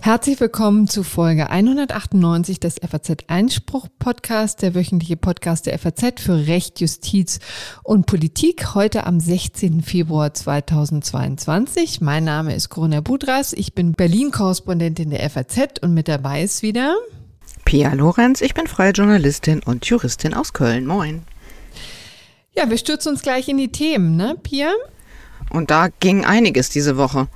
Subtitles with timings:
[0.00, 6.46] Herzlich willkommen zu Folge 198 des FAZ Einspruch Podcast, der wöchentliche Podcast der FAZ für
[6.46, 7.40] Recht, Justiz
[7.82, 9.82] und Politik, heute am 16.
[9.82, 12.00] Februar 2022.
[12.00, 16.96] Mein Name ist Corona Budras, ich bin Berlin-Korrespondentin der FAZ und mit dabei ist wieder
[17.66, 20.86] Pia Lorenz, ich bin freie Journalistin und Juristin aus Köln.
[20.86, 21.22] Moin.
[22.56, 24.72] Ja, wir stürzen uns gleich in die Themen, ne, Pia?
[25.50, 27.28] Und da ging einiges diese Woche.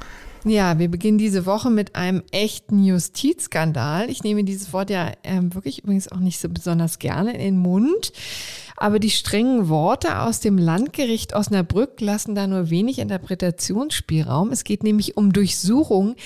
[0.44, 4.10] Ja, wir beginnen diese Woche mit einem echten Justizskandal.
[4.10, 7.58] Ich nehme dieses Wort ja ähm, wirklich übrigens auch nicht so besonders gerne in den
[7.58, 8.12] Mund.
[8.76, 14.50] Aber die strengen Worte aus dem Landgericht Osnabrück lassen da nur wenig Interpretationsspielraum.
[14.50, 16.17] Es geht nämlich um Durchsuchungen,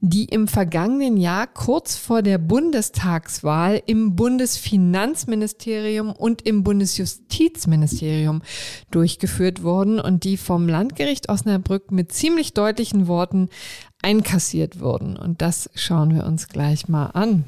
[0.00, 8.42] die im vergangenen Jahr kurz vor der Bundestagswahl im Bundesfinanzministerium und im Bundesjustizministerium
[8.90, 13.48] durchgeführt wurden und die vom Landgericht Osnabrück mit ziemlich deutlichen Worten
[14.02, 15.16] einkassiert wurden.
[15.16, 17.44] Und das schauen wir uns gleich mal an.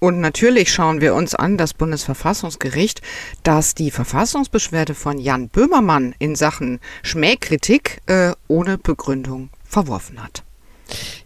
[0.00, 3.02] Und natürlich schauen wir uns an, das Bundesverfassungsgericht,
[3.42, 10.42] das die Verfassungsbeschwerde von Jan Böhmermann in Sachen Schmähkritik äh, ohne Begründung verworfen hat.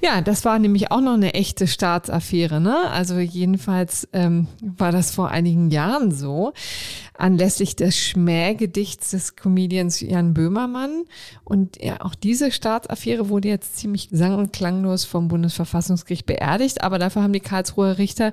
[0.00, 2.60] Ja, das war nämlich auch noch eine echte Staatsaffäre.
[2.60, 2.90] Ne?
[2.90, 6.52] Also jedenfalls ähm, war das vor einigen Jahren so,
[7.16, 11.04] anlässlich des Schmähgedichts des Comedians Jan Böhmermann.
[11.44, 16.82] Und ja, auch diese Staatsaffäre wurde jetzt ziemlich sang- und klanglos vom Bundesverfassungsgericht beerdigt.
[16.82, 18.32] Aber dafür haben die Karlsruher Richter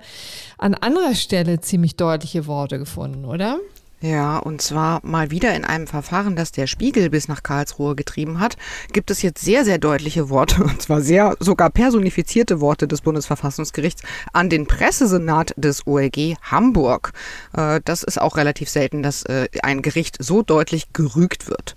[0.58, 3.60] an anderer Stelle ziemlich deutliche Worte gefunden, oder?
[4.02, 8.40] Ja, und zwar mal wieder in einem Verfahren, das der Spiegel bis nach Karlsruhe getrieben
[8.40, 8.58] hat,
[8.92, 14.02] gibt es jetzt sehr, sehr deutliche Worte, und zwar sehr sogar personifizierte Worte des Bundesverfassungsgerichts
[14.34, 17.14] an den Pressesenat des OLG Hamburg.
[17.54, 21.76] Äh, das ist auch relativ selten, dass äh, ein Gericht so deutlich gerügt wird.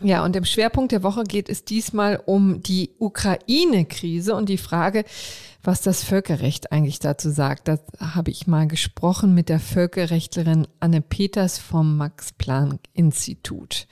[0.00, 5.04] Ja, und im Schwerpunkt der Woche geht es diesmal um die Ukraine-Krise und die Frage,
[5.68, 7.68] was das Völkerrecht eigentlich dazu sagt.
[7.68, 13.86] Da habe ich mal gesprochen mit der Völkerrechtlerin Anne Peters vom Max-Planck-Institut.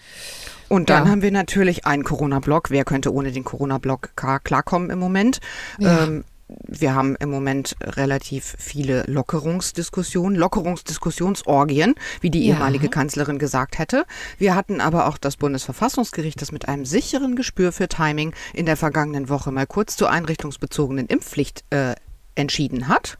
[0.70, 1.10] Und dann ja.
[1.10, 2.70] haben wir natürlich einen Corona-Block.
[2.70, 5.40] Wer könnte ohne den Corona-Block klarkommen im Moment?
[5.78, 6.04] Ja.
[6.04, 12.54] Ähm, wir haben im Moment relativ viele Lockerungsdiskussionen, Lockerungsdiskussionsorgien, wie die ja.
[12.54, 14.04] ehemalige Kanzlerin gesagt hätte.
[14.38, 18.76] Wir hatten aber auch das Bundesverfassungsgericht, das mit einem sicheren Gespür für Timing in der
[18.76, 21.94] vergangenen Woche mal kurz zur einrichtungsbezogenen Impfpflicht äh,
[22.36, 23.18] entschieden hat.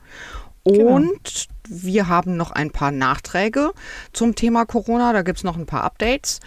[0.64, 0.94] Genau.
[0.94, 3.72] Und wir haben noch ein paar Nachträge
[4.12, 5.12] zum Thema Corona.
[5.12, 6.40] Da gibt es noch ein paar Updates.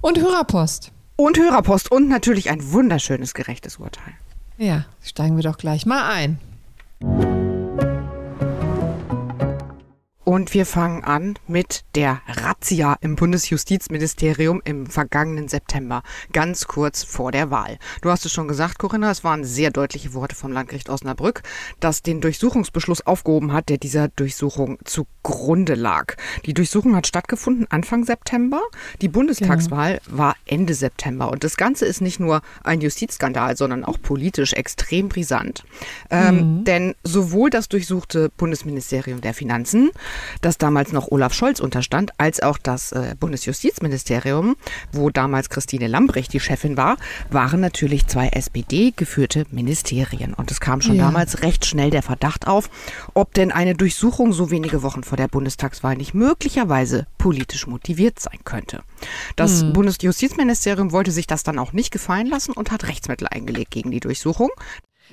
[0.00, 0.92] Und Hörerpost.
[1.16, 4.14] Und Hörerpost und natürlich ein wunderschönes gerechtes Urteil.
[4.60, 6.38] Ja, steigen wir doch gleich mal ein.
[10.22, 17.32] Und wir fangen an mit der Razzia im Bundesjustizministerium im vergangenen September, ganz kurz vor
[17.32, 17.78] der Wahl.
[18.02, 21.42] Du hast es schon gesagt, Corinna, es waren sehr deutliche Worte vom Landgericht Osnabrück,
[21.80, 26.16] das den Durchsuchungsbeschluss aufgehoben hat, der dieser Durchsuchung zugrunde lag.
[26.44, 28.60] Die Durchsuchung hat stattgefunden Anfang September,
[29.00, 30.18] die Bundestagswahl genau.
[30.18, 31.30] war Ende September.
[31.30, 35.64] Und das Ganze ist nicht nur ein Justizskandal, sondern auch politisch extrem brisant.
[36.10, 36.64] Ähm, mhm.
[36.64, 39.90] Denn sowohl das durchsuchte Bundesministerium der Finanzen,
[40.40, 44.56] das damals noch Olaf Scholz unterstand, als auch das äh, Bundesjustizministerium,
[44.92, 46.96] wo damals Christine Lambrecht die Chefin war,
[47.30, 50.34] waren natürlich zwei SPD-geführte Ministerien.
[50.34, 51.04] Und es kam schon ja.
[51.04, 52.70] damals recht schnell der Verdacht auf,
[53.14, 58.40] ob denn eine Durchsuchung so wenige Wochen vor der Bundestagswahl nicht möglicherweise politisch motiviert sein
[58.44, 58.82] könnte.
[59.36, 59.72] Das hm.
[59.72, 64.00] Bundesjustizministerium wollte sich das dann auch nicht gefallen lassen und hat Rechtsmittel eingelegt gegen die
[64.00, 64.50] Durchsuchung.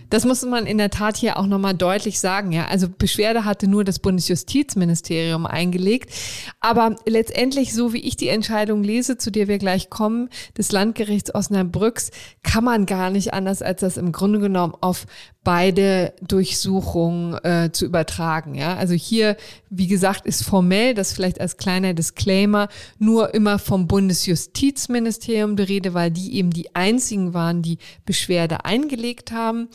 [0.10, 2.52] Das muss man in der Tat hier auch nochmal deutlich sagen.
[2.52, 6.14] Ja, also Beschwerde hatte nur das Bundesjustizministerium eingelegt.
[6.60, 11.34] Aber letztendlich, so wie ich die Entscheidung lese, zu der wir gleich kommen, des Landgerichts
[11.34, 12.12] Osnabrücks,
[12.44, 15.06] kann man gar nicht anders, als das im Grunde genommen auf
[15.48, 18.54] beide Durchsuchungen äh, zu übertragen.
[18.54, 19.38] Ja, also hier,
[19.70, 22.68] wie gesagt, ist formell, das vielleicht als kleiner Disclaimer,
[23.00, 29.32] nur immer vom Bundesjustizministerium die Rede, weil die eben die einzigen waren, die Beschwerde eingelegt
[29.32, 29.70] haben.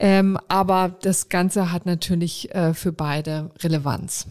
[0.00, 4.26] Ähm, aber das Ganze hat natürlich äh, für beide Relevanz.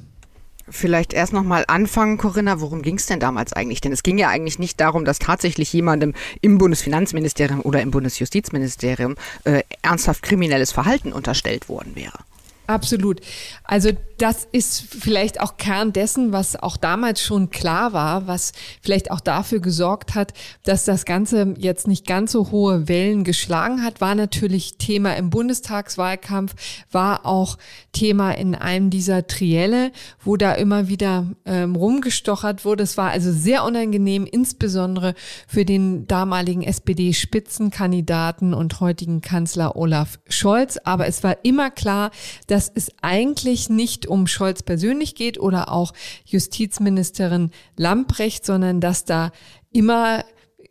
[0.69, 3.81] Vielleicht erst nochmal anfangen, Corinna, worum ging es denn damals eigentlich?
[3.81, 9.15] Denn es ging ja eigentlich nicht darum, dass tatsächlich jemandem im Bundesfinanzministerium oder im Bundesjustizministerium
[9.43, 12.19] äh, ernsthaft kriminelles Verhalten unterstellt worden wäre.
[12.67, 13.19] Absolut.
[13.65, 19.11] Also das ist vielleicht auch Kern dessen, was auch damals schon klar war, was vielleicht
[19.11, 20.33] auch dafür gesorgt hat,
[20.63, 25.29] dass das Ganze jetzt nicht ganz so hohe Wellen geschlagen hat, war natürlich Thema im
[25.29, 26.55] Bundestagswahlkampf,
[26.91, 27.57] war auch
[27.91, 29.91] Thema in einem dieser Trielle,
[30.23, 32.83] wo da immer wieder ähm, rumgestochert wurde.
[32.83, 35.15] Es war also sehr unangenehm, insbesondere
[35.47, 40.77] für den damaligen SPD-Spitzenkandidaten und heutigen Kanzler Olaf Scholz.
[40.83, 42.11] Aber es war immer klar,
[42.47, 45.91] dass es eigentlich nicht um Scholz persönlich geht oder auch
[46.23, 49.31] Justizministerin Lamprecht, sondern dass da
[49.71, 50.23] immer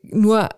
[0.02, 0.48] nur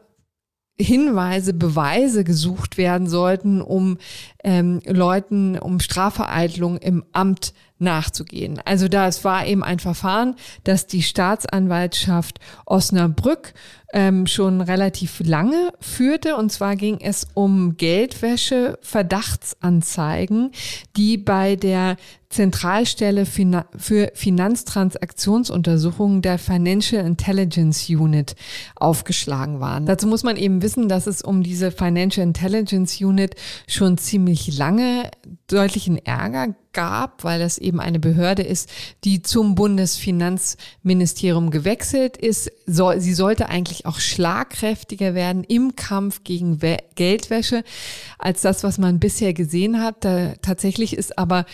[0.77, 3.97] Hinweise, Beweise gesucht werden sollten, um
[4.43, 8.61] ähm, Leuten, um Strafvereitlung im Amt nachzugehen.
[8.65, 10.35] Also das war eben ein Verfahren,
[10.65, 13.55] das die Staatsanwaltschaft Osnabrück
[13.93, 16.35] ähm, schon relativ lange führte.
[16.37, 20.51] Und zwar ging es um Geldwäsche, Verdachtsanzeigen,
[20.97, 21.97] die bei der
[22.35, 28.35] Zentralstelle für Finanztransaktionsuntersuchungen der Financial Intelligence Unit
[28.75, 29.87] aufgeschlagen waren.
[29.87, 33.37] Dazu muss man eben wissen, dass es um diese Financial Intelligence Unit
[33.69, 35.13] schon ziemlich lange
[35.47, 38.69] deutlichen Ärger gab, weil das eben eine Behörde ist,
[39.05, 42.53] die zum Bundesfinanzministerium gewechselt ist.
[42.67, 47.65] So, sie sollte eigentlich auch schlagkräftiger werden im Kampf gegen We Geldwäsche
[48.19, 50.05] als das, was man bisher gesehen hat.
[50.05, 51.47] Da, tatsächlich ist aber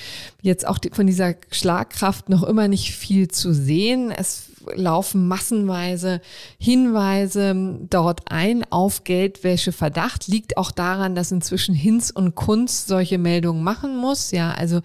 [0.43, 4.11] jetzt auch die, von dieser Schlagkraft noch immer nicht viel zu sehen.
[4.11, 6.21] Es laufen massenweise
[6.59, 10.29] Hinweise dort ein auf Geldwäscheverdacht.
[10.29, 14.31] Liegt auch daran, dass inzwischen Hinz und Kunz solche Meldungen machen muss.
[14.31, 14.81] Ja, also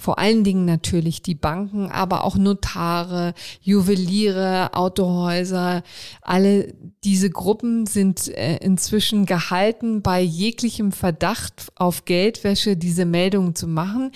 [0.00, 5.82] vor allen Dingen natürlich die Banken, aber auch Notare, Juweliere, Autohäuser.
[6.22, 13.66] Alle diese Gruppen sind äh, inzwischen gehalten, bei jeglichem Verdacht auf Geldwäsche diese Meldungen zu
[13.66, 14.10] machen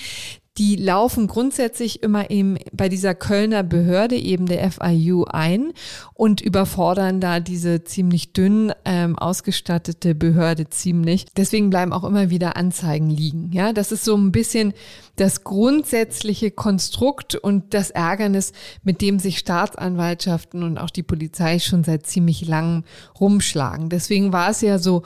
[0.58, 5.72] die laufen grundsätzlich immer eben bei dieser Kölner Behörde, eben der FIU, ein
[6.12, 11.25] und überfordern da diese ziemlich dünn ähm, ausgestattete Behörde ziemlich.
[11.37, 13.50] Deswegen bleiben auch immer wieder Anzeigen liegen.
[13.52, 14.75] Ja, das ist so ein bisschen
[15.16, 18.52] das grundsätzliche Konstrukt und das Ärgernis,
[18.82, 22.84] mit dem sich Staatsanwaltschaften und auch die Polizei schon seit ziemlich langem
[23.19, 23.88] rumschlagen.
[23.88, 25.02] Deswegen war es ja so,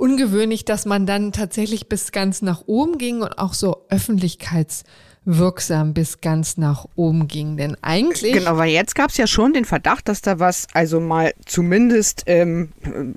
[0.00, 6.22] ungewöhnlich, dass man dann tatsächlich bis ganz nach oben ging und auch so öffentlichkeitswirksam bis
[6.22, 7.58] ganz nach oben ging.
[7.58, 8.32] Denn eigentlich.
[8.32, 12.22] Genau, weil jetzt gab es ja schon den Verdacht, dass da was, also mal zumindest
[12.26, 12.70] ähm,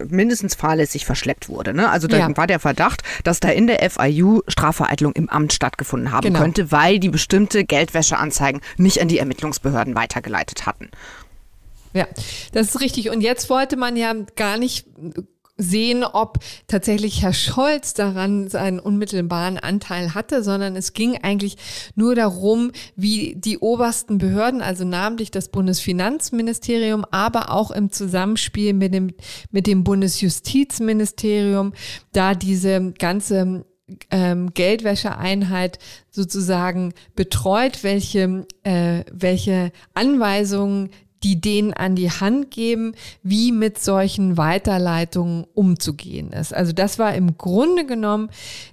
[0.10, 1.74] mindestens fahrlässig verschleppt wurde.
[1.74, 1.90] Ne?
[1.90, 2.36] Also da ja.
[2.36, 6.40] war der Verdacht, dass da in der FIU Strafvereitlung im Amt stattgefunden haben genau.
[6.40, 10.90] könnte, weil die bestimmte Geldwäscheanzeigen nicht an die Ermittlungsbehörden weitergeleitet hatten.
[11.94, 12.08] Ja,
[12.52, 13.10] das ist richtig.
[13.10, 14.86] Und jetzt wollte man ja gar nicht
[15.64, 21.58] sehen, ob tatsächlich Herr Scholz daran seinen unmittelbaren Anteil hatte, sondern es ging eigentlich
[21.96, 28.94] nur darum, wie die obersten Behörden, also namentlich das Bundesfinanzministerium, aber auch im Zusammenspiel mit
[28.94, 29.12] dem,
[29.52, 31.74] mit dem Bundesjustizministerium,
[32.12, 33.66] da diese ganze
[34.12, 35.80] ähm, Geldwäscheeinheit
[36.10, 40.90] sozusagen betreut, welche, äh, welche Anweisungen
[41.24, 46.54] die denen an die Hand geben, wie mit solchen Weiterleitungen umzugehen ist.
[46.54, 48.30] Also das war im Grunde genommen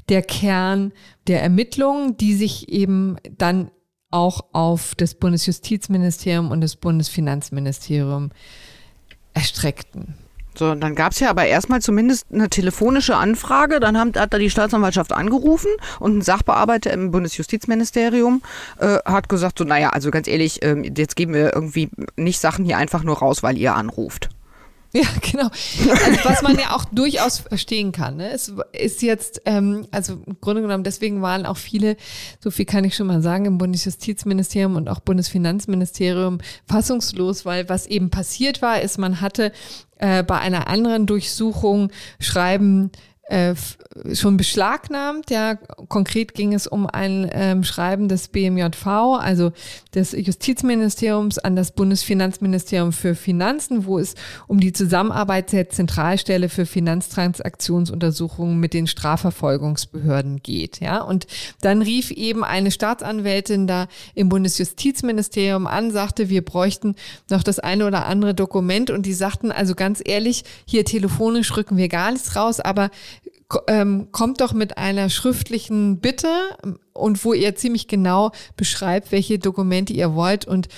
[0.09, 0.93] der Kern
[1.27, 3.71] der Ermittlungen, die sich eben dann
[4.11, 8.31] auch auf das Bundesjustizministerium und das Bundesfinanzministerium
[9.35, 10.15] erstreckten.
[10.61, 13.81] So, und dann gab es ja aber erstmal zumindest eine telefonische Anfrage.
[13.81, 15.71] Dann haben, hat da die Staatsanwaltschaft angerufen
[16.01, 18.43] und ein Sachbearbeiter im Bundesjustizministerium
[18.79, 22.67] äh, hat gesagt, so, naja, also ganz ehrlich, äh, jetzt geben wir irgendwie nicht Sachen
[22.67, 24.29] hier einfach nur raus, weil ihr anruft.
[24.93, 25.45] Ja, genau.
[25.45, 28.17] Also was man ja auch durchaus verstehen kann.
[28.17, 28.33] Ne?
[28.33, 31.97] Es ist jetzt, ähm, also im Grunde genommen, deswegen waren auch viele,
[32.41, 37.87] so viel kann ich schon mal sagen, im Bundesjustizministerium und auch Bundesfinanzministerium fassungslos, weil was
[37.87, 39.53] eben passiert war, ist, man hatte
[39.99, 42.91] äh, bei einer anderen Durchsuchung Schreiben
[43.31, 43.55] äh,
[44.15, 45.31] schon beschlagnahmt.
[45.31, 45.55] Ja,
[45.89, 49.53] konkret ging es um ein ähm, Schreiben des BMJV, also
[49.95, 54.15] des Justizministeriums an das Bundesfinanzministerium für Finanzen, wo es
[54.49, 60.81] um die Zusammenarbeit der Zentralstelle für Finanztransaktionsuntersuchungen mit den Strafverfolgungsbehörden geht.
[60.81, 61.27] Ja, und
[61.61, 66.97] dann rief eben eine Staatsanwältin da im Bundesjustizministerium an, sagte, wir bräuchten
[67.29, 71.77] noch das eine oder andere Dokument und die sagten, also ganz ehrlich, hier telefonisch rücken
[71.77, 72.91] wir gar nichts raus, aber
[74.13, 76.29] kommt doch mit einer schriftlichen Bitte
[76.93, 80.69] und wo ihr ziemlich genau beschreibt, welche Dokumente ihr wollt und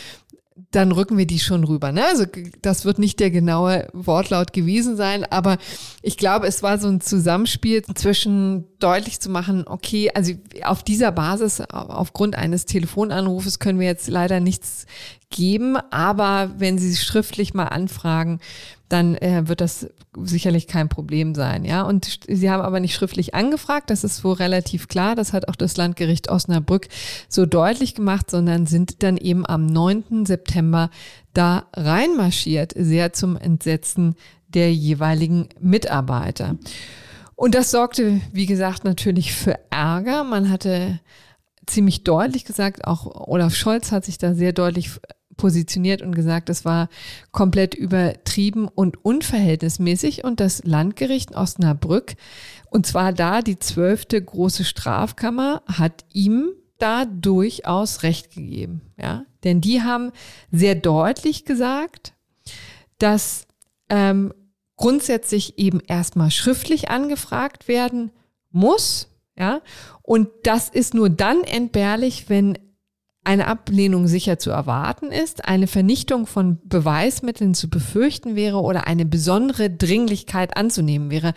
[0.71, 1.93] dann rücken wir die schon rüber.
[1.93, 2.05] Ne?
[2.05, 2.25] Also
[2.63, 5.59] das wird nicht der genaue Wortlaut gewesen sein, aber
[6.01, 10.33] ich glaube, es war so ein Zusammenspiel zwischen deutlich zu machen, okay, also
[10.65, 14.87] auf dieser Basis, aufgrund eines Telefonanrufes können wir jetzt leider nichts
[15.31, 18.41] geben, aber wenn Sie schriftlich mal anfragen,
[18.93, 21.83] dann äh, wird das sicherlich kein Problem sein, ja.
[21.83, 25.57] Und sie haben aber nicht schriftlich angefragt, das ist wohl relativ klar, das hat auch
[25.57, 26.89] das Landgericht Osnabrück
[27.29, 30.27] so deutlich gemacht, sondern sind dann eben am 9.
[30.27, 30.91] September
[31.33, 34.15] da reinmarschiert, sehr zum Entsetzen
[34.49, 36.57] der jeweiligen Mitarbeiter.
[37.35, 40.23] Und das sorgte, wie gesagt, natürlich für Ärger.
[40.23, 41.01] Man hatte
[41.67, 44.91] ziemlich deutlich gesagt, auch Olaf Scholz hat sich da sehr deutlich
[45.37, 46.89] positioniert und gesagt, es war
[47.31, 50.25] komplett übertrieben und unverhältnismäßig.
[50.25, 52.15] Und das Landgericht Osnabrück,
[52.71, 58.83] und zwar da die zwölfte große Strafkammer, hat ihm da durchaus recht gegeben.
[59.01, 59.25] Ja?
[59.45, 60.11] Denn die haben
[60.51, 62.15] sehr deutlich gesagt,
[62.99, 63.47] dass
[63.89, 64.33] ähm,
[64.77, 68.11] grundsätzlich eben erstmal schriftlich angefragt werden
[68.51, 69.09] muss.
[69.39, 69.61] Ja?
[70.03, 72.59] Und das ist nur dann entbehrlich, wenn
[73.25, 79.05] eine Ablehnung sicher zu erwarten ist, eine Vernichtung von Beweismitteln zu befürchten wäre oder eine
[79.05, 81.33] besondere Dringlichkeit anzunehmen wäre.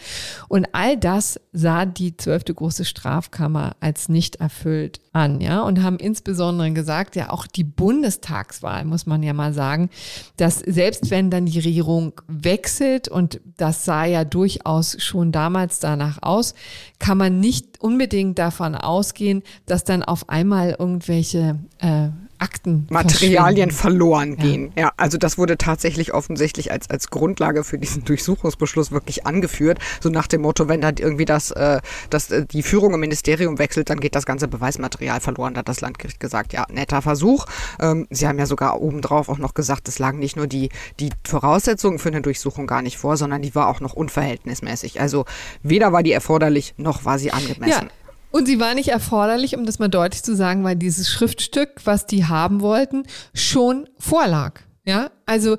[0.48, 5.98] Und all das sah die zwölfte große Strafkammer als nicht erfüllt an, ja, und haben
[5.98, 9.90] insbesondere gesagt, ja, auch die Bundestagswahl, muss man ja mal sagen,
[10.38, 16.24] dass selbst wenn dann die Regierung wechselt, und das sah ja durchaus schon damals danach
[16.24, 16.56] aus,
[16.98, 24.36] kann man nicht unbedingt davon ausgehen, dass dann auf einmal irgendwelche äh, Akten Materialien verloren
[24.36, 24.72] gehen.
[24.76, 24.84] Ja.
[24.84, 24.92] ja.
[24.98, 29.80] also das wurde tatsächlich offensichtlich als, als Grundlage für diesen Durchsuchungsbeschluss wirklich angeführt.
[30.02, 31.80] So nach dem Motto, wenn da irgendwie das, äh,
[32.10, 35.54] das, äh, die Führung im Ministerium wechselt, dann geht das ganze Beweismaterial verloren.
[35.54, 37.46] Da hat das Landgericht gesagt, ja, netter Versuch.
[37.80, 41.12] Ähm, Sie haben ja sogar obendrauf auch noch gesagt, es lagen nicht nur die, die
[41.26, 45.00] Voraussetzungen für eine Durchsuchung gar nicht vor, sondern die war auch noch unverhältnismäßig.
[45.00, 45.26] Also
[45.64, 47.86] weder war die erforderlich, noch war sie angemessen.
[47.86, 48.05] Ja.
[48.36, 52.06] Und sie war nicht erforderlich, um das mal deutlich zu sagen, weil dieses Schriftstück, was
[52.06, 54.60] die haben wollten, schon vorlag.
[54.84, 55.56] Ja, also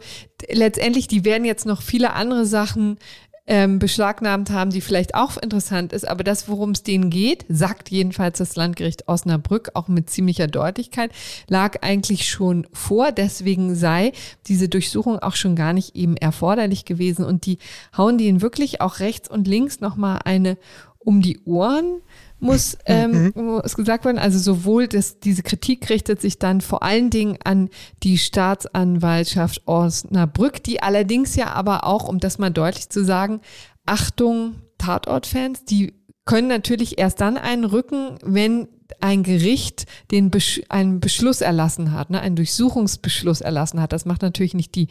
[0.50, 2.98] letztendlich, die werden jetzt noch viele andere Sachen
[3.46, 6.06] ähm, beschlagnahmt haben, die vielleicht auch interessant ist.
[6.06, 11.12] Aber das, worum es denen geht, sagt jedenfalls das Landgericht Osnabrück auch mit ziemlicher Deutlichkeit,
[11.48, 13.10] lag eigentlich schon vor.
[13.10, 14.12] Deswegen sei
[14.48, 17.24] diese Durchsuchung auch schon gar nicht eben erforderlich gewesen.
[17.24, 17.56] Und die
[17.96, 20.58] hauen denen wirklich auch rechts und links nochmal eine
[20.98, 22.02] um die Ohren
[22.38, 23.44] muss, ähm, mhm.
[23.44, 24.18] muss gesagt werden.
[24.18, 27.70] Also sowohl dass diese Kritik richtet sich dann vor allen Dingen an
[28.02, 33.40] die Staatsanwaltschaft Osnabrück, die allerdings ja aber auch, um das mal deutlich zu sagen,
[33.86, 38.68] Achtung, Tatortfans, die können natürlich erst dann einrücken, wenn
[39.00, 43.92] ein Gericht den Besch einen Beschluss erlassen hat, ne, einen Durchsuchungsbeschluss erlassen hat.
[43.92, 44.88] Das macht natürlich nicht die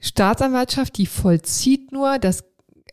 [0.00, 2.18] Staatsanwaltschaft, die vollzieht nur.
[2.18, 2.44] Das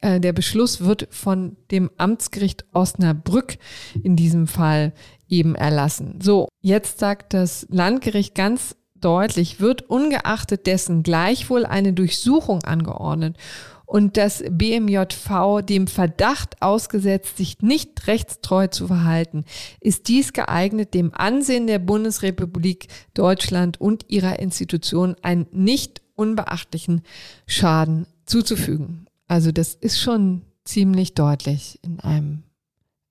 [0.03, 3.57] äh, der Beschluss wird von dem Amtsgericht Osnabrück
[4.03, 4.93] in diesem Fall
[5.29, 6.19] eben erlassen.
[6.21, 13.37] So, jetzt sagt das Landgericht ganz deutlich, wird ungeachtet dessen gleichwohl eine Durchsuchung angeordnet
[13.85, 19.45] und das BMJV dem Verdacht ausgesetzt, sich nicht rechtstreu zu verhalten,
[19.79, 27.03] ist dies geeignet, dem Ansehen der Bundesrepublik Deutschland und ihrer Institutionen einen nicht unbeachtlichen
[27.47, 29.07] Schaden zuzufügen.
[29.33, 32.43] Also das ist schon ziemlich deutlich in einem,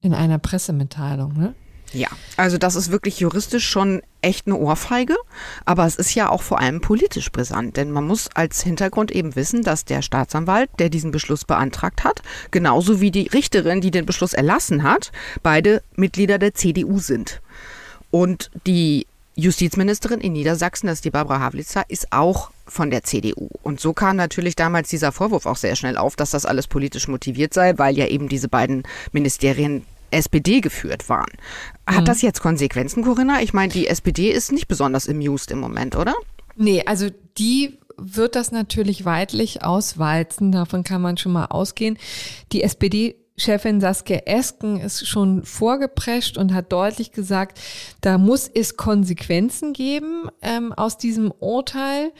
[0.01, 1.53] in einer Pressemitteilung, ne?
[1.93, 5.17] Ja, also das ist wirklich juristisch schon echt eine Ohrfeige,
[5.65, 9.35] aber es ist ja auch vor allem politisch brisant, denn man muss als Hintergrund eben
[9.35, 14.07] wissen, dass der Staatsanwalt, der diesen Beschluss beantragt hat, genauso wie die Richterin, die den
[14.07, 15.11] Beschluss erlassen hat,
[15.43, 17.43] beide Mitglieder der CDU sind.
[18.13, 23.49] Und die Justizministerin in Niedersachsen, das ist die Barbara Havlitzer, ist auch von der CDU.
[23.63, 27.09] Und so kam natürlich damals dieser Vorwurf auch sehr schnell auf, dass das alles politisch
[27.09, 31.31] motiviert sei, weil ja eben diese beiden Ministerien SPD geführt waren.
[31.87, 32.05] Hat mhm.
[32.07, 33.43] das jetzt Konsequenzen, Corinna?
[33.43, 36.15] Ich meine, die SPD ist nicht besonders amused im Moment, oder?
[36.55, 40.53] Nee, also die wird das natürlich weitlich auswalzen.
[40.53, 41.99] Davon kann man schon mal ausgehen.
[42.53, 47.59] Die SPD Chefin Saskia Esken ist schon vorgeprescht und hat deutlich gesagt,
[48.03, 52.13] da muss es Konsequenzen geben ähm, aus diesem Urteil.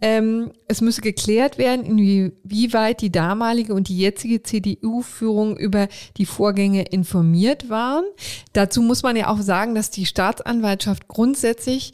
[0.00, 6.82] Ähm, es müsse geklärt werden, inwieweit die damalige und die jetzige CDU-Führung über die Vorgänge
[6.82, 8.04] informiert waren.
[8.52, 11.92] Dazu muss man ja auch sagen, dass die Staatsanwaltschaft grundsätzlich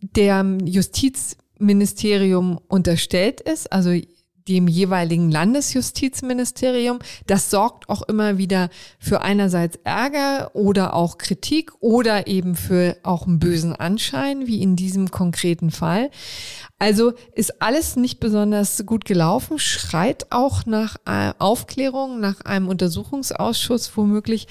[0.00, 3.72] der Justizministerium unterstellt ist.
[3.72, 3.92] Also
[4.48, 6.98] dem jeweiligen Landesjustizministerium.
[7.26, 13.26] Das sorgt auch immer wieder für einerseits Ärger oder auch Kritik oder eben für auch
[13.26, 16.10] einen bösen Anschein, wie in diesem konkreten Fall.
[16.78, 23.96] Also ist alles nicht besonders gut gelaufen, schreit auch nach äh, Aufklärung, nach einem Untersuchungsausschuss
[23.96, 24.48] womöglich.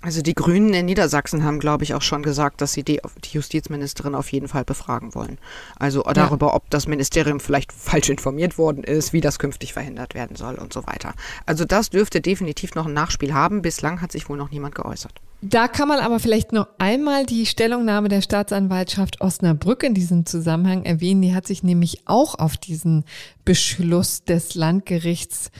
[0.00, 3.34] Also die Grünen in Niedersachsen haben, glaube ich, auch schon gesagt, dass sie die, die
[3.34, 5.38] Justizministerin auf jeden Fall befragen wollen.
[5.76, 10.36] Also darüber, ob das Ministerium vielleicht falsch informiert worden ist, wie das künftig verhindert werden
[10.36, 11.14] soll und so weiter.
[11.46, 13.60] Also das dürfte definitiv noch ein Nachspiel haben.
[13.60, 15.20] Bislang hat sich wohl noch niemand geäußert.
[15.40, 20.84] Da kann man aber vielleicht noch einmal die Stellungnahme der Staatsanwaltschaft Osnabrück in diesem Zusammenhang
[20.84, 21.22] erwähnen.
[21.22, 23.04] Die hat sich nämlich auch auf diesen
[23.44, 25.50] Beschluss des Landgerichts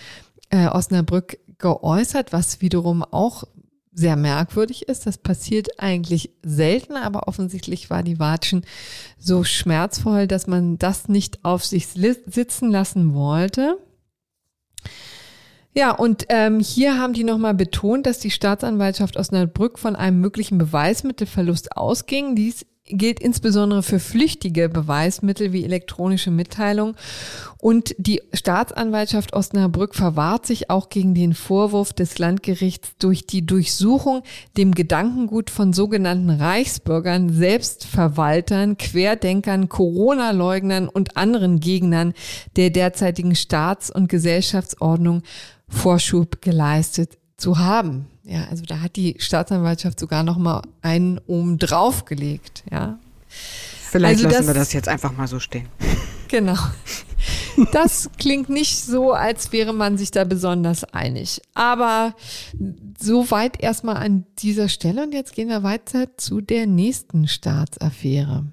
[0.50, 3.45] äh, Osnabrück geäußert, was wiederum auch
[3.99, 5.07] sehr merkwürdig ist.
[5.07, 8.64] Das passiert eigentlich selten, aber offensichtlich war die Watschen
[9.19, 13.76] so schmerzvoll, dass man das nicht auf sich sitzen lassen wollte.
[15.75, 20.59] Ja, und ähm, hier haben die nochmal betont, dass die Staatsanwaltschaft Osnabrück von einem möglichen
[20.59, 22.37] Beweismittelverlust ausging.
[22.37, 26.95] Dies gilt insbesondere für flüchtige Beweismittel wie elektronische Mitteilung.
[27.61, 34.23] Und die Staatsanwaltschaft Osnabrück verwahrt sich auch gegen den Vorwurf des Landgerichts durch die Durchsuchung
[34.57, 42.14] dem Gedankengut von sogenannten Reichsbürgern, Selbstverwaltern, Querdenkern, Corona-Leugnern und anderen Gegnern
[42.57, 45.23] der derzeitigen Staats- und Gesellschaftsordnung
[45.68, 48.07] Vorschub geleistet zu haben.
[48.25, 52.99] Ja, also da hat die Staatsanwaltschaft sogar noch mal einen oben drauf gelegt, ja.
[53.28, 55.68] Vielleicht also lassen das, wir das jetzt einfach mal so stehen.
[56.30, 56.59] Genau.
[57.73, 61.40] Das klingt nicht so, als wäre man sich da besonders einig.
[61.54, 62.14] Aber
[63.00, 68.45] soweit erstmal an dieser Stelle und jetzt gehen wir weiter zu der nächsten Staatsaffäre.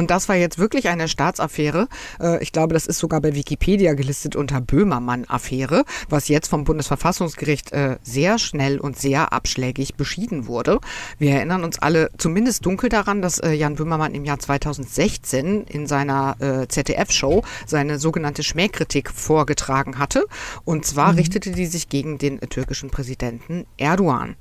[0.00, 1.86] Und das war jetzt wirklich eine Staatsaffäre.
[2.18, 7.72] Äh, ich glaube, das ist sogar bei Wikipedia gelistet unter Böhmermann-Affäre, was jetzt vom Bundesverfassungsgericht
[7.72, 10.78] äh, sehr schnell und sehr abschlägig beschieden wurde.
[11.18, 15.86] Wir erinnern uns alle zumindest dunkel daran, dass äh, Jan Böhmermann im Jahr 2016 in
[15.86, 16.36] seiner
[16.68, 20.24] ZDF-Show seine sogenannte Schmähkritik vorgetragen hatte.
[20.64, 21.18] Und zwar mhm.
[21.18, 24.36] richtete die sich gegen den türkischen Präsidenten Erdogan.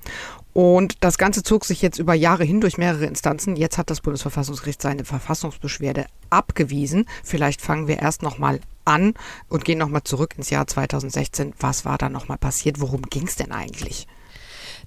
[0.54, 3.56] Und das Ganze zog sich jetzt über Jahre hin durch mehrere Instanzen.
[3.56, 7.06] Jetzt hat das Bundesverfassungsgericht seine Verfassungsbeschwerde abgewiesen.
[7.24, 9.14] Vielleicht fangen wir erst nochmal an
[9.48, 11.54] und gehen nochmal zurück ins Jahr 2016.
[11.60, 12.82] Was war da nochmal passiert?
[12.82, 14.08] Worum ging es denn eigentlich?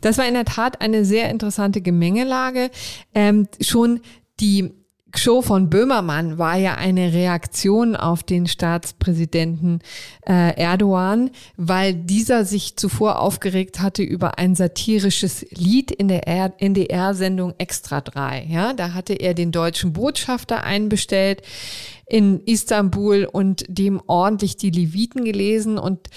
[0.01, 2.71] Das war in der Tat eine sehr interessante Gemengelage.
[3.15, 4.01] Ähm, schon
[4.41, 4.73] die
[5.15, 9.81] Show von Böhmermann war ja eine Reaktion auf den Staatspräsidenten
[10.27, 16.27] äh, Erdogan, weil dieser sich zuvor aufgeregt hatte über ein satirisches Lied in der
[16.61, 18.47] NDR-Sendung Extra 3.
[18.49, 21.43] Ja, da hatte er den deutschen Botschafter einbestellt
[22.07, 26.09] in Istanbul und dem ordentlich die Leviten gelesen und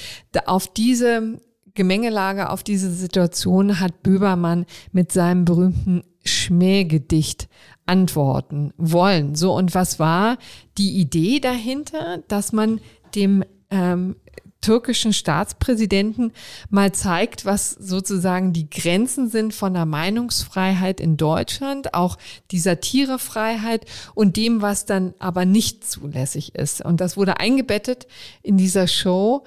[0.45, 1.39] auf diese
[1.73, 7.49] Gemengelage, auf diese Situation hat Böhmermann mit seinem berühmten Schmähgedicht
[7.86, 9.36] antworten wollen.
[9.36, 10.38] So, und was war
[10.78, 12.82] die Idee dahinter, dass man
[13.13, 14.15] dem ähm,
[14.65, 16.32] türkischen Staatspräsidenten
[16.71, 22.17] mal zeigt, was sozusagen die Grenzen sind von der Meinungsfreiheit in Deutschland, auch
[22.50, 26.84] die Satirefreiheit und dem, was dann aber nicht zulässig ist.
[26.84, 28.08] Und das wurde eingebettet
[28.41, 29.43] in dieser Show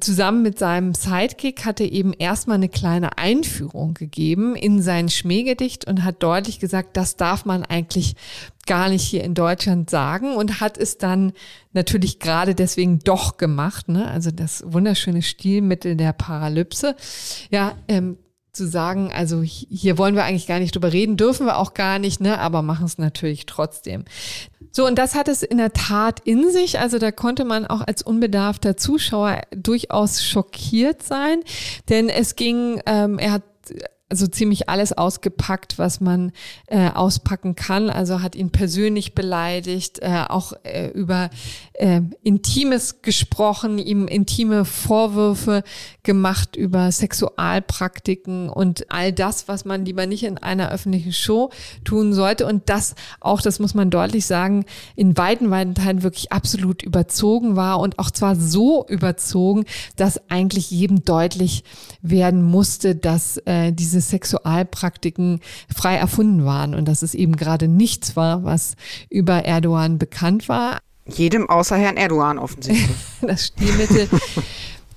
[0.00, 5.86] zusammen mit seinem Sidekick hat er eben erstmal eine kleine Einführung gegeben in sein Schmähgedicht
[5.86, 8.16] und hat deutlich gesagt, das darf man eigentlich
[8.66, 11.32] gar nicht hier in Deutschland sagen und hat es dann
[11.72, 13.88] natürlich gerade deswegen doch gemacht.
[13.88, 14.08] Ne?
[14.08, 16.96] Also das wunderschöne Stilmittel der Paralypse.
[17.50, 18.16] Ja, ähm,
[18.54, 21.98] zu sagen, also hier wollen wir eigentlich gar nicht drüber reden, dürfen wir auch gar
[21.98, 24.04] nicht, ne, aber machen es natürlich trotzdem.
[24.76, 26.80] So, und das hat es in der Tat in sich.
[26.80, 31.42] Also da konnte man auch als unbedarfter Zuschauer durchaus schockiert sein,
[31.88, 33.42] denn es ging, ähm, er hat
[34.12, 36.32] so ziemlich alles ausgepackt, was man
[36.66, 37.88] äh, auspacken kann.
[37.88, 41.30] Also hat ihn persönlich beleidigt, äh, auch äh, über
[41.74, 45.64] äh, Intimes gesprochen, ihm intime Vorwürfe
[46.02, 51.50] gemacht über Sexualpraktiken und all das, was man lieber nicht in einer öffentlichen Show
[51.84, 52.46] tun sollte.
[52.46, 57.56] Und das auch, das muss man deutlich sagen, in weiten, weiten Teilen wirklich absolut überzogen
[57.56, 59.64] war und auch zwar so überzogen,
[59.96, 61.64] dass eigentlich jedem deutlich
[62.02, 65.40] werden musste, dass äh, diese Sexualpraktiken
[65.74, 68.76] frei erfunden waren und dass es eben gerade nichts war, was
[69.10, 70.78] über Erdogan bekannt war.
[71.06, 72.96] Jedem außer Herrn Erdogan offensichtlich.
[73.20, 74.08] das Stilmittel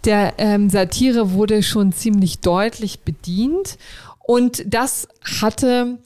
[0.06, 3.78] der ähm, Satire wurde schon ziemlich deutlich bedient
[4.26, 5.08] und das
[5.42, 6.00] hatte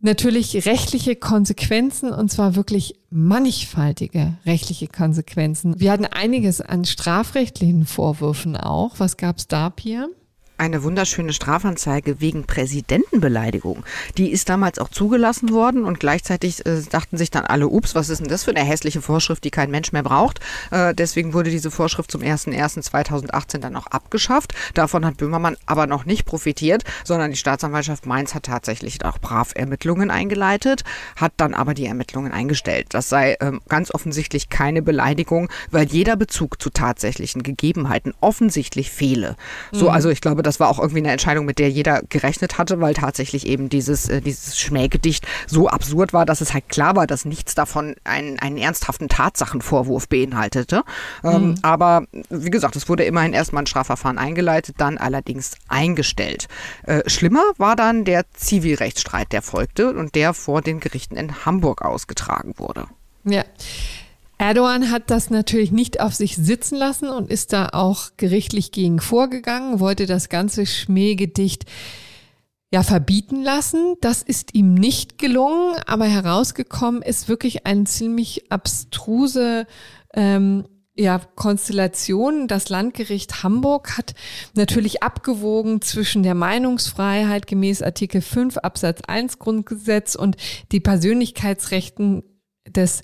[0.00, 5.78] natürlich rechtliche Konsequenzen und zwar wirklich mannigfaltige rechtliche Konsequenzen.
[5.78, 8.94] Wir hatten einiges an strafrechtlichen Vorwürfen auch.
[8.98, 10.08] Was gab's da, Pia?
[10.60, 13.82] Eine wunderschöne Strafanzeige wegen Präsidentenbeleidigung.
[14.18, 18.10] Die ist damals auch zugelassen worden und gleichzeitig äh, dachten sich dann alle, ups, was
[18.10, 20.40] ist denn das für eine hässliche Vorschrift, die kein Mensch mehr braucht.
[20.70, 24.52] Äh, deswegen wurde diese Vorschrift zum 01.01.2018 dann auch abgeschafft.
[24.74, 29.52] Davon hat Böhmermann aber noch nicht profitiert, sondern die Staatsanwaltschaft Mainz hat tatsächlich auch brav
[29.54, 30.84] Ermittlungen eingeleitet,
[31.16, 32.88] hat dann aber die Ermittlungen eingestellt.
[32.90, 39.36] Das sei ähm, ganz offensichtlich keine Beleidigung, weil jeder Bezug zu tatsächlichen Gegebenheiten offensichtlich fehle.
[39.72, 39.92] So, mhm.
[39.92, 42.94] also ich glaube, das war auch irgendwie eine Entscheidung, mit der jeder gerechnet hatte, weil
[42.94, 47.24] tatsächlich eben dieses, äh, dieses Schmähgedicht so absurd war, dass es halt klar war, dass
[47.24, 50.82] nichts davon einen, einen ernsthaften Tatsachenvorwurf beinhaltete.
[51.22, 51.36] Ähm, mhm.
[51.36, 56.48] Ähm, aber wie gesagt, es wurde immerhin erstmal ein Strafverfahren eingeleitet, dann allerdings eingestellt.
[56.84, 61.82] Äh, schlimmer war dann der Zivilrechtsstreit, der folgte und der vor den Gerichten in Hamburg
[61.82, 62.86] ausgetragen wurde.
[63.24, 63.44] Ja.
[64.40, 68.98] Erdogan hat das natürlich nicht auf sich sitzen lassen und ist da auch gerichtlich gegen
[68.98, 71.66] vorgegangen, wollte das ganze Schmähgedicht
[72.72, 73.96] ja verbieten lassen.
[74.00, 79.66] Das ist ihm nicht gelungen, aber herausgekommen ist wirklich eine ziemlich abstruse
[80.14, 82.48] ähm, ja, Konstellation.
[82.48, 84.14] Das Landgericht Hamburg hat
[84.54, 90.38] natürlich abgewogen zwischen der Meinungsfreiheit gemäß Artikel 5 Absatz 1 Grundgesetz und
[90.72, 92.22] die Persönlichkeitsrechten
[92.66, 93.02] des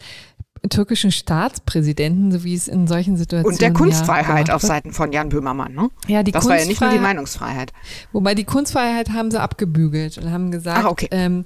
[0.68, 5.12] türkischen Staatspräsidenten, so wie es in solchen Situationen Und der Kunstfreiheit ja auf Seiten von
[5.12, 5.90] Jan Böhmermann, ne?
[6.06, 7.72] Ja, die das war ja nicht nur die Meinungsfreiheit.
[8.12, 11.08] Wobei die Kunstfreiheit haben sie abgebügelt und haben gesagt, Ach, okay.
[11.10, 11.44] ähm,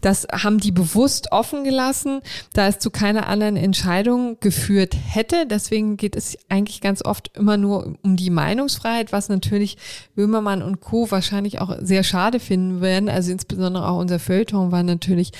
[0.00, 2.20] das haben die bewusst offen gelassen,
[2.52, 5.46] da es zu keiner anderen Entscheidung geführt hätte.
[5.46, 9.76] Deswegen geht es eigentlich ganz oft immer nur um die Meinungsfreiheit, was natürlich
[10.14, 11.10] Böhmermann und Co.
[11.10, 13.08] wahrscheinlich auch sehr schade finden werden.
[13.08, 15.32] Also insbesondere auch unser Feuilleton war natürlich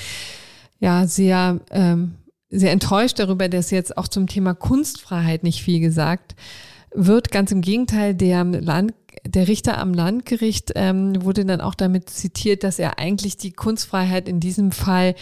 [0.80, 2.16] ja sehr ähm,
[2.52, 6.36] sehr enttäuscht darüber, dass jetzt auch zum Thema Kunstfreiheit nicht viel gesagt
[6.94, 7.30] wird.
[7.32, 8.92] Ganz im Gegenteil, der Land,
[9.24, 14.28] der Richter am Landgericht ähm, wurde dann auch damit zitiert, dass er eigentlich die Kunstfreiheit
[14.28, 15.14] in diesem Fall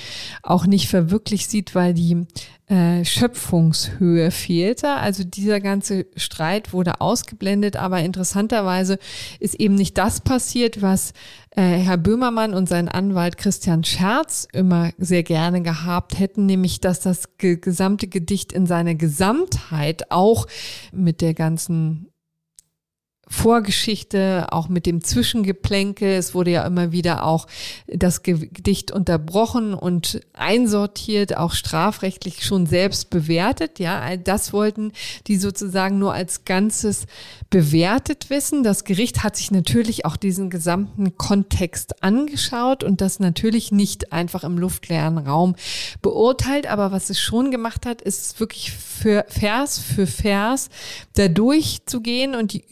[0.43, 2.27] auch nicht verwirklicht sieht, weil die
[2.67, 4.91] äh, Schöpfungshöhe fehlte.
[4.95, 8.99] Also dieser ganze Streit wurde ausgeblendet, aber interessanterweise
[9.39, 11.13] ist eben nicht das passiert, was
[11.51, 17.01] äh, Herr Böhmermann und sein Anwalt Christian Scherz immer sehr gerne gehabt hätten, nämlich dass
[17.01, 20.47] das gesamte Gedicht in seiner Gesamtheit auch
[20.93, 22.11] mit der ganzen
[23.33, 26.09] Vorgeschichte, auch mit dem Zwischengeplänkel.
[26.09, 27.47] Es wurde ja immer wieder auch
[27.87, 33.79] das Gedicht unterbrochen und einsortiert, auch strafrechtlich schon selbst bewertet.
[33.79, 34.93] Ja, das wollten
[35.29, 37.07] die sozusagen nur als Ganzes
[37.51, 38.65] bewertet wissen.
[38.65, 44.43] Das Gericht hat sich natürlich auch diesen gesamten Kontext angeschaut und das natürlich nicht einfach
[44.43, 45.55] im luftleeren Raum
[46.03, 46.67] beurteilt.
[46.67, 50.69] Aber was es schon gemacht hat, ist wirklich für Vers für Vers
[51.15, 52.65] da durchzugehen und die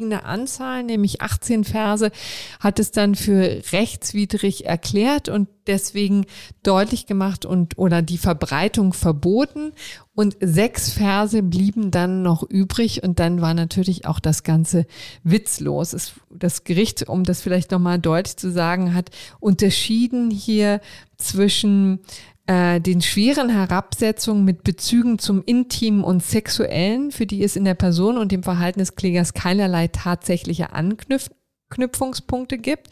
[0.00, 2.10] überwiegende Anzahl, nämlich 18 Verse,
[2.58, 6.26] hat es dann für rechtswidrig erklärt und deswegen
[6.62, 9.72] deutlich gemacht und oder die Verbreitung verboten
[10.14, 14.86] und sechs Verse blieben dann noch übrig und dann war natürlich auch das Ganze
[15.22, 15.96] witzlos.
[16.30, 20.80] Das Gericht, um das vielleicht nochmal deutlich zu sagen, hat unterschieden hier
[21.16, 22.00] zwischen
[22.50, 27.74] äh, den schweren Herabsetzungen mit Bezügen zum Intimen und Sexuellen, für die es in der
[27.74, 32.88] Person und dem Verhalten des Klägers keinerlei tatsächliche Anknüpfungspunkte gibt.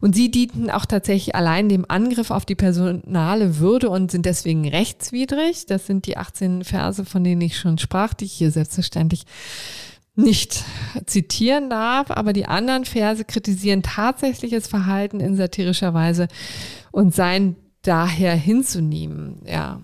[0.00, 4.68] Und sie dienten auch tatsächlich allein dem Angriff auf die personale Würde und sind deswegen
[4.68, 5.66] rechtswidrig.
[5.66, 9.24] Das sind die 18 Verse, von denen ich schon sprach, die ich hier selbstverständlich
[10.14, 10.62] nicht
[11.06, 16.28] zitieren darf, aber die anderen Verse kritisieren tatsächliches Verhalten in satirischer Weise
[16.92, 19.80] und seien daher hinzunehmen, ja.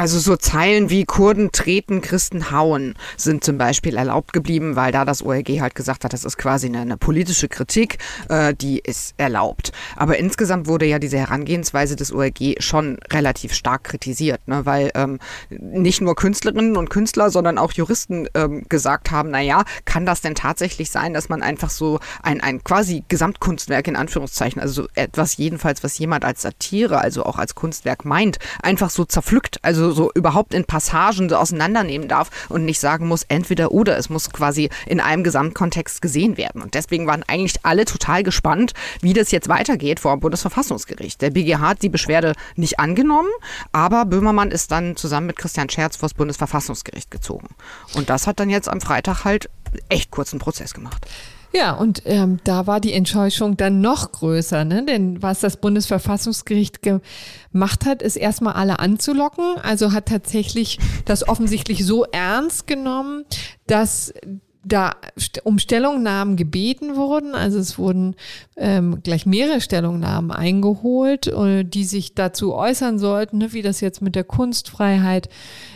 [0.00, 5.04] Also so Zeilen wie Kurden treten, Christen hauen sind zum Beispiel erlaubt geblieben, weil da
[5.04, 7.98] das OLG halt gesagt hat, das ist quasi eine, eine politische Kritik,
[8.30, 9.72] äh, die ist erlaubt.
[9.96, 14.64] Aber insgesamt wurde ja diese Herangehensweise des OLG schon relativ stark kritisiert, ne?
[14.64, 15.18] weil ähm,
[15.50, 20.22] nicht nur Künstlerinnen und Künstler, sondern auch Juristen ähm, gesagt haben, na ja, kann das
[20.22, 24.88] denn tatsächlich sein, dass man einfach so ein, ein quasi Gesamtkunstwerk in Anführungszeichen, also so
[24.94, 29.89] etwas jedenfalls, was jemand als Satire, also auch als Kunstwerk meint, einfach so zerpflückt, also
[29.92, 33.96] so überhaupt in Passagen so auseinandernehmen darf und nicht sagen muss, entweder oder.
[33.96, 36.62] Es muss quasi in einem Gesamtkontext gesehen werden.
[36.62, 41.20] Und deswegen waren eigentlich alle total gespannt, wie das jetzt weitergeht vor dem Bundesverfassungsgericht.
[41.20, 43.30] Der BGH hat die Beschwerde nicht angenommen,
[43.72, 47.48] aber Böhmermann ist dann zusammen mit Christian Scherz vor das Bundesverfassungsgericht gezogen.
[47.94, 49.50] Und das hat dann jetzt am Freitag halt
[49.88, 51.06] echt kurzen Prozess gemacht.
[51.52, 54.84] Ja, und ähm, da war die Enttäuschung dann noch größer, ne?
[54.84, 61.84] denn was das Bundesverfassungsgericht gemacht hat, ist erstmal alle anzulocken, also hat tatsächlich das offensichtlich
[61.84, 63.24] so ernst genommen,
[63.66, 64.14] dass
[64.62, 64.96] da
[65.44, 67.34] um Stellungnahmen gebeten wurden.
[67.34, 68.14] Also es wurden
[68.56, 74.02] ähm, gleich mehrere Stellungnahmen eingeholt, äh, die sich dazu äußern sollten, ne, wie das jetzt
[74.02, 75.28] mit der Kunstfreiheit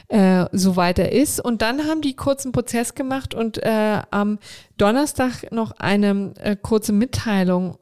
[0.09, 1.41] äh, so weiter ist.
[1.41, 4.39] Und dann haben die kurzen Prozess gemacht und äh, am
[4.77, 7.79] Donnerstag noch eine äh, kurze Mitteilung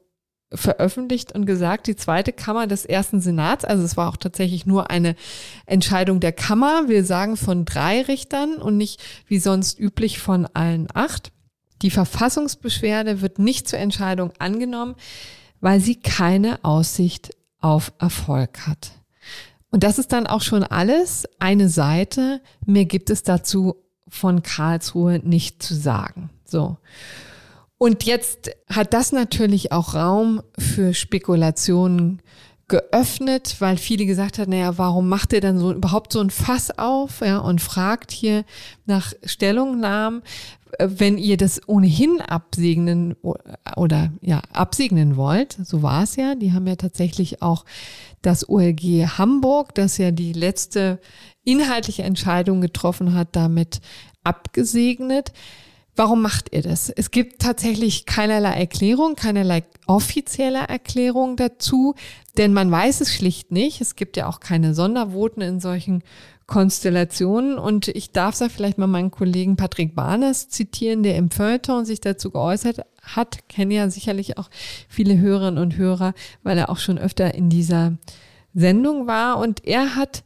[0.54, 4.90] veröffentlicht und gesagt, die zweite Kammer des ersten Senats, also es war auch tatsächlich nur
[4.90, 5.16] eine
[5.66, 10.88] Entscheidung der Kammer, wir sagen von drei Richtern und nicht wie sonst üblich von allen
[10.94, 11.32] acht.
[11.82, 14.94] Die Verfassungsbeschwerde wird nicht zur Entscheidung angenommen,
[15.60, 18.92] weil sie keine Aussicht auf Erfolg hat.
[19.70, 25.20] Und das ist dann auch schon alles, eine Seite, mehr gibt es dazu von Karlsruhe
[25.24, 26.30] nicht zu sagen.
[26.44, 26.76] So.
[27.82, 32.22] Und jetzt hat das natürlich auch Raum für Spekulationen
[32.68, 36.78] geöffnet, weil viele gesagt haben, naja, warum macht ihr dann so überhaupt so ein Fass
[36.78, 38.44] auf, ja, und fragt hier
[38.86, 40.22] nach Stellungnahmen,
[40.78, 43.16] wenn ihr das ohnehin absegnen
[43.76, 47.64] oder ja, absegnen wollt, so war es ja, die haben ja tatsächlich auch
[48.22, 51.00] das OLG Hamburg, das ja die letzte
[51.42, 53.80] inhaltliche Entscheidung getroffen hat, damit
[54.22, 55.32] abgesegnet.
[55.94, 56.88] Warum macht ihr das?
[56.88, 61.94] Es gibt tatsächlich keinerlei Erklärung, keinerlei offizielle Erklärung dazu,
[62.38, 63.82] denn man weiß es schlicht nicht.
[63.82, 66.02] Es gibt ja auch keine Sondervoten in solchen
[66.46, 71.84] Konstellationen und ich darf da vielleicht mal meinen Kollegen Patrick Barnes zitieren, der im Feuilleton
[71.84, 74.48] sich dazu geäußert hat, kennen ja sicherlich auch
[74.88, 77.98] viele Hörerinnen und Hörer, weil er auch schon öfter in dieser
[78.54, 80.24] Sendung war und er hat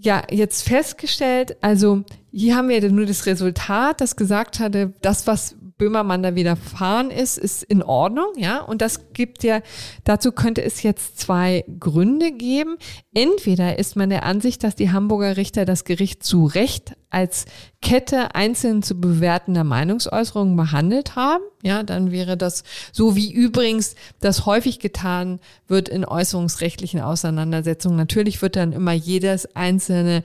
[0.00, 5.56] ja jetzt festgestellt, also hier haben wir nur das Resultat, das gesagt hatte, das, was
[5.76, 8.60] Böhmermann da widerfahren ist, ist in Ordnung, ja.
[8.60, 9.60] Und das gibt ja,
[10.04, 12.76] dazu könnte es jetzt zwei Gründe geben.
[13.12, 17.46] Entweder ist man der Ansicht, dass die Hamburger Richter das Gericht zu Recht als
[17.82, 21.44] Kette einzeln zu bewertender Meinungsäußerungen behandelt haben.
[21.62, 27.96] Ja, dann wäre das so wie übrigens das häufig getan wird in äußerungsrechtlichen Auseinandersetzungen.
[27.96, 30.22] Natürlich wird dann immer jedes einzelne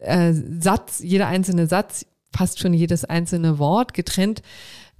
[0.00, 4.42] äh, Satz, jeder einzelne Satz, fast schon jedes einzelne Wort getrennt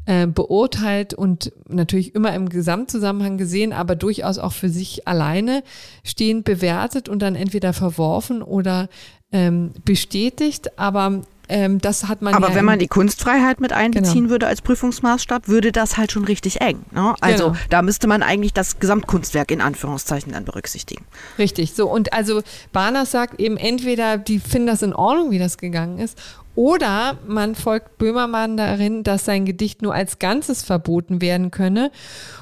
[0.06, 5.62] äh, beurteilt und natürlich immer im Gesamtzusammenhang gesehen, aber durchaus auch für sich alleine
[6.02, 8.88] stehend bewertet und dann entweder verworfen oder
[9.32, 10.78] ähm, bestätigt.
[10.78, 12.34] Aber ähm, das hat man.
[12.34, 14.30] Aber ja wenn man die Kunstfreiheit mit einbeziehen genau.
[14.30, 16.84] würde als Prüfungsmaßstab, würde das halt schon richtig eng.
[16.90, 17.14] Ne?
[17.20, 17.58] Also genau.
[17.70, 21.04] da müsste man eigentlich das Gesamtkunstwerk in Anführungszeichen dann berücksichtigen.
[21.38, 21.90] Richtig, so.
[21.90, 26.18] Und also Barnas sagt eben entweder, die finden das in Ordnung, wie das gegangen ist,
[26.54, 31.90] oder man folgt Böhmermann darin, dass sein Gedicht nur als Ganzes verboten werden könne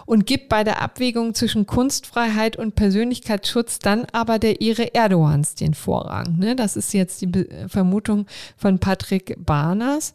[0.05, 5.75] und gibt bei der Abwägung zwischen Kunstfreiheit und Persönlichkeitsschutz dann aber der Ehre Erdogans den
[5.75, 6.39] Vorrang.
[6.39, 6.57] Ne?
[6.57, 10.13] Das ist jetzt die Be Vermutung von Patrick Barners.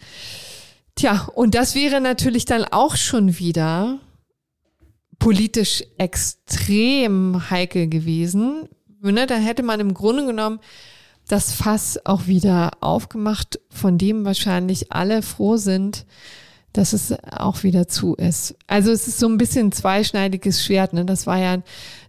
[0.96, 4.00] Tja, und das wäre natürlich dann auch schon wieder
[5.20, 8.68] politisch extrem heikel gewesen.
[9.02, 9.26] Ne?
[9.28, 10.60] Da hätte man im Grunde genommen
[11.28, 16.06] das Fass auch wieder aufgemacht, von dem wahrscheinlich alle froh sind,
[16.74, 18.56] dass es auch wieder zu ist.
[18.68, 20.94] Also es ist so ein bisschen zweischneidiges Schwert.
[20.94, 21.06] Ne?
[21.06, 21.58] Das war ja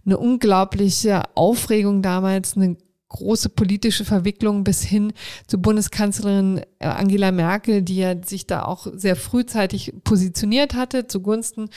[0.05, 2.77] eine unglaubliche Aufregung damals, eine
[3.09, 5.13] große politische Verwicklung bis hin
[5.47, 11.69] zu Bundeskanzlerin äh, Angela Merkel, die ja sich da auch sehr frühzeitig positioniert hatte, zugunsten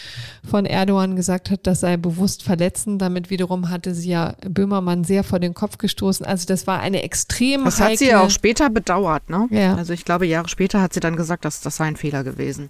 [0.49, 3.01] von Erdogan gesagt hat, das sei bewusst verletzend.
[3.01, 6.25] Damit wiederum hatte sie ja Böhmermann sehr vor den Kopf gestoßen.
[6.27, 9.49] Also das war eine extrem Das hat sie ja auch später bedauert, ne?
[9.51, 9.75] Ja.
[9.75, 12.69] Also ich glaube, Jahre später hat sie dann gesagt, dass das sei ein Fehler gewesen.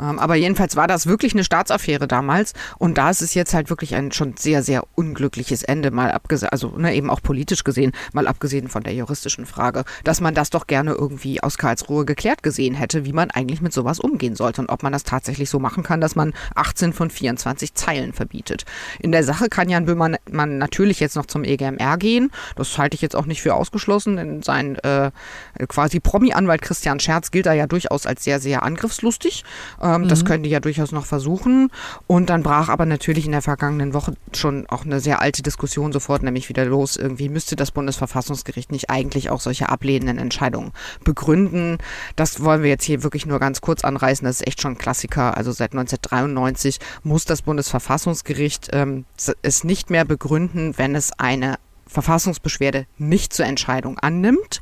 [0.00, 2.52] Ähm, aber jedenfalls war das wirklich eine Staatsaffäre damals.
[2.78, 6.50] Und da ist es jetzt halt wirklich ein schon sehr, sehr unglückliches Ende, mal abgesehen,
[6.50, 10.50] also ne, eben auch politisch gesehen, mal abgesehen von der juristischen Frage, dass man das
[10.50, 14.60] doch gerne irgendwie aus Karlsruhe geklärt gesehen hätte, wie man eigentlich mit sowas umgehen sollte
[14.60, 18.64] und ob man das tatsächlich so machen kann, dass man 18 von 24 Zeilen verbietet.
[19.00, 22.30] In der Sache kann Jan Böhmermann natürlich jetzt noch zum EGMR gehen.
[22.56, 25.10] Das halte ich jetzt auch nicht für ausgeschlossen, denn sein äh,
[25.68, 29.44] quasi Promi-Anwalt Christian Scherz gilt da ja durchaus als sehr, sehr angriffslustig.
[29.80, 30.08] Ähm, mhm.
[30.08, 31.70] Das können die ja durchaus noch versuchen.
[32.06, 35.92] Und dann brach aber natürlich in der vergangenen Woche schon auch eine sehr alte Diskussion
[35.92, 36.96] sofort nämlich wieder los.
[36.96, 40.72] Irgendwie müsste das Bundesverfassungsgericht nicht eigentlich auch solche ablehnenden Entscheidungen
[41.04, 41.78] begründen.
[42.16, 44.24] Das wollen wir jetzt hier wirklich nur ganz kurz anreißen.
[44.24, 45.36] Das ist echt schon ein Klassiker.
[45.36, 49.04] Also seit 1993 muss das Bundesverfassungsgericht ähm,
[49.42, 54.60] es nicht mehr begründen, wenn es eine Verfassungsbeschwerde nicht zur Entscheidung annimmt.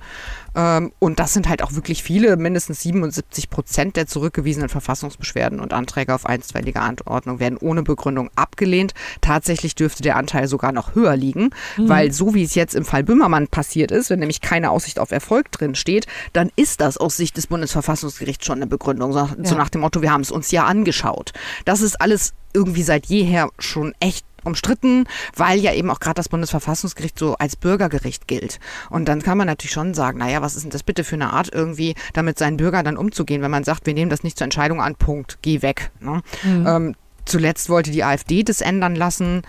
[0.54, 5.72] Ähm, und das sind halt auch wirklich viele, mindestens 77 Prozent der zurückgewiesenen Verfassungsbeschwerden und
[5.72, 8.94] Anträge auf einstweilige Anordnung werden ohne Begründung abgelehnt.
[9.20, 11.88] Tatsächlich dürfte der Anteil sogar noch höher liegen, mhm.
[11.88, 15.10] weil so wie es jetzt im Fall Böhmermann passiert ist, wenn nämlich keine Aussicht auf
[15.10, 19.12] Erfolg drin steht, dann ist das aus Sicht des Bundesverfassungsgerichts schon eine Begründung.
[19.12, 19.54] So, ja.
[19.54, 21.32] nach dem Motto, wir haben es uns ja angeschaut.
[21.64, 26.28] Das ist alles irgendwie seit jeher schon echt umstritten, weil ja eben auch gerade das
[26.28, 28.61] Bundesverfassungsgericht so als Bürgergericht gilt.
[28.90, 31.33] Und dann kann man natürlich schon sagen, naja, was ist denn das bitte für eine
[31.33, 34.44] Art irgendwie, damit seinen Bürger dann umzugehen, wenn man sagt, wir nehmen das nicht zur
[34.44, 35.90] Entscheidung an, Punkt, geh weg.
[36.00, 36.22] Ne?
[36.42, 36.66] Mhm.
[36.66, 39.42] Ähm, Zuletzt wollte die AfD das ändern lassen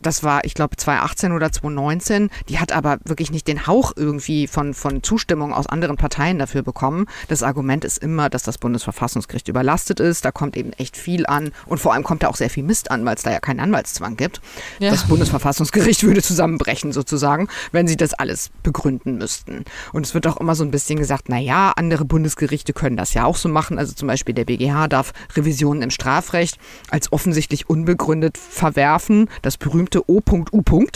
[0.00, 2.30] das war, ich glaube, 2018 oder 2019.
[2.48, 6.62] Die hat aber wirklich nicht den Hauch irgendwie von, von Zustimmung aus anderen Parteien dafür
[6.62, 7.06] bekommen.
[7.28, 10.24] Das Argument ist immer, dass das Bundesverfassungsgericht überlastet ist.
[10.24, 11.52] Da kommt eben echt viel an.
[11.66, 13.60] Und vor allem kommt da auch sehr viel Mist an, weil es da ja keinen
[13.60, 14.40] Anwaltszwang gibt.
[14.78, 14.90] Ja.
[14.90, 19.64] Das Bundesverfassungsgericht würde zusammenbrechen sozusagen, wenn sie das alles begründen müssten.
[19.92, 23.14] Und es wird auch immer so ein bisschen gesagt, na ja, andere Bundesgerichte können das
[23.14, 23.78] ja auch so machen.
[23.78, 26.58] Also zum Beispiel der BGH darf Revisionen im Strafrecht
[26.90, 29.28] als offensichtlich unbegründet verwerfen.
[29.42, 29.56] Das
[29.90, 30.86] berühmte berühmte O.U.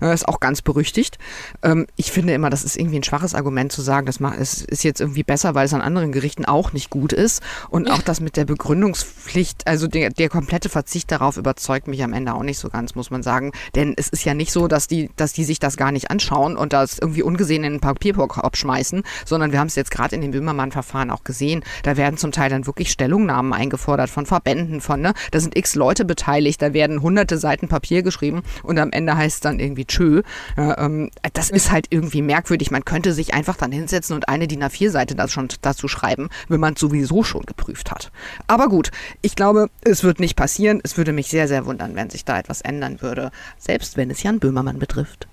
[0.00, 1.18] Äh, ist auch ganz berüchtigt.
[1.62, 4.18] Ähm, ich finde immer, das ist irgendwie ein schwaches Argument zu sagen, das
[4.62, 7.42] ist jetzt irgendwie besser, weil es an anderen Gerichten auch nicht gut ist.
[7.70, 12.12] Und auch das mit der Begründungspflicht, also der, der komplette Verzicht darauf überzeugt mich am
[12.12, 13.52] Ende auch nicht so ganz, muss man sagen.
[13.74, 16.56] Denn es ist ja nicht so, dass die, dass die sich das gar nicht anschauen
[16.56, 20.22] und das irgendwie ungesehen in den Papierkorb schmeißen, sondern wir haben es jetzt gerade in
[20.22, 21.64] dem Böhmermann-Verfahren auch gesehen.
[21.82, 25.74] Da werden zum Teil dann wirklich Stellungnahmen eingefordert von Verbänden, von, ne, da sind x
[25.74, 29.84] Leute beteiligt, da werden hunderte Seiten Papier geschrieben und am Ende heißt es dann irgendwie
[29.84, 30.22] tschö.
[30.56, 32.70] Ja, ähm, das ist halt irgendwie merkwürdig.
[32.70, 36.60] Man könnte sich einfach dann hinsetzen und eine DIN A4-Seite das schon dazu schreiben, wenn
[36.60, 38.10] man es sowieso schon geprüft hat.
[38.46, 38.90] Aber gut,
[39.22, 40.80] ich glaube, es wird nicht passieren.
[40.82, 44.22] Es würde mich sehr, sehr wundern, wenn sich da etwas ändern würde, selbst wenn es
[44.22, 45.26] Jan Böhmermann betrifft.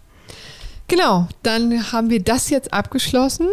[0.88, 3.48] Genau, dann haben wir das jetzt abgeschlossen.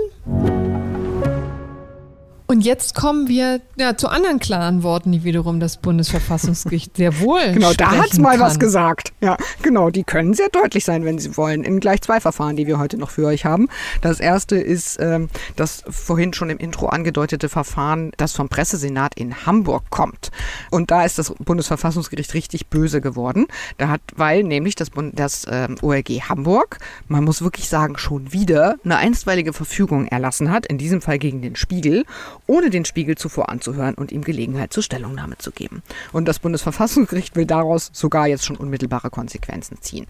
[2.51, 7.41] Und jetzt kommen wir ja, zu anderen klaren Worten, die wiederum das Bundesverfassungsgericht sehr wohl.
[7.59, 8.41] Genau, da hat es mal kann.
[8.41, 9.13] was gesagt.
[9.21, 12.67] Ja, genau, die können sehr deutlich sein, wenn sie wollen, in gleich zwei Verfahren, die
[12.67, 13.69] wir heute noch für euch haben.
[14.01, 19.45] Das erste ist ähm, das vorhin schon im Intro angedeutete Verfahren, das vom Pressesenat in
[19.45, 20.31] Hamburg kommt.
[20.71, 23.47] Und da ist das Bundesverfassungsgericht richtig böse geworden.
[23.77, 28.33] Da hat, weil nämlich das, Bund, das ähm, OLG Hamburg, man muss wirklich sagen, schon
[28.33, 32.05] wieder eine einstweilige Verfügung erlassen hat, in diesem Fall gegen den Spiegel
[32.49, 35.83] ohne den Spiegel zuvor anzuhören und ihm Gelegenheit zur Stellungnahme zu geben.
[36.13, 40.09] Und das Bundesverfassungsgericht will daraus sogar jetzt schon unmittelbare Konsequenzen ziehen.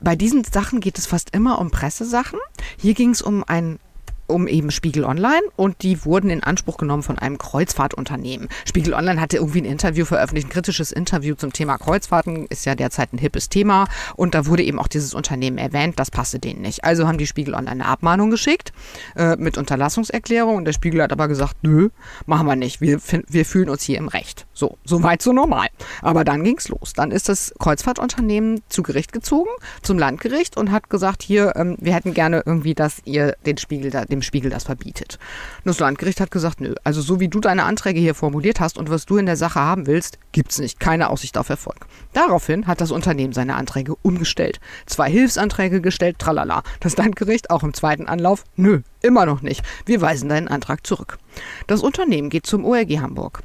[0.00, 2.40] Bei diesen Sachen geht es fast immer um Pressesachen.
[2.76, 3.78] Hier ging es um ein
[4.26, 8.48] um eben Spiegel Online und die wurden in Anspruch genommen von einem Kreuzfahrtunternehmen.
[8.66, 12.74] Spiegel Online hatte irgendwie ein Interview veröffentlicht, ein kritisches Interview zum Thema Kreuzfahrten, ist ja
[12.74, 16.62] derzeit ein hippes Thema und da wurde eben auch dieses Unternehmen erwähnt, das passte denen
[16.62, 16.84] nicht.
[16.84, 18.72] Also haben die Spiegel Online eine Abmahnung geschickt
[19.16, 21.90] äh, mit Unterlassungserklärung und der Spiegel hat aber gesagt, nö,
[22.26, 24.46] machen wir nicht, wir, wir fühlen uns hier im Recht.
[24.84, 25.68] So, weit, so normal.
[26.00, 26.92] Aber dann ging's los.
[26.94, 29.50] Dann ist das Kreuzfahrtunternehmen zu Gericht gezogen,
[29.82, 33.90] zum Landgericht und hat gesagt, hier, ähm, wir hätten gerne irgendwie, dass ihr den Spiegel
[33.90, 35.18] da, dem Spiegel das verbietet.
[35.58, 38.78] Und das Landgericht hat gesagt, nö, also so wie du deine Anträge hier formuliert hast
[38.78, 40.80] und was du in der Sache haben willst, gibt's nicht.
[40.80, 41.86] Keine Aussicht auf Erfolg.
[42.12, 44.60] Daraufhin hat das Unternehmen seine Anträge umgestellt.
[44.86, 46.62] Zwei Hilfsanträge gestellt, tralala.
[46.80, 49.62] Das Landgericht auch im zweiten Anlauf, nö, immer noch nicht.
[49.86, 51.18] Wir weisen deinen Antrag zurück.
[51.66, 53.42] Das Unternehmen geht zum OLG Hamburg.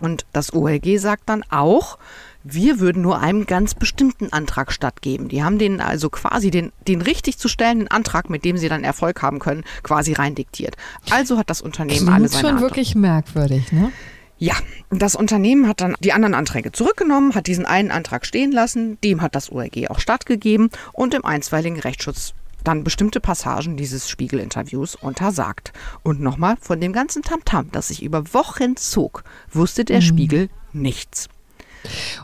[0.00, 1.98] Und das OLG sagt dann auch,
[2.42, 5.28] wir würden nur einem ganz bestimmten Antrag stattgeben.
[5.28, 8.84] Die haben den also quasi den, den richtig zu stellenden Antrag, mit dem sie dann
[8.84, 10.76] Erfolg haben können, quasi rein diktiert.
[11.10, 12.70] Also hat das Unternehmen Klingt alle seine schon Anträge.
[12.70, 13.92] wirklich merkwürdig, ne?
[14.36, 14.54] Ja,
[14.90, 19.22] das Unternehmen hat dann die anderen Anträge zurückgenommen, hat diesen einen Antrag stehen lassen, dem
[19.22, 25.72] hat das ORG auch stattgegeben und im einstweiligen Rechtsschutz dann bestimmte Passagen dieses Spiegelinterviews untersagt.
[26.02, 30.02] Und nochmal, von dem ganzen Tamtam, das sich über Wochen zog, wusste der mhm.
[30.02, 31.28] Spiegel nichts.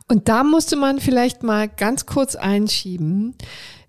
[0.08, 3.34] Und da musste man vielleicht mal ganz kurz einschieben,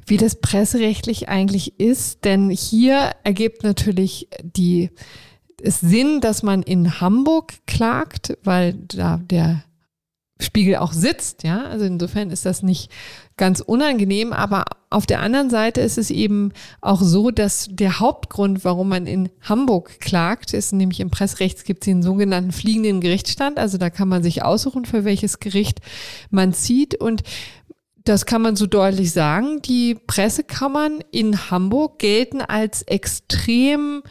[0.06, 4.90] wie das presserechtlich eigentlich ist, denn hier ergibt natürlich die
[5.64, 9.64] es Sinn, dass man in Hamburg klagt, weil da der
[10.41, 11.65] Spiegel auch sitzt, ja.
[11.65, 12.91] Also insofern ist das nicht
[13.38, 16.51] ganz unangenehm, aber auf der anderen Seite ist es eben
[16.82, 21.84] auch so, dass der Hauptgrund, warum man in Hamburg klagt, ist nämlich im Pressrecht gibt
[21.84, 23.58] es den sogenannten fliegenden Gerichtsstand.
[23.58, 25.80] Also da kann man sich aussuchen, für welches Gericht
[26.30, 27.23] man zieht und
[28.04, 29.62] das kann man so deutlich sagen.
[29.62, 34.01] Die Pressekammern in Hamburg gelten als extrem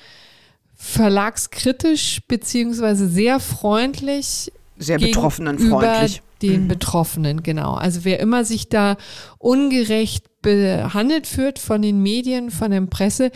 [0.76, 6.22] verlagskritisch beziehungsweise sehr freundlich sehr Betroffenen freundlich.
[6.42, 6.68] Den mhm.
[6.68, 7.74] Betroffenen, genau.
[7.74, 8.96] Also wer immer sich da
[9.38, 13.30] ungerecht behandelt führt von den Medien, von der Presse,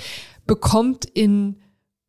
[0.46, 1.56] bekommt in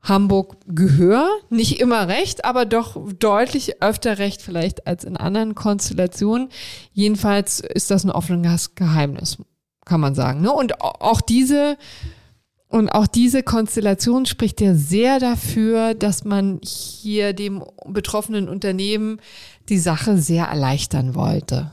[0.01, 6.49] Hamburg Gehör, nicht immer recht, aber doch deutlich öfter recht vielleicht als in anderen Konstellationen.
[6.93, 9.37] Jedenfalls ist das ein offenes Geheimnis,
[9.83, 10.41] kann man sagen.
[10.41, 10.51] Ne?
[10.51, 11.77] Und auch diese
[12.67, 19.19] und auch diese Konstellation spricht ja sehr dafür, dass man hier dem betroffenen Unternehmen
[19.69, 21.71] die Sache sehr erleichtern wollte.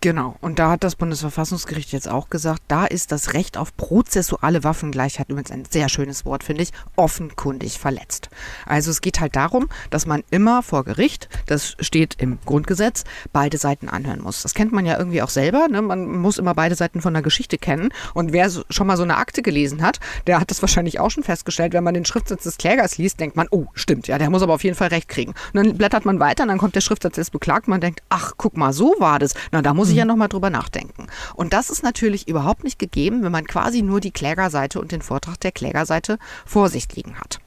[0.00, 0.36] Genau.
[0.40, 5.28] Und da hat das Bundesverfassungsgericht jetzt auch gesagt, da ist das Recht auf prozessuale Waffengleichheit
[5.28, 8.28] übrigens ein sehr schönes Wort, finde ich, offenkundig verletzt.
[8.64, 13.58] Also es geht halt darum, dass man immer vor Gericht, das steht im Grundgesetz, beide
[13.58, 14.42] Seiten anhören muss.
[14.42, 15.66] Das kennt man ja irgendwie auch selber.
[15.66, 15.82] Ne?
[15.82, 17.88] Man muss immer beide Seiten von der Geschichte kennen.
[18.14, 21.24] Und wer schon mal so eine Akte gelesen hat, der hat das wahrscheinlich auch schon
[21.24, 21.72] festgestellt.
[21.72, 24.54] Wenn man den Schriftsatz des Klägers liest, denkt man, oh, stimmt, ja, der muss aber
[24.54, 25.32] auf jeden Fall recht kriegen.
[25.52, 27.72] Und dann blättert man weiter und dann kommt der Schriftsatz des Beklagten.
[27.72, 29.34] Man denkt, ach, guck mal, so war das.
[29.50, 30.08] Na, da muss muss ich ja mhm.
[30.08, 31.06] nochmal drüber nachdenken.
[31.34, 35.02] Und das ist natürlich überhaupt nicht gegeben, wenn man quasi nur die Klägerseite und den
[35.02, 37.40] Vortrag der Klägerseite vor sich liegen hat.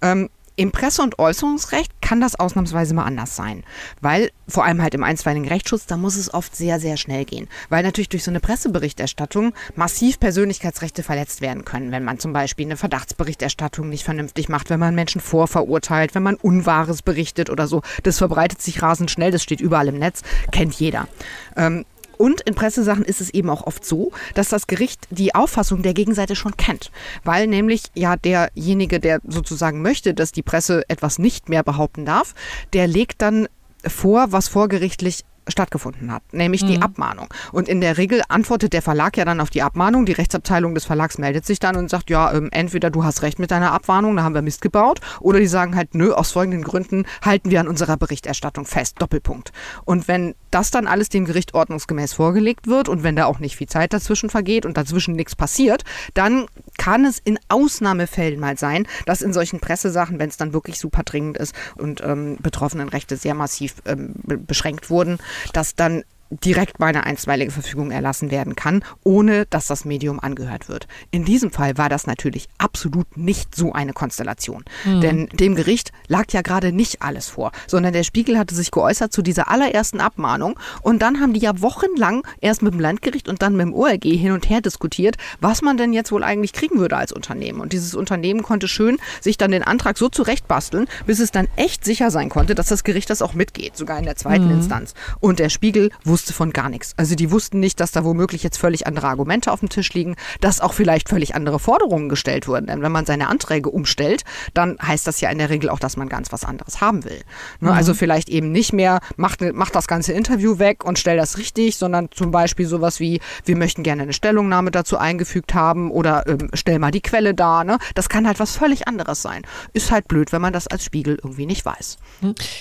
[0.00, 3.64] Ähm, im Presse- und Äußerungsrecht kann das ausnahmsweise mal anders sein,
[4.00, 7.48] weil vor allem halt im einstweiligen Rechtsschutz, da muss es oft sehr, sehr schnell gehen,
[7.70, 12.66] weil natürlich durch so eine Presseberichterstattung massiv Persönlichkeitsrechte verletzt werden können, wenn man zum Beispiel
[12.66, 17.82] eine Verdachtsberichterstattung nicht vernünftig macht, wenn man Menschen vorverurteilt, wenn man Unwahres berichtet oder so.
[18.02, 21.08] Das verbreitet sich rasend schnell, das steht überall im Netz, kennt jeder.
[21.56, 21.84] Ähm,
[22.18, 25.94] und in Pressesachen ist es eben auch oft so, dass das Gericht die Auffassung der
[25.94, 26.90] Gegenseite schon kennt,
[27.24, 32.34] weil nämlich ja derjenige, der sozusagen möchte, dass die Presse etwas nicht mehr behaupten darf,
[32.72, 33.48] der legt dann
[33.86, 36.68] vor, was vorgerichtlich stattgefunden hat, nämlich mhm.
[36.68, 37.28] die Abmahnung.
[37.52, 40.06] Und in der Regel antwortet der Verlag ja dann auf die Abmahnung.
[40.06, 43.38] Die Rechtsabteilung des Verlags meldet sich dann und sagt, ja, ähm, entweder du hast recht
[43.38, 46.62] mit deiner Abmahnung, da haben wir Mist gebaut, oder die sagen halt, nö, aus folgenden
[46.62, 48.96] Gründen halten wir an unserer Berichterstattung fest.
[49.00, 49.52] Doppelpunkt.
[49.84, 53.56] Und wenn das dann alles dem Gericht ordnungsgemäß vorgelegt wird und wenn da auch nicht
[53.56, 55.84] viel Zeit dazwischen vergeht und dazwischen nichts passiert,
[56.14, 56.46] dann
[56.78, 61.02] kann es in Ausnahmefällen mal sein, dass in solchen Pressesachen, wenn es dann wirklich super
[61.04, 65.18] dringend ist und ähm, Betroffenenrechte sehr massiv ähm, beschränkt wurden,
[65.52, 66.04] dass dann
[66.44, 70.86] direkt mal eine einstweilige Verfügung erlassen werden kann, ohne dass das Medium angehört wird.
[71.10, 74.64] In diesem Fall war das natürlich absolut nicht so eine Konstellation.
[74.84, 75.00] Mhm.
[75.00, 79.12] Denn dem Gericht lag ja gerade nicht alles vor, sondern der Spiegel hatte sich geäußert
[79.12, 83.42] zu dieser allerersten Abmahnung und dann haben die ja wochenlang erst mit dem Landgericht und
[83.42, 86.78] dann mit dem ORG hin und her diskutiert, was man denn jetzt wohl eigentlich kriegen
[86.78, 87.60] würde als Unternehmen.
[87.60, 91.84] Und dieses Unternehmen konnte schön sich dann den Antrag so zurechtbasteln, bis es dann echt
[91.84, 94.54] sicher sein konnte, dass das Gericht das auch mitgeht, sogar in der zweiten mhm.
[94.54, 94.94] Instanz.
[95.20, 96.94] Und der Spiegel wusste wusste von gar nichts.
[96.96, 100.14] Also die wussten nicht, dass da womöglich jetzt völlig andere Argumente auf dem Tisch liegen,
[100.40, 102.66] dass auch vielleicht völlig andere Forderungen gestellt wurden.
[102.66, 104.22] Denn wenn man seine Anträge umstellt,
[104.54, 107.22] dann heißt das ja in der Regel auch, dass man ganz was anderes haben will.
[107.58, 107.70] Ne?
[107.70, 107.76] Mhm.
[107.76, 111.76] Also vielleicht eben nicht mehr, macht, macht das ganze Interview weg und stell das richtig,
[111.76, 116.50] sondern zum Beispiel sowas wie, wir möchten gerne eine Stellungnahme dazu eingefügt haben oder ähm,
[116.54, 117.64] stell mal die Quelle da.
[117.64, 117.78] Ne?
[117.96, 119.42] Das kann halt was völlig anderes sein.
[119.72, 121.98] Ist halt blöd, wenn man das als Spiegel irgendwie nicht weiß.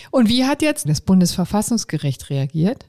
[0.10, 2.88] Und wie hat jetzt das Bundesverfassungsgericht reagiert?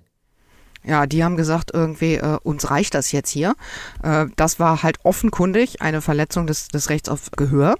[0.84, 3.54] Ja, die haben gesagt, irgendwie, äh, uns reicht das jetzt hier.
[4.02, 7.76] Äh, das war halt offenkundig eine Verletzung des, des Rechts auf Gehör.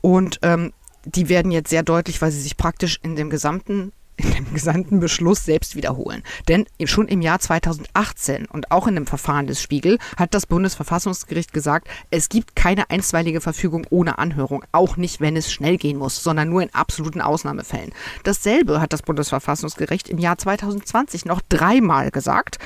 [0.00, 0.72] Und ähm,
[1.04, 5.00] die werden jetzt sehr deutlich, weil sie sich praktisch in dem gesamten in dem gesamten
[5.00, 6.22] Beschluss selbst wiederholen.
[6.48, 11.52] Denn schon im Jahr 2018 und auch in dem Verfahren des Spiegel hat das Bundesverfassungsgericht
[11.52, 16.22] gesagt, es gibt keine einstweilige Verfügung ohne Anhörung, auch nicht, wenn es schnell gehen muss,
[16.22, 17.92] sondern nur in absoluten Ausnahmefällen.
[18.24, 22.58] Dasselbe hat das Bundesverfassungsgericht im Jahr 2020 noch dreimal gesagt,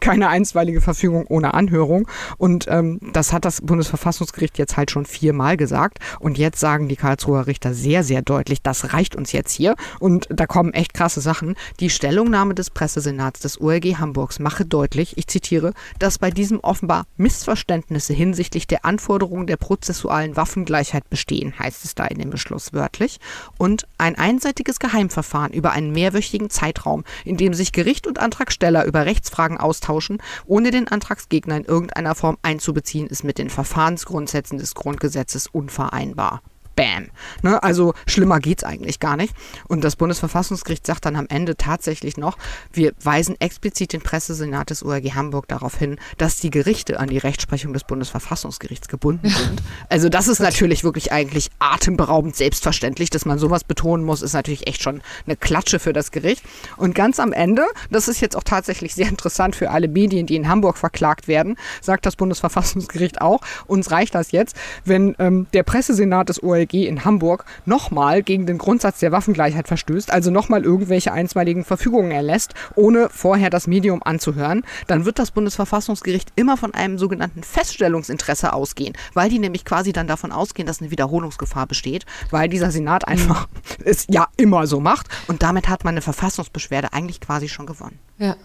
[0.00, 2.08] keine einstweilige Verfügung ohne Anhörung.
[2.36, 5.98] Und ähm, das hat das Bundesverfassungsgericht jetzt halt schon viermal gesagt.
[6.18, 9.76] Und jetzt sagen die Karlsruher Richter sehr, sehr deutlich, das reicht uns jetzt hier.
[10.00, 11.56] Und da kommen echt krasse Sachen.
[11.78, 17.04] Die Stellungnahme des Pressesenats des OLG Hamburgs mache deutlich, ich zitiere, dass bei diesem offenbar
[17.18, 23.20] Missverständnisse hinsichtlich der Anforderungen der prozessualen Waffengleichheit bestehen, heißt es da in dem Beschluss wörtlich,
[23.58, 29.04] und ein einseitiges Geheimverfahren über einen mehrwöchigen Zeitraum, in dem sich Gericht und Antragsteller über
[29.04, 35.46] Rechtsfragen austauschen, ohne den Antragsgegner in irgendeiner Form einzubeziehen, ist mit den Verfahrensgrundsätzen des Grundgesetzes
[35.46, 36.40] unvereinbar.
[36.76, 37.08] Bam.
[37.42, 39.34] Ne, also schlimmer geht's eigentlich gar nicht.
[39.66, 42.36] Und das Bundesverfassungsgericht sagt dann am Ende tatsächlich noch,
[42.72, 47.18] wir weisen explizit den Pressesenat des ORG Hamburg darauf hin, dass die Gerichte an die
[47.18, 49.62] Rechtsprechung des Bundesverfassungsgerichts gebunden sind.
[49.88, 54.66] Also das ist natürlich wirklich eigentlich atemberaubend selbstverständlich, dass man sowas betonen muss, ist natürlich
[54.66, 56.42] echt schon eine Klatsche für das Gericht.
[56.76, 60.36] Und ganz am Ende, das ist jetzt auch tatsächlich sehr interessant für alle Medien, die
[60.36, 65.62] in Hamburg verklagt werden, sagt das Bundesverfassungsgericht auch, uns reicht das jetzt, wenn ähm, der
[65.62, 70.64] Pressesenat des ORG BJG in Hamburg nochmal gegen den Grundsatz der Waffengleichheit verstößt, also nochmal
[70.64, 76.74] irgendwelche einstweiligen Verfügungen erlässt, ohne vorher das Medium anzuhören, dann wird das Bundesverfassungsgericht immer von
[76.74, 82.04] einem sogenannten Feststellungsinteresse ausgehen, weil die nämlich quasi dann davon ausgehen, dass eine Wiederholungsgefahr besteht,
[82.30, 83.48] weil dieser Senat einfach
[83.84, 87.98] es ja immer so macht und damit hat man eine Verfassungsbeschwerde eigentlich quasi schon gewonnen.
[88.18, 88.36] Ja.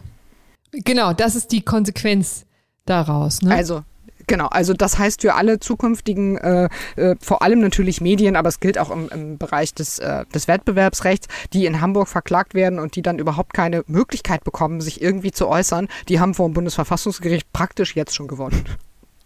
[0.71, 2.45] Genau, das ist die Konsequenz
[2.85, 3.41] daraus.
[3.41, 3.53] Ne?
[3.53, 3.83] Also
[4.27, 8.59] Genau, also das heißt für alle zukünftigen, äh, äh, vor allem natürlich Medien, aber es
[8.59, 12.95] gilt auch im, im Bereich des, äh, des Wettbewerbsrechts, die in Hamburg verklagt werden und
[12.95, 17.51] die dann überhaupt keine Möglichkeit bekommen, sich irgendwie zu äußern, die haben vor dem Bundesverfassungsgericht
[17.53, 18.63] praktisch jetzt schon gewonnen.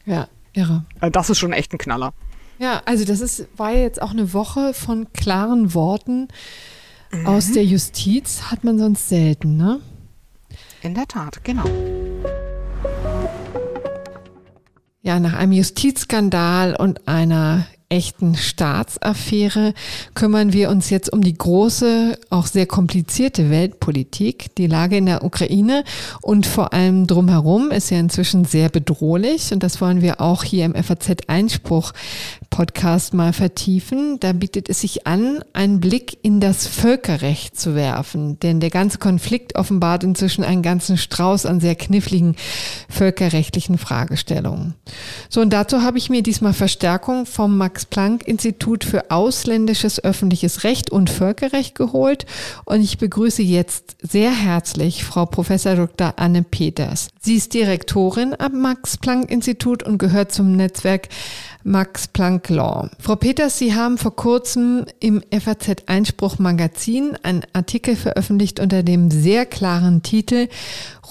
[0.05, 0.85] Ja, irre.
[0.99, 2.13] Also das ist schon echt ein Knaller.
[2.57, 6.29] Ja, also das ist, war jetzt auch eine Woche von klaren Worten
[7.11, 7.27] mhm.
[7.27, 9.81] aus der Justiz, hat man sonst selten, ne?
[10.81, 11.65] In der Tat, genau.
[15.05, 19.73] Ja, nach einem Justizskandal und einer echten Staatsaffäre
[20.15, 24.55] kümmern wir uns jetzt um die große, auch sehr komplizierte Weltpolitik.
[24.55, 25.83] Die Lage in der Ukraine
[26.21, 30.65] und vor allem drumherum ist ja inzwischen sehr bedrohlich und das wollen wir auch hier
[30.65, 31.93] im FAZ Einspruch
[32.49, 34.17] Podcast mal vertiefen.
[34.19, 38.97] Da bietet es sich an, einen Blick in das Völkerrecht zu werfen, denn der ganze
[38.97, 42.35] Konflikt offenbart inzwischen einen ganzen Strauß an sehr kniffligen
[42.89, 44.73] völkerrechtlichen Fragestellungen.
[45.29, 51.09] So, und dazu habe ich mir diesmal Verstärkung vom Max-Planck-Institut für ausländisches öffentliches Recht und
[51.09, 52.25] Völkerrecht geholt
[52.63, 56.13] und ich begrüße jetzt sehr herzlich Frau Professor Dr.
[56.15, 57.09] Anne Peters.
[57.19, 61.09] Sie ist Direktorin am Max-Planck-Institut und gehört zum Netzwerk
[61.67, 62.89] Max Planck Law.
[62.99, 69.09] Frau Peters, Sie haben vor kurzem im FAZ Einspruch Magazin einen Artikel veröffentlicht unter dem
[69.09, 70.47] sehr klaren Titel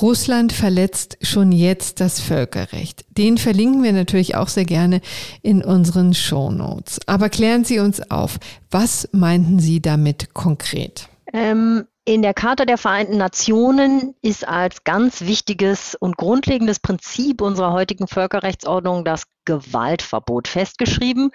[0.00, 3.04] Russland verletzt schon jetzt das Völkerrecht.
[3.10, 5.00] Den verlinken wir natürlich auch sehr gerne
[5.42, 7.00] in unseren Show Notes.
[7.06, 8.38] Aber klären Sie uns auf,
[8.70, 11.08] was meinten Sie damit konkret?
[11.32, 17.72] Ähm, in der Charta der Vereinten Nationen ist als ganz wichtiges und grundlegendes Prinzip unserer
[17.72, 21.30] heutigen Völkerrechtsordnung das Gewaltverbot festgeschrieben.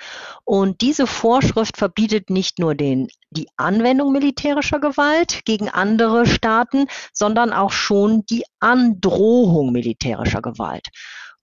[0.46, 7.52] Und diese Vorschrift verbietet nicht nur den, die Anwendung militärischer Gewalt gegen andere Staaten, sondern
[7.52, 10.88] auch schon die Androhung militärischer Gewalt.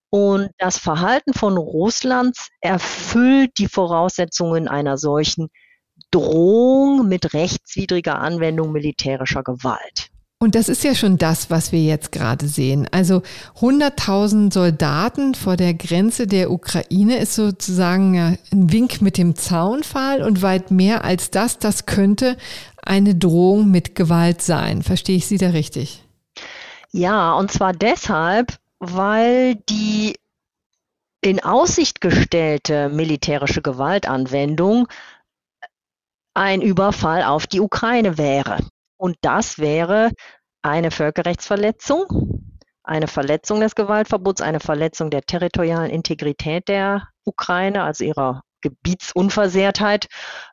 [0.08, 5.48] Und das Verhalten von Russlands erfüllt die Voraussetzungen einer solchen
[6.10, 10.10] Drohung mit rechtswidriger Anwendung militärischer Gewalt.
[10.38, 12.86] Und das ist ja schon das, was wir jetzt gerade sehen.
[12.90, 13.22] Also
[13.58, 20.42] 100.000 Soldaten vor der Grenze der Ukraine ist sozusagen ein Wink mit dem Zaunpfahl und
[20.42, 22.36] weit mehr als das, das könnte
[22.82, 24.82] eine Drohung mit Gewalt sein.
[24.82, 26.04] Verstehe ich Sie da richtig?
[26.92, 30.16] Ja, und zwar deshalb, weil die
[31.22, 34.86] in Aussicht gestellte militärische Gewaltanwendung
[36.36, 38.58] ein Überfall auf die Ukraine wäre.
[38.98, 40.10] Und das wäre
[40.62, 42.52] eine Völkerrechtsverletzung,
[42.84, 50.06] eine Verletzung des Gewaltverbots, eine Verletzung der territorialen Integrität der Ukraine, also ihrer Gebietsunversehrtheit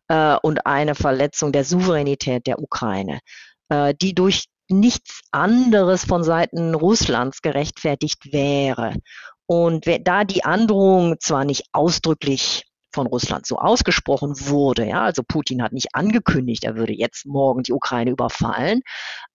[0.08, 3.20] äh, und eine Verletzung der Souveränität der Ukraine,
[3.70, 8.96] äh, die durch nichts anderes von Seiten Russlands gerechtfertigt wäre.
[9.48, 12.64] Und da die Androhung zwar nicht ausdrücklich
[12.94, 14.86] von Russland so ausgesprochen wurde.
[14.86, 18.82] Ja, also Putin hat nicht angekündigt, er würde jetzt morgen die Ukraine überfallen.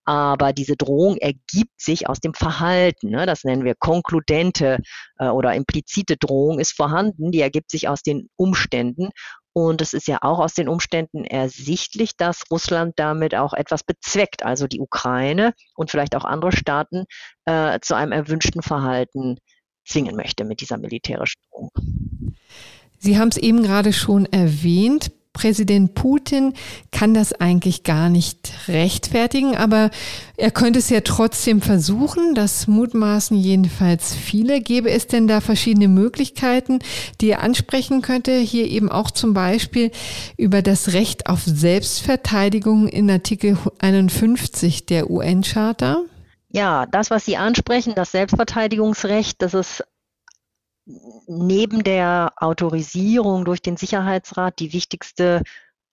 [0.04, 3.10] Aber diese Drohung ergibt sich aus dem Verhalten.
[3.10, 3.26] Ne?
[3.26, 4.78] Das nennen wir konkludente
[5.18, 7.30] äh, oder implizite Drohung ist vorhanden.
[7.30, 9.10] Die ergibt sich aus den Umständen.
[9.52, 14.44] Und es ist ja auch aus den Umständen ersichtlich, dass Russland damit auch etwas bezweckt,
[14.44, 17.04] also die Ukraine und vielleicht auch andere Staaten
[17.44, 19.38] äh, zu einem erwünschten Verhalten
[19.84, 21.70] zwingen möchte mit dieser militärischen Drohung.
[22.98, 25.10] Sie haben es eben gerade schon erwähnt.
[25.38, 26.54] Präsident Putin
[26.90, 29.92] kann das eigentlich gar nicht rechtfertigen, aber
[30.36, 32.34] er könnte es ja trotzdem versuchen.
[32.34, 34.60] Das mutmaßen jedenfalls viele.
[34.60, 36.80] Gäbe es denn da verschiedene Möglichkeiten,
[37.20, 38.36] die er ansprechen könnte?
[38.36, 39.92] Hier eben auch zum Beispiel
[40.36, 46.02] über das Recht auf Selbstverteidigung in Artikel 51 der UN-Charta?
[46.50, 49.84] Ja, das, was Sie ansprechen, das Selbstverteidigungsrecht, das ist
[51.26, 55.42] neben der Autorisierung durch den Sicherheitsrat die wichtigste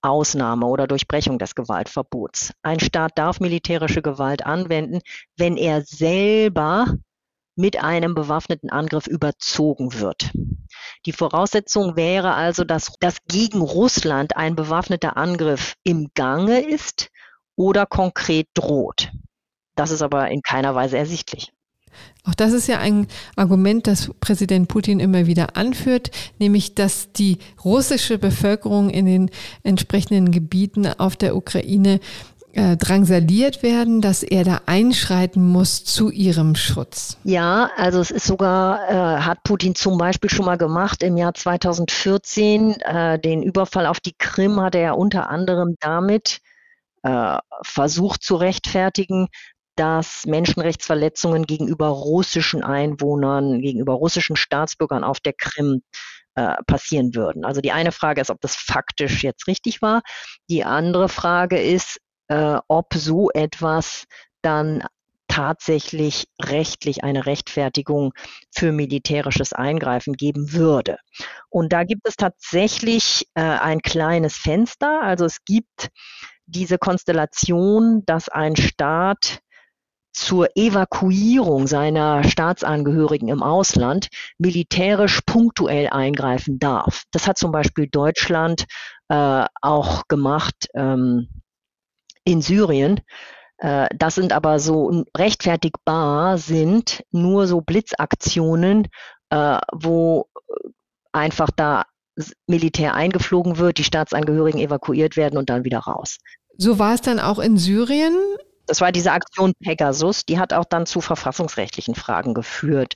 [0.02, 2.54] Ausnahme oder Durchbrechung des Gewaltverbots.
[2.62, 5.02] Ein Staat darf militärische Gewalt anwenden,
[5.36, 6.96] wenn er selber
[7.56, 10.32] mit einem bewaffneten Angriff überzogen wird.
[11.06, 17.10] Die Voraussetzung wäre also, dass, dass gegen Russland ein bewaffneter Angriff im Gange ist
[17.56, 19.12] oder konkret droht.
[19.76, 21.55] Das ist aber in keiner Weise ersichtlich.
[22.24, 27.38] Auch das ist ja ein Argument, das Präsident Putin immer wieder anführt, nämlich dass die
[27.64, 29.32] russische Bevölkerung in den
[29.64, 32.00] entsprechenden Gebieten auf der Ukraine
[32.56, 37.18] äh, drangsaliert werden, dass er da einschreiten muss zu ihrem Schutz.
[37.24, 41.34] Ja, also es ist sogar, äh, hat Putin zum Beispiel schon mal gemacht im Jahr
[41.34, 42.80] 2014.
[42.80, 46.40] Äh, den Überfall auf die Krim hat er ja unter anderem damit
[47.04, 49.28] äh, versucht zu rechtfertigen,
[49.76, 55.82] dass Menschenrechtsverletzungen gegenüber russischen Einwohnern, gegenüber russischen Staatsbürgern auf der Krim
[56.36, 57.46] äh, passieren würden.
[57.46, 60.02] Also die eine Frage ist, ob das faktisch jetzt richtig war.
[60.50, 64.06] Die andere Frage ist, äh, ob so etwas
[64.42, 64.84] dann
[65.28, 68.14] tatsächlich rechtlich eine Rechtfertigung
[68.52, 70.98] für militärisches Eingreifen geben würde.
[71.50, 75.02] Und da gibt es tatsächlich äh, ein kleines Fenster.
[75.02, 75.90] Also es gibt
[76.46, 79.40] diese Konstellation, dass ein Staat
[80.16, 84.08] zur Evakuierung seiner Staatsangehörigen im Ausland
[84.38, 87.04] militärisch punktuell eingreifen darf.
[87.12, 88.66] Das hat zum Beispiel Deutschland
[89.10, 91.28] äh, auch gemacht ähm,
[92.24, 93.02] in Syrien.
[93.58, 98.88] Äh, das sind aber so rechtfertigbar sind nur so Blitzaktionen,
[99.32, 100.28] äh, wo
[101.12, 101.84] einfach da
[102.48, 106.18] Militär eingeflogen wird, die Staatsangehörigen evakuiert werden und dann wieder raus.
[106.58, 108.16] So war es dann auch in Syrien?
[108.68, 112.94] Das war diese Aktion Pegasus, die hat auch dann zu verfassungsrechtlichen Fragen geführt,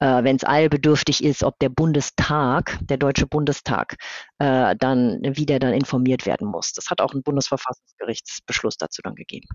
[0.00, 3.96] äh, wenn es allbedürftig ist, ob der Bundestag, der Deutsche Bundestag,
[4.38, 6.72] äh, dann wieder dann informiert werden muss.
[6.72, 9.48] Das hat auch ein Bundesverfassungsgerichtsbeschluss dazu dann gegeben.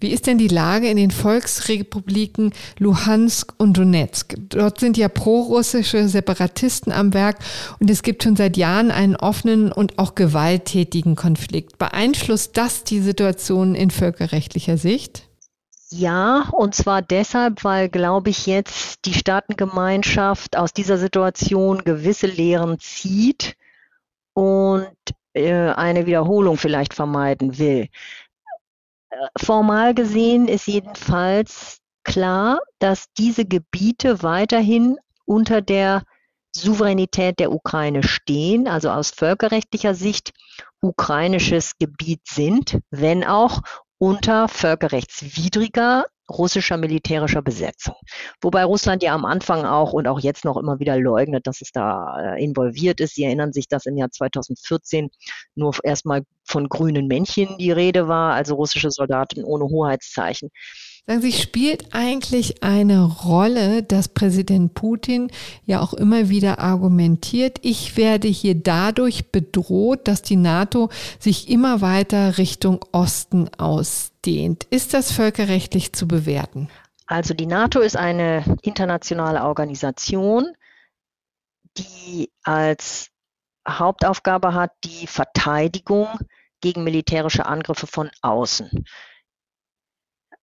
[0.00, 4.34] Wie ist denn die Lage in den Volksrepubliken Luhansk und Donetsk?
[4.48, 7.38] Dort sind ja prorussische Separatisten am Werk
[7.78, 11.78] und es gibt schon seit Jahren einen offenen und auch gewalttätigen Konflikt.
[11.78, 15.28] Beeinflusst das die Situation in völkerrechtlicher Sicht?
[15.92, 22.78] Ja, und zwar deshalb, weil, glaube ich, jetzt die Staatengemeinschaft aus dieser Situation gewisse Lehren
[22.78, 23.56] zieht
[24.32, 24.86] und
[25.32, 27.88] äh, eine Wiederholung vielleicht vermeiden will.
[29.10, 36.02] Äh, formal gesehen ist jedenfalls klar, dass diese Gebiete weiterhin unter der
[36.54, 40.32] Souveränität der Ukraine stehen, also aus völkerrechtlicher Sicht
[40.80, 43.60] ukrainisches Gebiet sind, wenn auch
[43.98, 47.94] unter völkerrechtswidriger russischer militärischer Besetzung.
[48.40, 51.72] Wobei Russland ja am Anfang auch und auch jetzt noch immer wieder leugnet, dass es
[51.72, 53.14] da äh, involviert ist.
[53.14, 55.10] Sie erinnern sich, dass im Jahr 2014
[55.54, 60.50] nur erstmal von grünen Männchen die Rede war, also russische Soldaten ohne Hoheitszeichen.
[61.06, 65.30] Sagen Sie, spielt eigentlich eine Rolle, dass Präsident Putin
[65.64, 71.80] ja auch immer wieder argumentiert, ich werde hier dadurch bedroht, dass die NATO sich immer
[71.80, 73.48] weiter Richtung Osten
[74.20, 74.64] ausdehnt.
[74.70, 76.68] Ist das völkerrechtlich zu bewerten?
[77.06, 80.52] Also die NATO ist eine internationale Organisation,
[81.76, 83.08] die als
[83.68, 86.08] Hauptaufgabe hat die Verteidigung
[86.60, 88.84] gegen militärische Angriffe von außen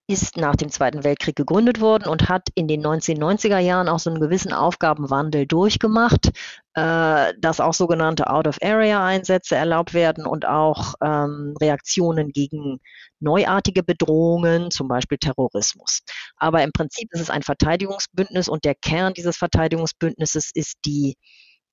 [0.09, 4.09] ist nach dem Zweiten Weltkrieg gegründet worden und hat in den 1990er Jahren auch so
[4.09, 6.31] einen gewissen Aufgabenwandel durchgemacht,
[6.75, 12.79] äh, dass auch sogenannte Out-of-Area-Einsätze erlaubt werden und auch ähm, Reaktionen gegen
[13.19, 15.99] neuartige Bedrohungen, zum Beispiel Terrorismus.
[16.37, 21.17] Aber im Prinzip ist es ein Verteidigungsbündnis und der Kern dieses Verteidigungsbündnisses ist die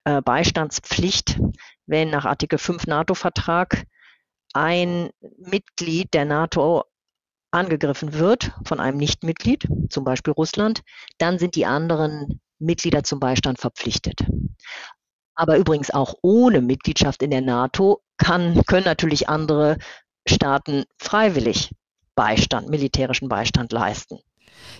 [0.03, 1.39] äh, Beistandspflicht,
[1.87, 3.85] wenn nach Artikel 5 NATO-Vertrag
[4.55, 6.85] ein Mitglied der NATO
[7.55, 10.83] angegriffen wird von einem Nichtmitglied, zum Beispiel Russland,
[11.19, 14.21] dann sind die anderen Mitglieder zum Beistand verpflichtet.
[15.35, 19.79] Aber übrigens auch ohne Mitgliedschaft in der NATO kann, können natürlich andere
[20.27, 21.73] Staaten freiwillig
[22.15, 24.19] Beistand, militärischen Beistand leisten.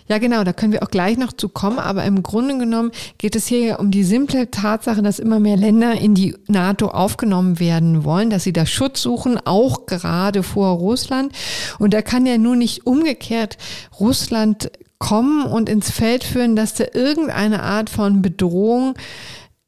[0.07, 1.79] Ja, genau, da können wir auch gleich noch zu kommen.
[1.79, 5.57] Aber im Grunde genommen geht es hier ja um die simple Tatsache, dass immer mehr
[5.57, 10.77] Länder in die NATO aufgenommen werden wollen, dass sie da Schutz suchen, auch gerade vor
[10.77, 11.33] Russland.
[11.79, 13.57] Und da kann ja nur nicht umgekehrt
[13.99, 18.93] Russland kommen und ins Feld führen, dass da irgendeine Art von Bedrohung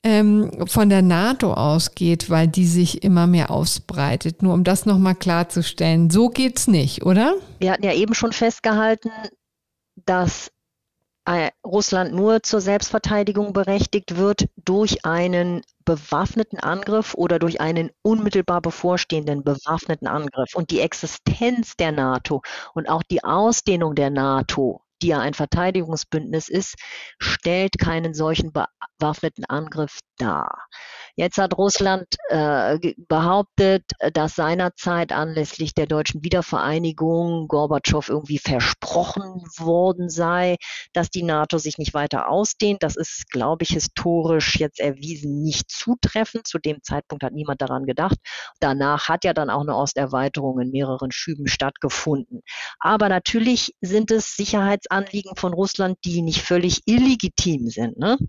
[0.04, 4.42] ähm, von der NATO ausgeht, weil die sich immer mehr ausbreitet.
[4.42, 6.10] Nur um das nochmal klarzustellen.
[6.10, 7.34] So geht's nicht, oder?
[7.60, 9.12] Wir hatten ja eben schon festgehalten,
[10.06, 10.52] dass
[11.26, 18.62] äh, Russland nur zur Selbstverteidigung berechtigt wird durch einen bewaffneten Angriff oder durch einen unmittelbar
[18.62, 20.56] bevorstehenden bewaffneten Angriff.
[20.56, 22.42] Und die Existenz der NATO
[22.74, 26.76] und auch die Ausdehnung der NATO die ja ein Verteidigungsbündnis ist,
[27.20, 30.66] stellt keinen solchen bewaffneten Angriff dar.
[31.20, 40.10] Jetzt hat Russland äh, behauptet, dass seinerzeit anlässlich der deutschen Wiedervereinigung Gorbatschow irgendwie versprochen worden
[40.12, 40.58] sei,
[40.94, 42.84] dass die NATO sich nicht weiter ausdehnt.
[42.84, 46.46] Das ist, glaube ich, historisch jetzt erwiesen nicht zutreffend.
[46.46, 48.18] Zu dem Zeitpunkt hat niemand daran gedacht.
[48.60, 52.44] Danach hat ja dann auch eine Osterweiterung in mehreren Schüben stattgefunden.
[52.80, 57.98] Aber natürlich sind es Sicherheitsanliegen von Russland, die nicht völlig illegitim sind.
[57.98, 58.20] Ne?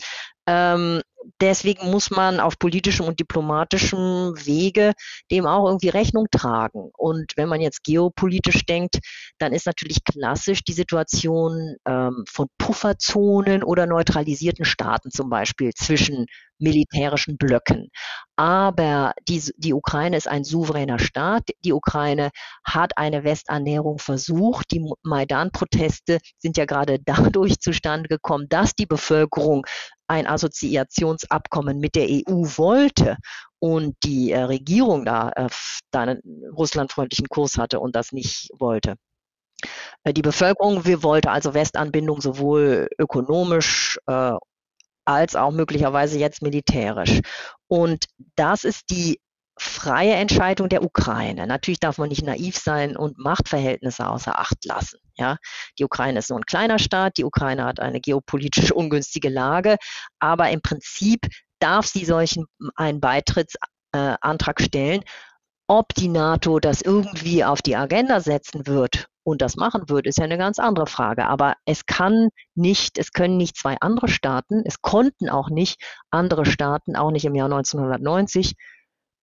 [0.48, 1.02] Ähm,
[1.42, 4.94] deswegen muss man auf politischem und diplomatischem Wege
[5.30, 6.90] dem auch irgendwie Rechnung tragen.
[6.96, 9.00] Und wenn man jetzt geopolitisch denkt,
[9.38, 16.24] dann ist natürlich klassisch die Situation ähm, von Pufferzonen oder neutralisierten Staaten zum Beispiel zwischen
[16.58, 17.90] militärischen Blöcken.
[18.38, 21.42] Aber die, die Ukraine ist ein souveräner Staat.
[21.64, 22.30] Die Ukraine
[22.62, 24.70] hat eine Westannäherung versucht.
[24.70, 29.66] Die Maidan-Proteste sind ja gerade dadurch zustande gekommen, dass die Bevölkerung
[30.06, 33.16] ein Assoziationsabkommen mit der EU wollte
[33.58, 35.48] und die äh, Regierung da, äh,
[35.90, 36.20] da einen
[36.56, 38.94] russlandfreundlichen Kurs hatte und das nicht wollte.
[40.04, 44.34] Äh, die Bevölkerung wir wollte also Westanbindung sowohl ökonomisch äh,
[45.08, 47.20] als auch möglicherweise jetzt militärisch.
[47.66, 48.04] Und
[48.36, 49.18] das ist die
[49.58, 51.46] freie Entscheidung der Ukraine.
[51.46, 54.98] Natürlich darf man nicht naiv sein und Machtverhältnisse außer Acht lassen.
[55.16, 55.38] Ja,
[55.78, 59.78] die Ukraine ist nur ein kleiner Staat, die Ukraine hat eine geopolitisch ungünstige Lage,
[60.18, 61.26] aber im Prinzip
[61.58, 62.44] darf sie solchen
[62.76, 65.02] einen Beitrittsantrag stellen.
[65.70, 70.16] Ob die NATO das irgendwie auf die Agenda setzen wird und das machen wird, ist
[70.16, 71.26] ja eine ganz andere Frage.
[71.26, 75.76] Aber es kann nicht, es können nicht zwei andere Staaten, es konnten auch nicht
[76.10, 78.54] andere Staaten, auch nicht im Jahr 1990,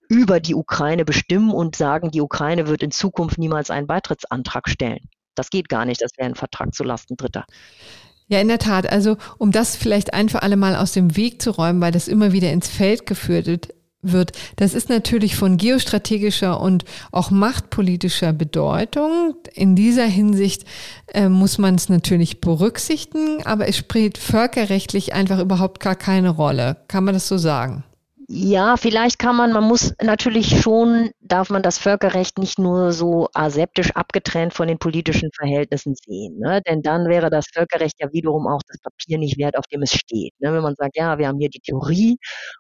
[0.08, 5.10] über die Ukraine bestimmen und sagen, die Ukraine wird in Zukunft niemals einen Beitrittsantrag stellen.
[5.34, 7.46] Das geht gar nicht, das wäre ein Vertrag zu Lasten Dritter.
[8.28, 8.92] Ja, in der Tat.
[8.92, 12.08] Also, um das vielleicht ein für alle Mal aus dem Weg zu räumen, weil das
[12.08, 13.74] immer wieder ins Feld geführt wird,
[14.56, 19.36] das ist natürlich von geostrategischer und auch machtpolitischer Bedeutung.
[19.54, 20.66] In dieser Hinsicht
[21.14, 26.78] äh, muss man es natürlich berücksichtigen, aber es spielt völkerrechtlich einfach überhaupt gar keine Rolle.
[26.88, 27.84] Kann man das so sagen?
[28.28, 33.30] Ja, vielleicht kann man, man muss natürlich schon, darf man das Völkerrecht nicht nur so
[33.34, 36.40] aseptisch abgetrennt von den politischen Verhältnissen sehen.
[36.40, 36.60] Ne?
[36.68, 39.92] Denn dann wäre das Völkerrecht ja wiederum auch das Papier nicht wert, auf dem es
[39.94, 40.34] steht.
[40.40, 40.52] Ne?
[40.54, 42.18] Wenn man sagt, ja, wir haben hier die Theorie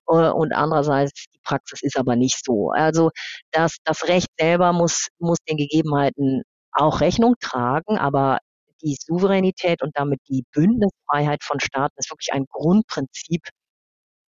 [0.07, 2.69] äh, und andererseits die Praxis ist aber nicht so.
[2.69, 3.09] Also
[3.51, 6.43] das, das Recht selber muss, muss den Gegebenheiten
[6.73, 8.37] auch Rechnung tragen, aber
[8.83, 13.41] die Souveränität und damit die Bündnisfreiheit von Staaten ist wirklich ein Grundprinzip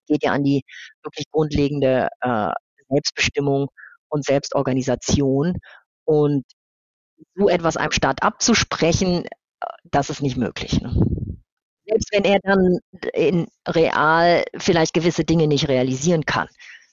[0.08, 0.64] geht ja an die
[1.04, 2.50] wirklich grundlegende äh,
[2.90, 3.68] Selbstbestimmung
[4.10, 5.58] und Selbstorganisation.
[6.06, 6.46] Und
[7.36, 10.82] so etwas einem Staat abzusprechen, äh, das ist nicht möglich.
[10.82, 10.94] Ne?
[11.86, 12.80] Selbst wenn er dann
[13.14, 16.48] in real vielleicht gewisse Dinge nicht realisieren kann.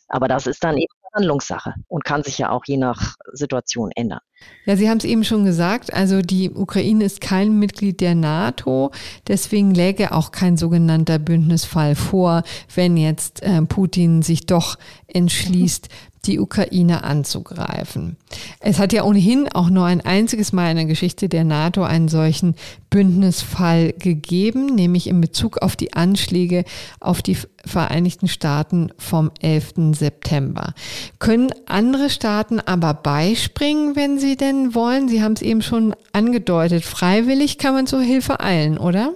[0.09, 4.21] Aber das ist dann eben Handlungssache und kann sich ja auch je nach Situation ändern.
[4.67, 8.91] Ja, Sie haben es eben schon gesagt, also die Ukraine ist kein Mitglied der NATO,
[9.29, 12.43] deswegen läge auch kein sogenannter Bündnisfall vor,
[12.75, 15.89] wenn jetzt äh, Putin sich doch entschließt,
[16.27, 18.17] die Ukraine anzugreifen.
[18.61, 22.09] Es hat ja ohnehin auch nur ein einziges Mal in der Geschichte der NATO einen
[22.09, 22.55] solchen
[22.91, 26.65] Bündnisfall gegeben, nämlich in Bezug auf die Anschläge
[27.01, 29.97] auf die Vereinigten Staaten vom 11.
[29.97, 30.75] September.
[31.19, 35.09] Können andere Staaten aber beispringen, wenn sie denn wollen?
[35.09, 36.85] Sie haben es eben schon angedeutet.
[36.85, 39.13] Freiwillig kann man zur Hilfe eilen, oder?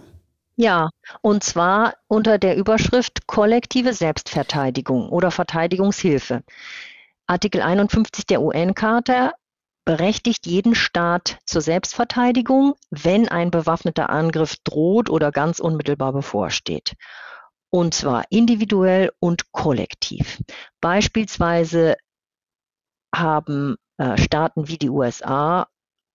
[0.61, 0.91] Ja,
[1.21, 6.43] und zwar unter der Überschrift kollektive Selbstverteidigung oder Verteidigungshilfe.
[7.29, 9.33] Artikel 51 der UN-Charta
[9.85, 16.95] berechtigt jeden Staat zur Selbstverteidigung, wenn ein bewaffneter Angriff droht oder ganz unmittelbar bevorsteht.
[17.71, 20.43] Und zwar individuell und kollektiv.
[20.81, 21.97] Beispielsweise
[23.15, 25.69] haben äh, Staaten wie die USA,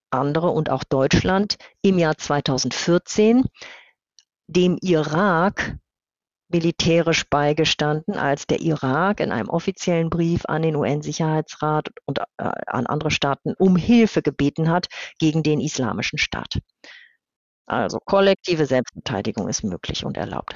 [0.09, 3.43] andere und auch Deutschland im Jahr 2014
[4.47, 5.77] dem Irak
[6.53, 12.85] militärisch beigestanden, als der Irak in einem offiziellen Brief an den UN-Sicherheitsrat und äh, an
[12.85, 14.87] andere Staaten um Hilfe gebeten hat
[15.19, 16.59] gegen den islamischen Staat.
[17.65, 20.55] Also kollektive Selbstverteidigung ist möglich und erlaubt.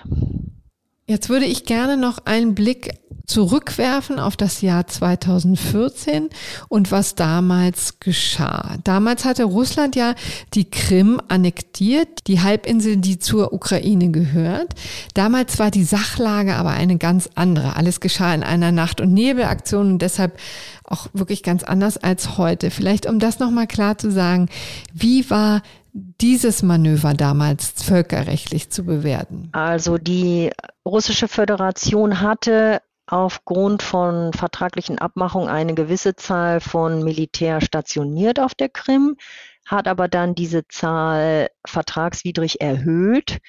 [1.10, 6.28] Jetzt würde ich gerne noch einen Blick zurückwerfen auf das Jahr 2014
[6.68, 8.76] und was damals geschah.
[8.84, 10.16] Damals hatte Russland ja
[10.54, 14.74] die Krim annektiert, die Halbinsel, die zur Ukraine gehört.
[15.14, 17.78] Damals war die Sachlage aber eine ganz andere.
[17.78, 20.38] Alles geschah in einer Nacht- und Nebelaktion und deshalb
[20.84, 22.70] auch wirklich ganz anders als heute.
[22.70, 24.50] Vielleicht um das nochmal klar zu sagen,
[24.94, 25.62] wie war
[26.22, 29.50] dieses Manöver damals völkerrechtlich zu bewerten?
[29.52, 30.52] Also die
[30.86, 38.70] russische Föderation hatte aufgrund von vertraglichen Abmachungen eine gewisse Zahl von Militär stationiert auf der
[38.70, 39.16] Krim,
[39.66, 43.40] hat aber dann diese Zahl vertragswidrig erhöht,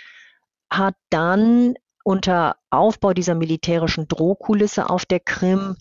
[0.71, 1.75] hat dann
[2.05, 5.77] unter Aufbau dieser militärischen Drohkulisse auf der Krim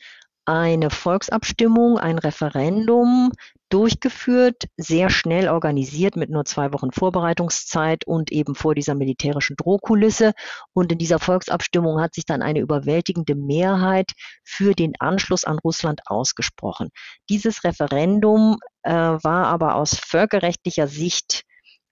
[0.48, 3.32] eine Volksabstimmung, ein Referendum
[3.70, 10.32] durchgeführt, sehr schnell organisiert mit nur zwei Wochen Vorbereitungszeit und eben vor dieser militärischen Drohkulisse.
[10.74, 14.14] Und in dieser Volksabstimmung hat sich dann eine überwältigende Mehrheit
[14.45, 16.91] für den Anschluss an Russland ausgesprochen.
[17.30, 21.43] Dieses Referendum äh, war aber aus völkerrechtlicher Sicht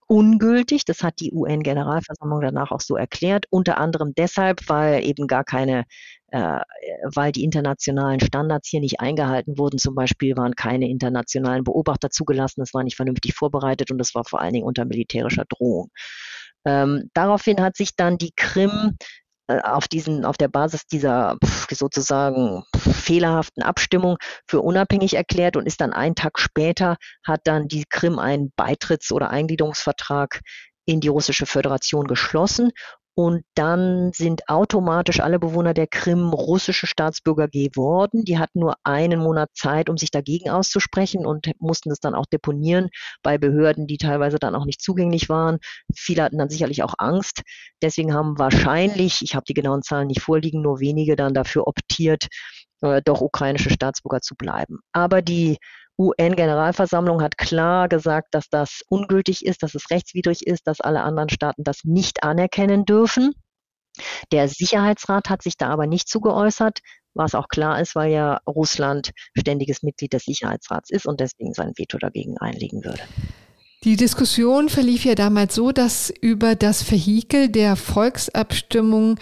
[0.06, 0.84] ungültig.
[0.84, 3.46] Das hat die UN-Generalversammlung danach auch so erklärt.
[3.50, 5.84] Unter anderem deshalb, weil eben gar keine,
[6.28, 6.60] äh,
[7.02, 9.78] weil die internationalen Standards hier nicht eingehalten wurden.
[9.78, 12.62] Zum Beispiel waren keine internationalen Beobachter zugelassen.
[12.62, 15.90] Es war nicht vernünftig vorbereitet und es war vor allen Dingen unter militärischer Drohung.
[16.64, 18.96] Ähm, daraufhin hat sich dann die Krim
[19.48, 21.36] auf diesen, auf der Basis dieser
[21.70, 24.16] sozusagen fehlerhaften Abstimmung
[24.46, 29.12] für unabhängig erklärt und ist dann einen Tag später hat dann die Krim einen Beitritts-
[29.12, 30.40] oder Eingliederungsvertrag
[30.84, 32.70] in die russische Föderation geschlossen
[33.18, 38.26] und dann sind automatisch alle Bewohner der Krim russische Staatsbürger geworden.
[38.26, 42.26] Die hatten nur einen Monat Zeit, um sich dagegen auszusprechen und mussten es dann auch
[42.26, 42.90] deponieren
[43.22, 45.60] bei Behörden, die teilweise dann auch nicht zugänglich waren.
[45.94, 47.40] Viele hatten dann sicherlich auch Angst.
[47.80, 52.26] Deswegen haben wahrscheinlich, ich habe die genauen Zahlen nicht vorliegen, nur wenige dann dafür optiert,
[52.82, 54.80] äh, doch ukrainische Staatsbürger zu bleiben.
[54.92, 55.56] Aber die
[55.98, 61.28] UN-Generalversammlung hat klar gesagt, dass das ungültig ist, dass es rechtswidrig ist, dass alle anderen
[61.30, 63.34] Staaten das nicht anerkennen dürfen.
[64.30, 66.80] Der Sicherheitsrat hat sich da aber nicht zu geäußert,
[67.14, 71.72] was auch klar ist, weil ja Russland ständiges Mitglied des Sicherheitsrats ist und deswegen sein
[71.76, 73.00] Veto dagegen einlegen würde.
[73.84, 79.16] Die Diskussion verlief ja damals so, dass über das Vehikel der Volksabstimmung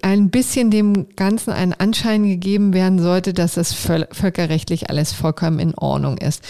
[0.00, 5.74] ein bisschen dem Ganzen einen Anschein gegeben werden sollte, dass das völkerrechtlich alles vollkommen in
[5.76, 6.42] Ordnung ist.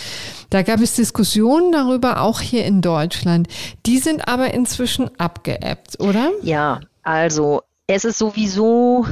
[0.50, 3.48] Da gab es Diskussionen darüber, auch hier in Deutschland.
[3.86, 6.30] Die sind aber inzwischen abgeebbt, oder?
[6.42, 9.06] Ja, also es ist sowieso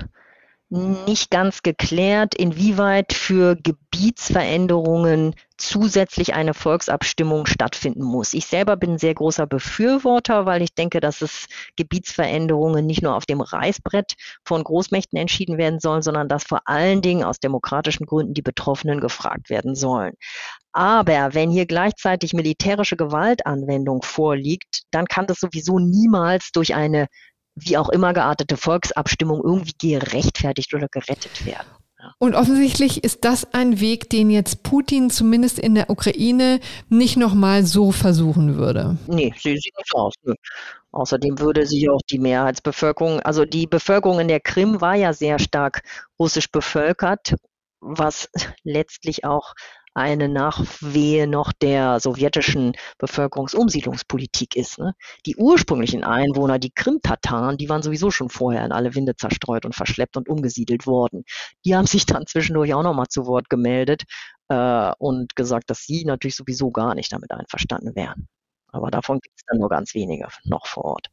[0.71, 8.35] nicht ganz geklärt, inwieweit für Gebietsveränderungen zusätzlich eine Volksabstimmung stattfinden muss.
[8.35, 11.47] Ich selber bin ein sehr großer Befürworter, weil ich denke, dass es
[11.77, 14.15] Gebietsveränderungen nicht nur auf dem Reißbrett
[14.45, 19.01] von Großmächten entschieden werden sollen, sondern dass vor allen Dingen aus demokratischen Gründen die Betroffenen
[19.01, 20.13] gefragt werden sollen.
[20.73, 27.07] Aber wenn hier gleichzeitig militärische Gewaltanwendung vorliegt, dann kann das sowieso niemals durch eine
[27.61, 31.67] wie auch immer geartete Volksabstimmung irgendwie gerechtfertigt oder gerettet werden.
[32.19, 37.65] Und offensichtlich ist das ein Weg, den jetzt Putin zumindest in der Ukraine nicht nochmal
[37.65, 38.97] so versuchen würde.
[39.07, 40.15] Nee, sieht nicht aus.
[40.23, 40.35] Ne.
[40.93, 45.39] Außerdem würde sich auch die Mehrheitsbevölkerung, also die Bevölkerung in der Krim war ja sehr
[45.39, 45.83] stark
[46.19, 47.35] russisch bevölkert,
[47.81, 48.29] was
[48.63, 49.55] letztlich auch
[49.99, 54.79] eine Nachwehe noch der sowjetischen Bevölkerungsumsiedlungspolitik ist.
[54.79, 54.95] Ne?
[55.27, 59.75] Die ursprünglichen Einwohner, die Krim-Tataren, die waren sowieso schon vorher in alle Winde zerstreut und
[59.75, 61.25] verschleppt und umgesiedelt worden.
[61.65, 64.05] Die haben sich dann zwischendurch auch nochmal zu Wort gemeldet
[64.49, 68.29] äh, und gesagt, dass sie natürlich sowieso gar nicht damit einverstanden wären.
[68.69, 71.09] Aber davon gibt es dann nur ganz wenige noch vor Ort.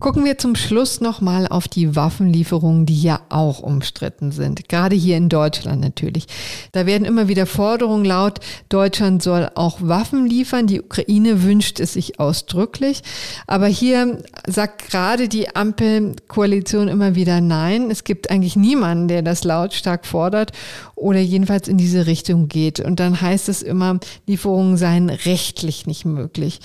[0.00, 4.68] Gucken wir zum Schluss nochmal auf die Waffenlieferungen, die ja auch umstritten sind.
[4.68, 6.26] Gerade hier in Deutschland natürlich.
[6.70, 10.68] Da werden immer wieder Forderungen laut, Deutschland soll auch Waffen liefern.
[10.68, 13.02] Die Ukraine wünscht es sich ausdrücklich.
[13.48, 17.90] Aber hier sagt gerade die Ampelkoalition immer wieder Nein.
[17.90, 20.52] Es gibt eigentlich niemanden, der das lautstark fordert
[20.94, 22.78] oder jedenfalls in diese Richtung geht.
[22.78, 26.60] Und dann heißt es immer, Lieferungen seien rechtlich nicht möglich.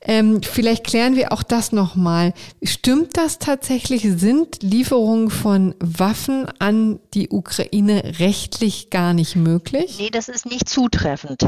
[0.00, 2.17] Ähm, vielleicht klären wir auch das nochmal.
[2.62, 4.02] Stimmt das tatsächlich?
[4.02, 9.98] Sind Lieferungen von Waffen an die Ukraine rechtlich gar nicht möglich?
[9.98, 11.42] Nee, das ist nicht zutreffend.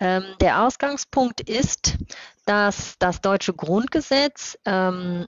[0.00, 1.96] Ähm, der Ausgangspunkt ist,
[2.44, 5.26] dass das deutsche Grundgesetz ähm,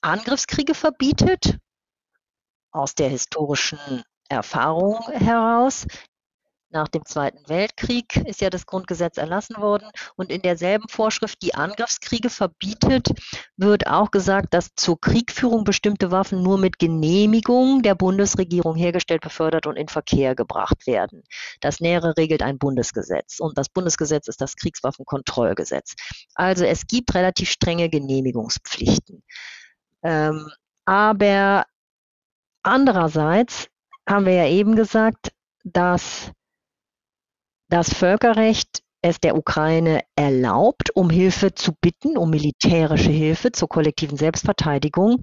[0.00, 1.58] Angriffskriege verbietet,
[2.72, 3.78] aus der historischen
[4.28, 5.86] Erfahrung heraus.
[6.72, 11.54] Nach dem Zweiten Weltkrieg ist ja das Grundgesetz erlassen worden und in derselben Vorschrift, die
[11.54, 13.08] Angriffskriege verbietet,
[13.58, 19.66] wird auch gesagt, dass zur Kriegführung bestimmte Waffen nur mit Genehmigung der Bundesregierung hergestellt, befördert
[19.66, 21.22] und in Verkehr gebracht werden.
[21.60, 25.94] Das Nähere regelt ein Bundesgesetz und das Bundesgesetz ist das Kriegswaffenkontrollgesetz.
[26.34, 29.22] Also es gibt relativ strenge Genehmigungspflichten.
[30.02, 30.50] Ähm,
[30.86, 31.66] aber
[32.62, 33.68] andererseits
[34.08, 35.32] haben wir ja eben gesagt,
[35.64, 36.32] dass
[37.72, 44.18] das Völkerrecht es der Ukraine erlaubt, um Hilfe zu bitten, um militärische Hilfe zur kollektiven
[44.18, 45.22] Selbstverteidigung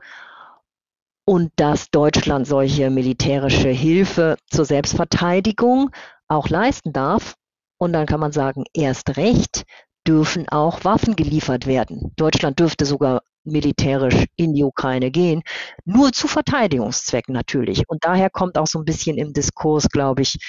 [1.25, 5.91] und dass Deutschland solche militärische Hilfe zur Selbstverteidigung
[6.27, 7.35] auch leisten darf.
[7.77, 9.63] Und dann kann man sagen, erst recht
[10.07, 12.13] dürfen auch Waffen geliefert werden.
[12.15, 15.43] Deutschland dürfte sogar militärisch in die Ukraine gehen,
[15.85, 17.83] nur zu Verteidigungszwecken natürlich.
[17.87, 20.39] Und daher kommt auch so ein bisschen im Diskurs, glaube ich,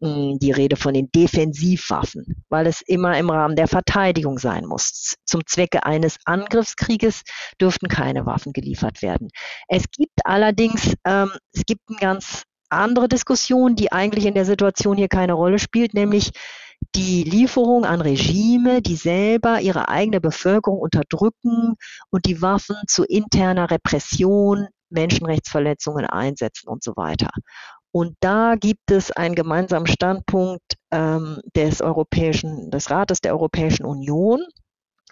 [0.00, 5.16] die Rede von den Defensivwaffen, weil es immer im Rahmen der Verteidigung sein muss.
[5.24, 7.22] Zum Zwecke eines Angriffskrieges
[7.60, 9.28] dürften keine Waffen geliefert werden.
[9.66, 14.96] Es gibt allerdings, ähm, es gibt eine ganz andere Diskussion, die eigentlich in der Situation
[14.96, 16.30] hier keine Rolle spielt, nämlich
[16.94, 21.74] die Lieferung an Regime, die selber ihre eigene Bevölkerung unterdrücken
[22.10, 27.28] und die Waffen zu interner Repression, Menschenrechtsverletzungen einsetzen und so weiter.
[27.92, 34.40] Und da gibt es einen gemeinsamen Standpunkt ähm, des Europäischen, des Rates der Europäischen Union.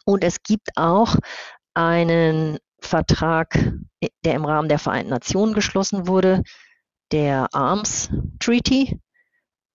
[0.05, 1.16] Und es gibt auch
[1.74, 3.72] einen Vertrag,
[4.24, 6.43] der im Rahmen der Vereinten Nationen geschlossen wurde,
[7.12, 9.01] der Arms Treaty.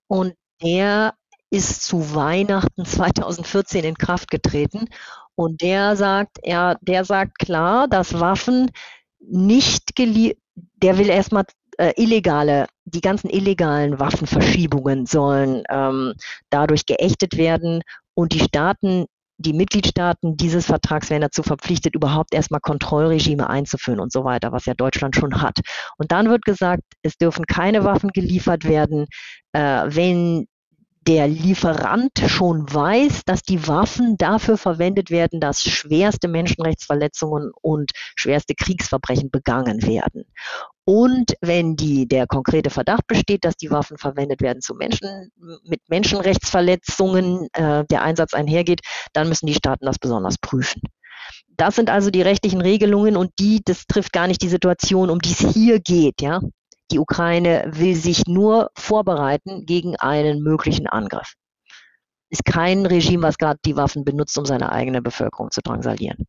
[0.08, 1.16] Und der
[1.50, 4.88] ist zu Weihnachten 2014 in Kraft getreten.
[5.36, 8.72] Und der sagt, er, der sagt klar, dass Waffen
[9.20, 10.38] nicht geliefert,
[10.76, 11.46] der will erstmal
[11.78, 16.14] äh, illegale, die ganzen illegalen Waffenverschiebungen sollen ähm,
[16.50, 17.82] dadurch geächtet werden
[18.14, 19.06] und die Staaten,
[19.38, 24.66] die Mitgliedstaaten dieses Vertrags werden dazu verpflichtet, überhaupt erstmal Kontrollregime einzuführen und so weiter, was
[24.66, 25.60] ja Deutschland schon hat.
[25.98, 29.08] Und dann wird gesagt, es dürfen keine Waffen geliefert werden,
[29.54, 30.48] äh, wenn
[31.08, 38.54] der Lieferant schon weiß, dass die Waffen dafür verwendet werden, dass schwerste Menschenrechtsverletzungen und schwerste
[38.54, 40.26] Kriegsverbrechen begangen werden.
[40.86, 45.32] Und wenn die, der konkrete Verdacht besteht, dass die Waffen verwendet werden zu Menschen,
[45.64, 48.82] mit Menschenrechtsverletzungen äh, der Einsatz einhergeht,
[49.14, 50.82] dann müssen die Staaten das besonders prüfen.
[51.50, 55.20] Das sind also die rechtlichen Regelungen und die, das trifft gar nicht die Situation, um
[55.20, 56.42] die es hier geht, ja.
[56.92, 61.34] Die Ukraine will sich nur vorbereiten gegen einen möglichen Angriff.
[62.30, 66.28] Ist kein Regime, was gerade die Waffen benutzt, um seine eigene Bevölkerung zu drangsalieren.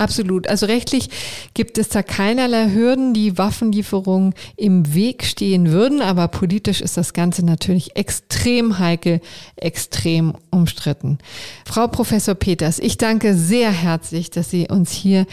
[0.00, 0.48] Absolut.
[0.48, 1.10] Also rechtlich
[1.52, 7.12] gibt es da keinerlei Hürden, die Waffenlieferungen im Weg stehen würden, aber politisch ist das
[7.12, 9.20] Ganze natürlich extrem heikel,
[9.56, 11.18] extrem umstritten.
[11.66, 15.26] Frau Professor Peters, ich danke sehr herzlich, dass Sie uns hier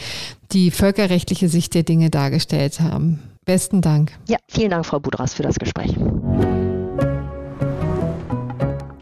[0.51, 3.36] die völkerrechtliche Sicht der Dinge dargestellt haben.
[3.47, 4.11] Besten Dank.
[4.27, 5.95] Ja, vielen Dank, Frau Budras, für das Gespräch.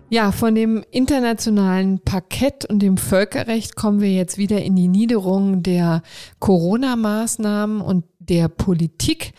[0.10, 5.64] Ja, von dem internationalen Parkett und dem Völkerrecht kommen wir jetzt wieder in die Niederung
[5.64, 6.04] der
[6.38, 9.34] Corona-Maßnahmen und der Politik.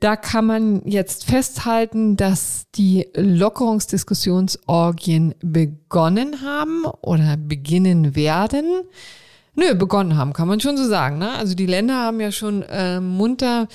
[0.00, 8.64] Da kann man jetzt festhalten, dass die Lockerungsdiskussionsorgien begonnen haben oder beginnen werden.
[9.58, 11.18] Nö, begonnen haben, kann man schon so sagen.
[11.18, 11.32] Ne?
[11.32, 13.66] Also die Länder haben ja schon äh, munter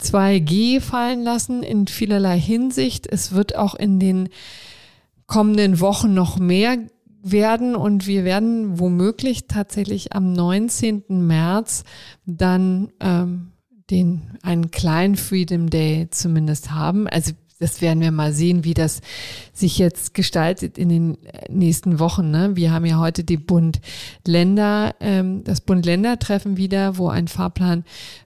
[0.00, 3.06] 2G fallen lassen in vielerlei Hinsicht.
[3.06, 4.30] Es wird auch in den
[5.26, 6.78] kommenden Wochen noch mehr
[7.22, 11.04] werden und wir werden womöglich tatsächlich am 19.
[11.08, 11.84] März
[12.24, 13.52] dann ähm,
[13.90, 17.08] den einen kleinen Freedom Day zumindest haben.
[17.08, 19.00] Also das werden wir mal sehen, wie das
[19.52, 22.30] sich jetzt gestaltet in den nächsten Wochen.
[22.30, 22.50] Ne?
[22.54, 27.84] Wir haben ja heute die Bund-Länder, ähm, das Bund-Länder-Treffen wieder, wo ein Fahrplan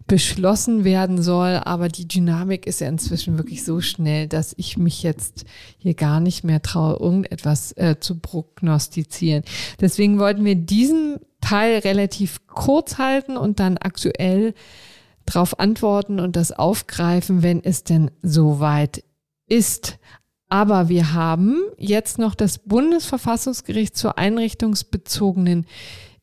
[0.08, 1.60] beschlossen werden soll.
[1.64, 5.44] Aber die Dynamik ist ja inzwischen wirklich so schnell, dass ich mich jetzt
[5.78, 9.44] hier gar nicht mehr traue, irgendetwas äh, zu prognostizieren.
[9.80, 14.54] Deswegen wollten wir diesen Teil relativ kurz halten und dann aktuell
[15.24, 19.04] darauf antworten und das aufgreifen, wenn es denn soweit
[19.51, 19.98] ist.
[20.48, 25.66] Aber wir haben jetzt noch das Bundesverfassungsgericht zur einrichtungsbezogenen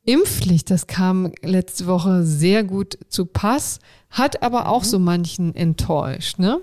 [0.03, 0.69] Impfpflicht.
[0.69, 6.59] Das kam letzte Woche sehr gut zu Pass, hat aber auch so manchen enttäuscht, ne?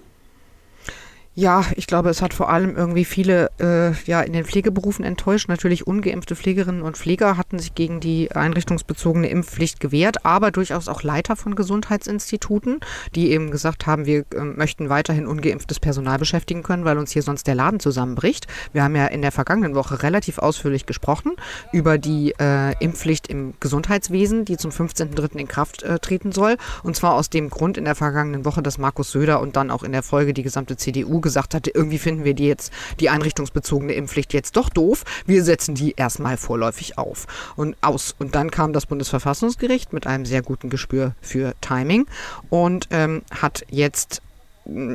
[1.36, 5.48] Ja, ich glaube, es hat vor allem irgendwie viele äh, ja in den Pflegeberufen enttäuscht.
[5.48, 11.02] Natürlich ungeimpfte Pflegerinnen und Pfleger hatten sich gegen die einrichtungsbezogene Impfpflicht gewehrt, aber durchaus auch
[11.02, 12.78] Leiter von Gesundheitsinstituten,
[13.16, 17.22] die eben gesagt haben, wir äh, möchten weiterhin ungeimpftes Personal beschäftigen können, weil uns hier
[17.22, 18.46] sonst der Laden zusammenbricht.
[18.72, 21.32] Wir haben ja in der vergangenen Woche relativ ausführlich gesprochen
[21.72, 25.34] über die äh, Impfpflicht im Gesundheitswesen, die zum 15.03.
[25.34, 26.58] in Kraft äh, treten soll.
[26.84, 29.82] Und zwar aus dem Grund in der vergangenen Woche, dass Markus Söder und dann auch
[29.82, 33.94] in der Folge die gesamte CDU gesagt hatte, irgendwie finden wir die jetzt, die einrichtungsbezogene
[33.94, 35.02] Impfpflicht jetzt doch doof.
[35.26, 38.14] Wir setzen die erstmal vorläufig auf und aus.
[38.20, 42.06] Und dann kam das Bundesverfassungsgericht mit einem sehr guten Gespür für Timing
[42.50, 44.22] und ähm, hat jetzt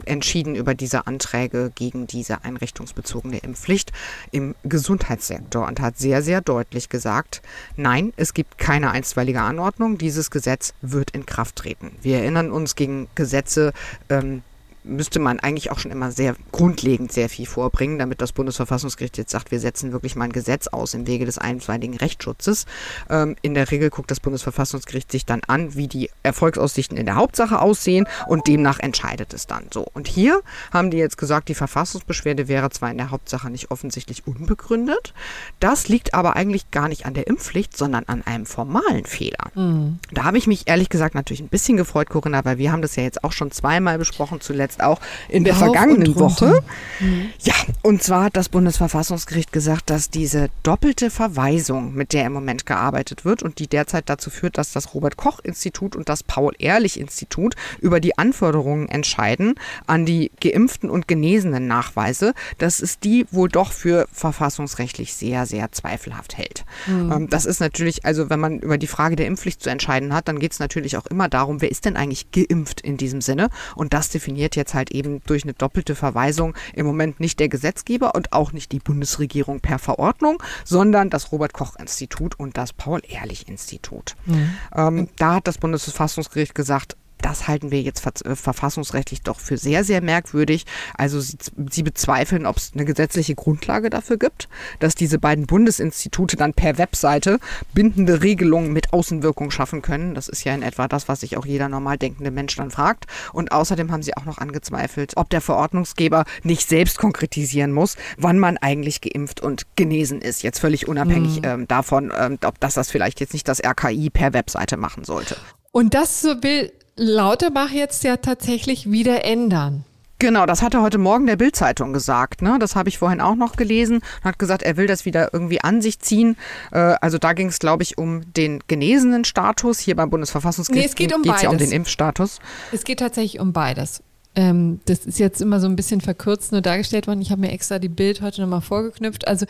[0.06, 3.92] entschieden über diese Anträge gegen diese einrichtungsbezogene Impfpflicht
[4.32, 7.42] im Gesundheitssektor und hat sehr, sehr deutlich gesagt,
[7.76, 11.92] nein, es gibt keine einstweilige Anordnung, dieses Gesetz wird in Kraft treten.
[12.02, 13.74] Wir erinnern uns gegen Gesetze,
[14.10, 14.42] ähm,
[14.84, 19.32] müsste man eigentlich auch schon immer sehr grundlegend sehr viel vorbringen, damit das Bundesverfassungsgericht jetzt
[19.32, 22.66] sagt, wir setzen wirklich mal ein Gesetz aus im Wege des einstweiligen Rechtsschutzes.
[23.10, 27.16] Ähm, in der Regel guckt das Bundesverfassungsgericht sich dann an, wie die Erfolgsaussichten in der
[27.16, 29.86] Hauptsache aussehen und demnach entscheidet es dann so.
[29.94, 34.28] Und hier haben die jetzt gesagt, die Verfassungsbeschwerde wäre zwar in der Hauptsache nicht offensichtlich
[34.28, 35.14] unbegründet,
[35.60, 39.52] das liegt aber eigentlich gar nicht an der Impfpflicht, sondern an einem formalen Fehler.
[39.56, 40.00] Mhm.
[40.12, 42.96] Da habe ich mich ehrlich gesagt natürlich ein bisschen gefreut, Corinna, weil wir haben das
[42.96, 46.64] ja jetzt auch schon zweimal besprochen, zuletzt jetzt auch in der Rauf vergangenen Woche.
[47.00, 47.30] Mhm.
[47.42, 52.66] Ja, und zwar hat das Bundesverfassungsgericht gesagt, dass diese doppelte Verweisung, mit der im Moment
[52.66, 56.54] gearbeitet wird und die derzeit dazu führt, dass das Robert Koch Institut und das Paul
[56.60, 59.56] Ehrlich Institut über die Anforderungen entscheiden
[59.88, 65.72] an die geimpften und genesenen Nachweise, dass es die wohl doch für verfassungsrechtlich sehr, sehr
[65.72, 66.66] zweifelhaft hält.
[66.88, 67.30] Mhm.
[67.30, 70.40] Das ist natürlich, also wenn man über die Frage der Impfpflicht zu entscheiden hat, dann
[70.40, 73.50] geht es natürlich auch immer darum, wer ist denn eigentlich geimpft in diesem Sinne?
[73.76, 78.14] Und das definiert jetzt halt eben durch eine doppelte Verweisung im Moment nicht der Gesetzgeber
[78.14, 83.02] und auch nicht die Bundesregierung per Verordnung, sondern das Robert Koch Institut und das Paul
[83.08, 84.16] Ehrlich Institut.
[84.26, 84.50] Mhm.
[84.76, 89.84] Ähm, da hat das Bundesverfassungsgericht gesagt, das halten wir jetzt äh, verfassungsrechtlich doch für sehr,
[89.84, 90.66] sehr merkwürdig.
[90.98, 91.38] Also sie,
[91.70, 94.48] sie bezweifeln, ob es eine gesetzliche Grundlage dafür gibt,
[94.80, 97.40] dass diese beiden Bundesinstitute dann per Webseite
[97.74, 100.16] bindende Regelungen mit Außenwirkung schaffen können.
[100.16, 103.06] Das ist ja in etwa das, was sich auch jeder normal denkende Mensch dann fragt.
[103.34, 108.40] Und außerdem haben sie auch noch angezweifelt, ob der Verordnungsgeber nicht selbst konkretisieren muss, wann
[108.40, 110.44] man eigentlich geimpft und genesen ist.
[110.44, 111.46] Jetzt völlig unabhängig mhm.
[111.46, 115.36] ähm, davon, ähm, ob das das vielleicht jetzt nicht das RKI per Webseite machen sollte.
[115.72, 119.86] Und das will Lauterbach jetzt ja tatsächlich wieder ändern.
[120.22, 122.42] Genau, das hat er heute Morgen der Bildzeitung gesagt.
[122.42, 122.58] Ne?
[122.60, 124.02] Das habe ich vorhin auch noch gelesen.
[124.22, 126.36] Hat gesagt, er will das wieder irgendwie an sich ziehen.
[126.74, 129.80] Äh, also da ging es, glaube ich, um den genesenen Status.
[129.80, 132.40] Hier beim Bundesverfassungsgericht nee, es geht um geht's ja um den Impfstatus.
[132.74, 134.04] Es geht tatsächlich um beides.
[134.36, 137.22] Ähm, das ist jetzt immer so ein bisschen verkürzt nur dargestellt worden.
[137.22, 139.26] Ich habe mir extra die Bild heute nochmal vorgeknüpft.
[139.26, 139.46] Also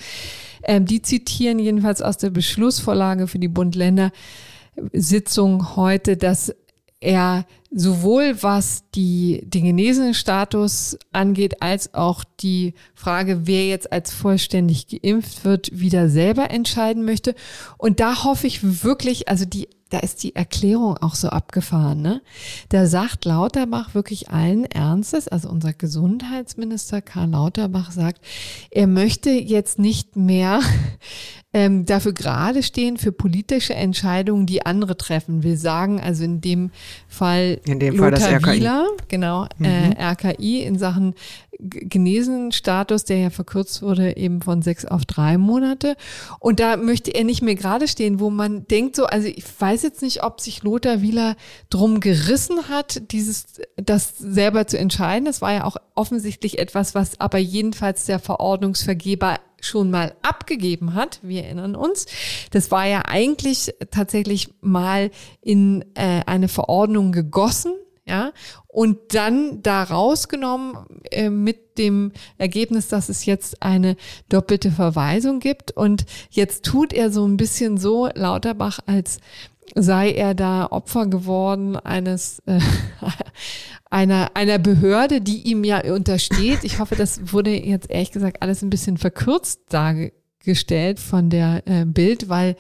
[0.62, 6.54] ähm, die zitieren jedenfalls aus der Beschlussvorlage für die Bund-Länder-Sitzung heute, dass
[7.02, 14.12] er sowohl was die, den genesenen Status angeht, als auch die Frage, wer jetzt als
[14.12, 17.36] vollständig geimpft wird, wieder selber entscheiden möchte.
[17.78, 22.22] Und da hoffe ich wirklich, also die, da ist die Erklärung auch so abgefahren, ne?
[22.70, 28.22] Da sagt Lauterbach wirklich allen Ernstes, also unser Gesundheitsminister Karl Lauterbach sagt,
[28.70, 30.62] er möchte jetzt nicht mehr
[31.54, 35.42] ähm, dafür gerade stehen für politische Entscheidungen, die andere treffen.
[35.42, 36.70] Wir sagen also in dem
[37.08, 38.60] Fall in dem Lothar Fall das RKI.
[38.60, 39.92] Wieler, genau, äh, mhm.
[39.94, 41.16] äh, RKI in Sachen
[41.60, 45.98] Genesenstatus, der ja verkürzt wurde eben von sechs auf drei Monate.
[46.40, 49.84] Und da möchte er nicht mehr gerade stehen, wo man denkt so, also ich weiß
[49.84, 51.36] jetzt nicht, ob sich Lothar Wieler
[51.70, 55.26] drum gerissen hat, dieses, das selber zu entscheiden.
[55.26, 61.20] Das war ja auch offensichtlich etwas, was aber jedenfalls der Verordnungsvergeber schon mal abgegeben hat.
[61.22, 62.06] Wir erinnern uns.
[62.52, 67.74] Das war ja eigentlich tatsächlich mal in äh, eine Verordnung gegossen
[68.10, 68.32] ja,
[68.72, 70.78] und dann da rausgenommen
[71.12, 73.96] äh, mit dem Ergebnis, dass es jetzt eine
[74.30, 75.72] doppelte Verweisung gibt.
[75.72, 79.18] Und jetzt tut er so ein bisschen so, Lauterbach, als
[79.76, 82.60] sei er da Opfer geworden eines äh,
[83.90, 86.64] einer einer Behörde, die ihm ja untersteht.
[86.64, 91.64] Ich hoffe, das wurde jetzt ehrlich gesagt alles ein bisschen verkürzt dargestellt gestellt von der
[91.66, 92.56] äh, Bild, weil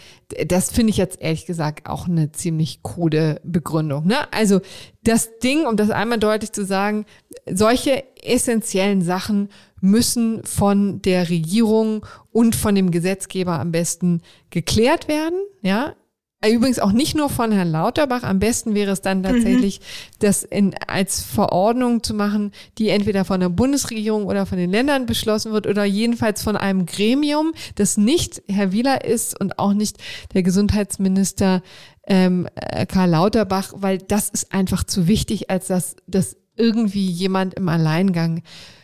[0.45, 4.05] das finde ich jetzt ehrlich gesagt auch eine ziemlich krude Begründung.
[4.05, 4.31] Ne?
[4.31, 4.59] Also
[5.03, 7.05] das Ding, um das einmal deutlich zu sagen,
[7.49, 9.49] solche essentiellen Sachen
[9.81, 15.39] müssen von der Regierung und von dem Gesetzgeber am besten geklärt werden.
[15.61, 15.95] Ja,
[16.47, 18.23] Übrigens auch nicht nur von Herrn Lauterbach.
[18.23, 19.23] Am besten wäre es dann mhm.
[19.23, 19.83] tatsächlich, mhm.
[20.19, 25.05] das in, als Verordnung zu machen, die entweder von der Bundesregierung oder von den Ländern
[25.05, 29.97] beschlossen wird oder jedenfalls von einem Gremium, das nicht Herr Wieler ist und auch nicht
[30.33, 31.61] der Gesundheitsminister
[32.07, 37.55] ähm, äh, Karl Lauterbach, weil das ist einfach zu wichtig, als dass das irgendwie jemand
[37.55, 38.43] im Alleingang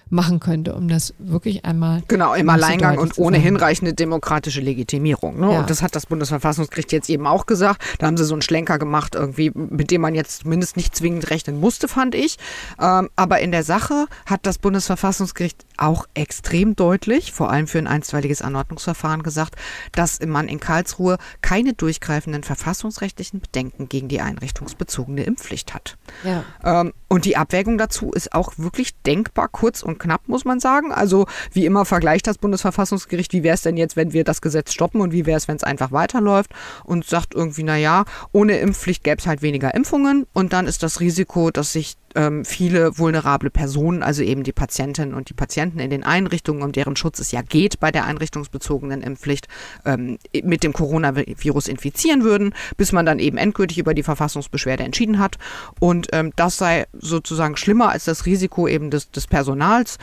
[0.09, 2.03] machen könnte, um das wirklich einmal.
[2.07, 5.39] Genau, im Alleingang und ohne hinreichende demokratische Legitimierung.
[5.39, 5.53] Ne?
[5.53, 5.59] Ja.
[5.59, 7.81] Und das hat das Bundesverfassungsgericht jetzt eben auch gesagt.
[7.99, 11.29] Da haben sie so einen Schlenker gemacht, irgendwie, mit dem man jetzt zumindest nicht zwingend
[11.29, 12.37] rechnen musste, fand ich.
[12.79, 17.87] Ähm, aber in der Sache hat das Bundesverfassungsgericht auch extrem deutlich, vor allem für ein
[17.87, 19.55] einstweiliges Anordnungsverfahren, gesagt,
[19.91, 25.97] dass man in Karlsruhe keine durchgreifenden verfassungsrechtlichen Bedenken gegen die einrichtungsbezogene Impfpflicht hat.
[26.23, 26.43] Ja.
[26.63, 30.91] Ähm, und die Abwägung dazu ist auch wirklich denkbar kurz und knapp, muss man sagen.
[30.91, 34.73] Also wie immer vergleicht das Bundesverfassungsgericht, wie wäre es denn jetzt, wenn wir das Gesetz
[34.73, 36.51] stoppen und wie wäre es, wenn es einfach weiterläuft
[36.83, 40.99] und sagt irgendwie, naja, ohne Impfpflicht gäbe es halt weniger Impfungen und dann ist das
[40.99, 45.89] Risiko, dass sich ähm, viele vulnerable Personen, also eben die Patientinnen und die Patienten in
[45.89, 49.47] den Einrichtungen, um deren Schutz es ja geht bei der einrichtungsbezogenen Impfpflicht,
[49.85, 55.19] ähm, mit dem Coronavirus infizieren würden, bis man dann eben endgültig über die Verfassungsbeschwerde entschieden
[55.19, 55.37] hat.
[55.79, 59.97] Und ähm, das sei sozusagen schlimmer als das Risiko eben des, des Personals,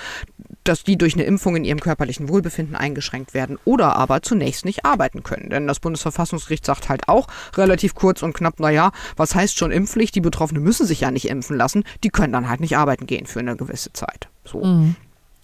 [0.65, 4.85] dass die durch eine Impfung in ihrem körperlichen Wohlbefinden eingeschränkt werden oder aber zunächst nicht
[4.85, 5.51] arbeiten können.
[5.51, 7.27] Denn das Bundesverfassungsgericht sagt halt auch
[7.57, 10.15] relativ kurz und knapp, naja, was heißt schon Impfpflicht?
[10.15, 13.27] Die Betroffenen müssen sich ja nicht impfen lassen, die können dann halt nicht arbeiten gehen
[13.27, 14.29] für eine gewisse Zeit.
[14.45, 14.65] So.
[14.65, 14.97] Mhm.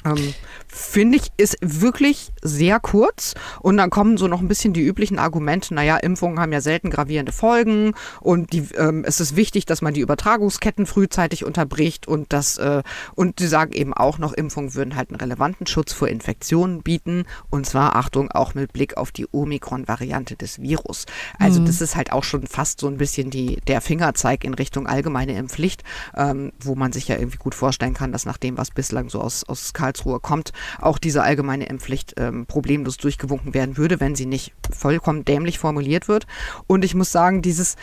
[0.05, 0.35] Ähm,
[0.69, 3.35] Finde ich, ist wirklich sehr kurz.
[3.61, 6.91] Und dann kommen so noch ein bisschen die üblichen Argumente, naja, Impfungen haben ja selten
[6.91, 12.33] gravierende Folgen und die, ähm, es ist wichtig, dass man die Übertragungsketten frühzeitig unterbricht und
[12.33, 12.83] das, äh,
[13.15, 17.25] und sie sagen eben auch noch, Impfungen würden halt einen relevanten Schutz vor Infektionen bieten.
[17.51, 21.07] Und zwar, Achtung, auch mit Blick auf die Omikron-Variante des Virus.
[21.39, 21.67] Also mhm.
[21.67, 25.37] das ist halt auch schon fast so ein bisschen die, der Fingerzeig in Richtung allgemeine
[25.37, 25.83] Impfpflicht,
[26.17, 29.21] ähm, wo man sich ja irgendwie gut vorstellen kann, dass nach dem, was bislang so
[29.21, 34.27] aus, aus Karlsruhe kommt, auch diese allgemeine Impfpflicht ähm, problemlos durchgewunken werden würde, wenn sie
[34.27, 36.27] nicht vollkommen dämlich formuliert wird.
[36.67, 37.77] Und ich muss sagen, dieses,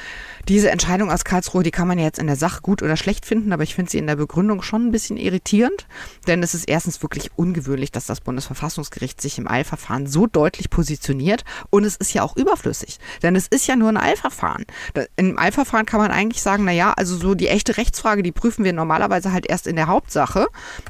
[0.48, 3.26] diese Entscheidung aus Karlsruhe, die kann man ja jetzt in der Sache gut oder schlecht
[3.26, 5.88] finden, aber ich finde sie in der Begründung schon ein bisschen irritierend,
[6.28, 11.44] denn es ist erstens wirklich ungewöhnlich, dass das Bundesverfassungsgericht sich im Eilverfahren so deutlich positioniert
[11.72, 14.66] und es ist ja auch überflüssig, denn es ist ja nur ein Eilverfahren.
[15.16, 18.74] Im Eilverfahren kann man eigentlich sagen, naja, also so die echte Rechtsfrage, die prüfen wir
[18.74, 20.48] normalerweise halt erst in der Hauptsache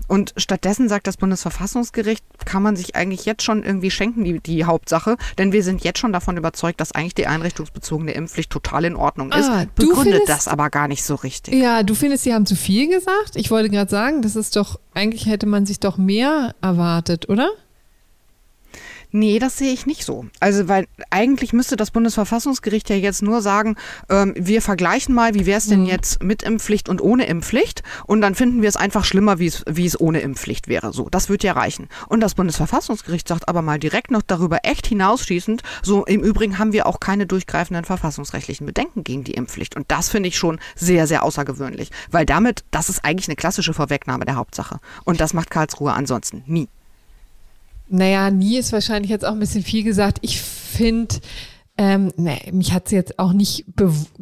[0.08, 4.66] und stattdessen sagt das Bundesverfassungsgericht, kann man sich eigentlich jetzt schon irgendwie schenken, die, die
[4.66, 8.96] Hauptsache, denn wir sind jetzt schon davon überzeugt, dass eigentlich die einrichtungsbezogene Impfpflicht total in
[8.96, 11.54] Ordnung ist ist, begründet findest, das aber gar nicht so richtig.
[11.54, 13.36] Ja, du findest, sie haben zu viel gesagt?
[13.36, 17.50] Ich wollte gerade sagen, das ist doch, eigentlich hätte man sich doch mehr erwartet, oder?
[19.12, 20.26] Nee, das sehe ich nicht so.
[20.40, 23.76] Also, weil eigentlich müsste das Bundesverfassungsgericht ja jetzt nur sagen,
[24.10, 25.88] ähm, wir vergleichen mal, wie wäre es denn mhm.
[25.88, 29.64] jetzt mit Impfpflicht und ohne Impfpflicht und dann finden wir es einfach schlimmer, wie es,
[29.68, 30.94] wie es ohne Impfpflicht wäre.
[30.94, 31.88] So, das wird ja reichen.
[32.08, 36.74] Und das Bundesverfassungsgericht sagt aber mal direkt noch darüber echt hinausschießend, so im Übrigen haben
[36.74, 39.76] wir auch keine durchgreifenden verfassungsrechtlichen Bedenken gegen die Impfpflicht.
[39.76, 43.74] Und das finde ich schon sehr, sehr außergewöhnlich, weil damit, das ist eigentlich eine klassische
[43.74, 44.80] Vorwegnahme der Hauptsache.
[45.04, 46.68] Und das macht Karlsruhe ansonsten nie.
[47.88, 50.20] Naja, nie ist wahrscheinlich jetzt auch ein bisschen viel gesagt.
[50.22, 51.16] Ich finde,
[51.78, 53.66] ähm, nee, mich hat es jetzt auch nicht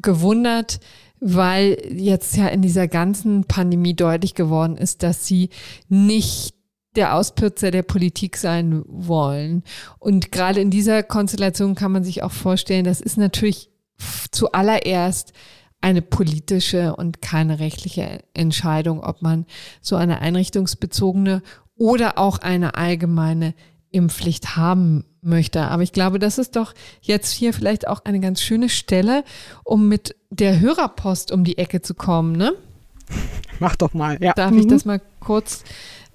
[0.02, 0.80] gewundert,
[1.19, 5.49] weil jetzt ja in dieser ganzen Pandemie deutlich geworden ist, dass sie
[5.88, 6.56] nicht
[6.95, 9.64] der Auspürzer der Politik sein wollen.
[9.99, 13.69] Und gerade in dieser Konstellation kann man sich auch vorstellen, das ist natürlich
[14.31, 15.34] zuallererst
[15.81, 19.45] eine politische und keine rechtliche Entscheidung, ob man
[19.81, 21.41] so eine einrichtungsbezogene
[21.76, 23.54] oder auch eine allgemeine
[23.91, 25.62] Impfpflicht haben möchte.
[25.62, 29.24] Aber ich glaube, das ist doch jetzt hier vielleicht auch eine ganz schöne Stelle,
[29.64, 32.54] um mit der Hörerpost um die Ecke zu kommen, ne?
[33.60, 34.34] Mach doch mal, ja.
[34.34, 34.60] Darf mhm.
[34.60, 35.64] ich das mal kurz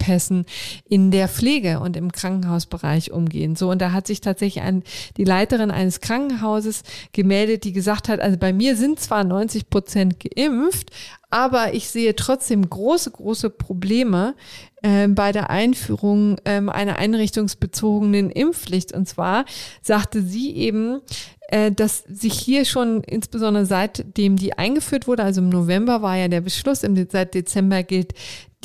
[0.87, 3.55] in der Pflege und im Krankenhausbereich umgehen.
[3.55, 4.83] So, und da hat sich tatsächlich ein,
[5.17, 10.15] die Leiterin eines Krankenhauses gemeldet, die gesagt hat, also bei mir sind zwar 90 Prozent
[10.19, 10.91] geimpft,
[11.29, 14.35] aber ich sehe trotzdem große, große Probleme
[14.81, 18.93] äh, bei der Einführung äh, einer einrichtungsbezogenen Impfpflicht.
[18.93, 19.45] Und zwar
[19.81, 21.01] sagte sie eben,
[21.49, 26.27] äh, dass sich hier schon insbesondere seitdem die eingeführt wurde, also im November war ja
[26.27, 28.13] der Beschluss, seit Dezember gilt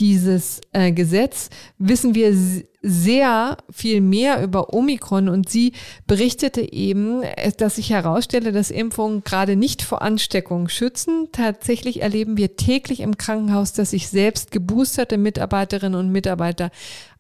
[0.03, 1.49] dieses äh, Gesetz,
[1.79, 2.37] wissen wir
[2.83, 5.74] sehr viel mehr über Omikron und sie
[6.09, 11.29] berichtete eben, äh, dass sich herausstelle, dass Impfungen gerade nicht vor Ansteckung schützen.
[11.31, 16.73] Tatsächlich erleben wir täglich im Krankenhaus, dass sich selbst geboosterte Mitarbeiterinnen und Mitarbeiter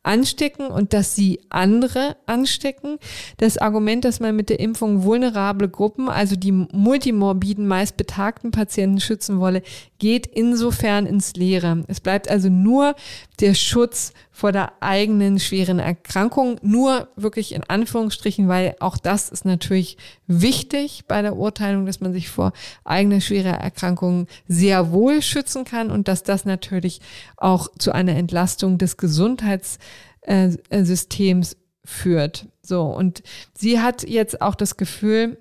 [0.02, 2.98] anstecken und dass sie andere anstecken.
[3.36, 9.00] Das Argument, dass man mit der Impfung vulnerable Gruppen, also die multimorbiden, meist betagten Patienten
[9.00, 9.62] schützen wolle,
[9.98, 11.84] geht insofern ins Leere.
[11.86, 12.94] Es bleibt also nur
[13.40, 19.44] der Schutz vor der eigenen schweren Erkrankung, nur wirklich in Anführungsstrichen, weil auch das ist
[19.44, 22.54] natürlich wichtig bei der Urteilung, dass man sich vor
[22.84, 27.02] eigener schwerer Erkrankung sehr wohl schützen kann und dass das natürlich
[27.36, 32.46] auch zu einer Entlastung des Gesundheitssystems führt.
[32.62, 32.84] So.
[32.84, 33.22] Und
[33.56, 35.36] sie hat jetzt auch das Gefühl,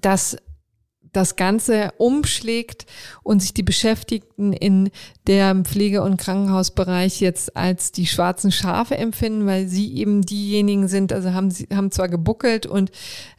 [0.00, 0.36] dass
[1.16, 2.86] das Ganze umschlägt
[3.22, 4.90] und sich die Beschäftigten in
[5.26, 11.12] der Pflege- und Krankenhausbereich jetzt als die schwarzen Schafe empfinden, weil sie eben diejenigen sind,
[11.12, 12.90] also haben sie haben zwar gebuckelt und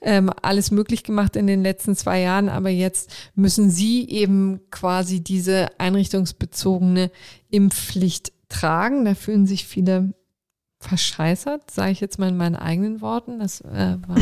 [0.02, 5.22] ähm, alles möglich gemacht in den letzten zwei Jahren, aber jetzt müssen sie eben quasi
[5.22, 7.12] diese einrichtungsbezogene
[7.50, 9.06] Impfpflicht tragen.
[9.06, 10.14] Da fühlen sich viele
[10.80, 13.40] verscheißert, sage ich jetzt mal in meinen eigenen Worten.
[13.40, 14.18] Das äh, war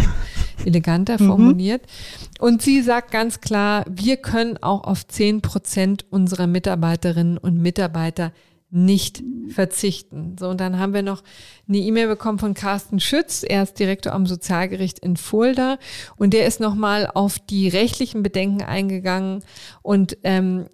[0.66, 1.28] eleganter mhm.
[1.28, 1.82] formuliert.
[1.84, 2.46] Mhm.
[2.46, 8.32] Und sie sagt ganz klar, wir können auch auf zehn Prozent unserer Mitarbeiterinnen und Mitarbeiter
[8.74, 10.36] nicht verzichten.
[10.40, 11.22] So, und dann haben wir noch
[11.68, 13.44] eine E-Mail bekommen von Carsten Schütz.
[13.48, 15.78] Er ist Direktor am Sozialgericht in Fulda
[16.18, 19.44] und der ist nochmal auf die rechtlichen Bedenken eingegangen
[19.84, 20.66] und ähm,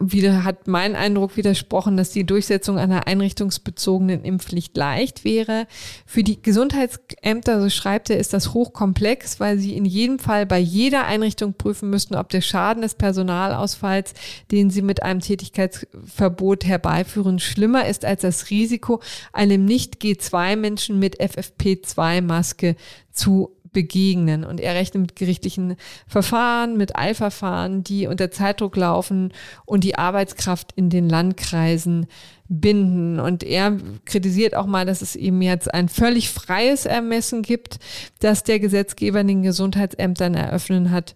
[0.00, 5.66] wieder hat mein Eindruck widersprochen, dass die Durchsetzung einer einrichtungsbezogenen Impfpflicht leicht wäre.
[6.06, 10.58] Für die Gesundheitsämter, so schreibt er, ist das hochkomplex, weil sie in jedem Fall bei
[10.58, 14.14] jeder Einrichtung prüfen müssten, ob der Schaden des Personalausfalls,
[14.50, 19.02] den sie mit einem Tätigkeitsverbot herbeiführen, schlimmer ist als das Risiko,
[19.34, 22.76] einem Nicht-G2-Menschen mit FFP2-Maske
[23.12, 24.44] zu begegnen.
[24.44, 25.76] Und er rechnet mit gerichtlichen
[26.06, 29.32] Verfahren, mit Eilverfahren, die unter Zeitdruck laufen
[29.64, 32.06] und die Arbeitskraft in den Landkreisen
[32.48, 33.20] binden.
[33.20, 37.78] Und er kritisiert auch mal, dass es eben jetzt ein völlig freies Ermessen gibt,
[38.20, 41.14] das der Gesetzgeber den Gesundheitsämtern eröffnen hat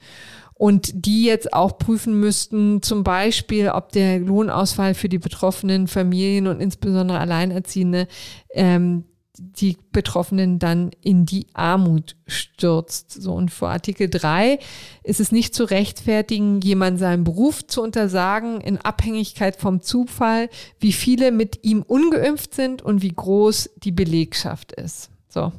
[0.61, 6.47] und die jetzt auch prüfen müssten, zum Beispiel, ob der Lohnausfall für die betroffenen Familien
[6.49, 8.07] und insbesondere Alleinerziehende
[8.53, 9.05] ähm,
[9.41, 13.11] die Betroffenen dann in die Armut stürzt.
[13.11, 14.59] So und vor Artikel 3
[15.03, 20.93] ist es nicht zu rechtfertigen, jemand seinen Beruf zu untersagen in Abhängigkeit vom Zufall, wie
[20.93, 25.11] viele mit ihm ungeimpft sind und wie groß die Belegschaft ist.
[25.29, 25.53] So.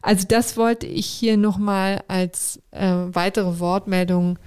[0.00, 4.38] Also das wollte ich hier nochmal als äh, weitere Wortmeldung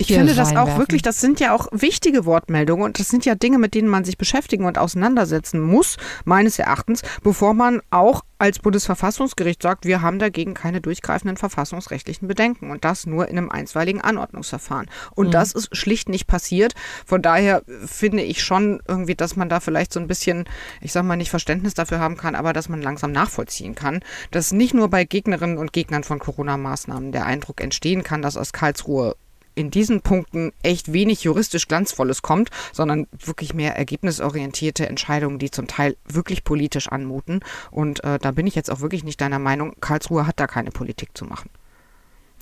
[0.00, 3.34] ich finde das auch wirklich, das sind ja auch wichtige Wortmeldungen und das sind ja
[3.34, 8.58] Dinge, mit denen man sich beschäftigen und auseinandersetzen muss, meines Erachtens, bevor man auch als
[8.60, 14.00] Bundesverfassungsgericht sagt, wir haben dagegen keine durchgreifenden verfassungsrechtlichen Bedenken und das nur in einem einstweiligen
[14.00, 14.88] Anordnungsverfahren.
[15.14, 15.32] Und mhm.
[15.32, 16.72] das ist schlicht nicht passiert.
[17.04, 20.44] Von daher finde ich schon irgendwie, dass man da vielleicht so ein bisschen,
[20.80, 24.00] ich sag mal, nicht Verständnis dafür haben kann, aber dass man langsam nachvollziehen kann,
[24.30, 28.54] dass nicht nur bei Gegnerinnen und Gegnern von Corona-Maßnahmen der Eindruck entstehen kann, dass aus
[28.54, 29.16] Karlsruhe
[29.60, 35.66] in diesen Punkten echt wenig juristisch Glanzvolles kommt, sondern wirklich mehr ergebnisorientierte Entscheidungen, die zum
[35.66, 37.40] Teil wirklich politisch anmuten.
[37.70, 40.70] Und äh, da bin ich jetzt auch wirklich nicht deiner Meinung, Karlsruhe hat da keine
[40.70, 41.50] Politik zu machen.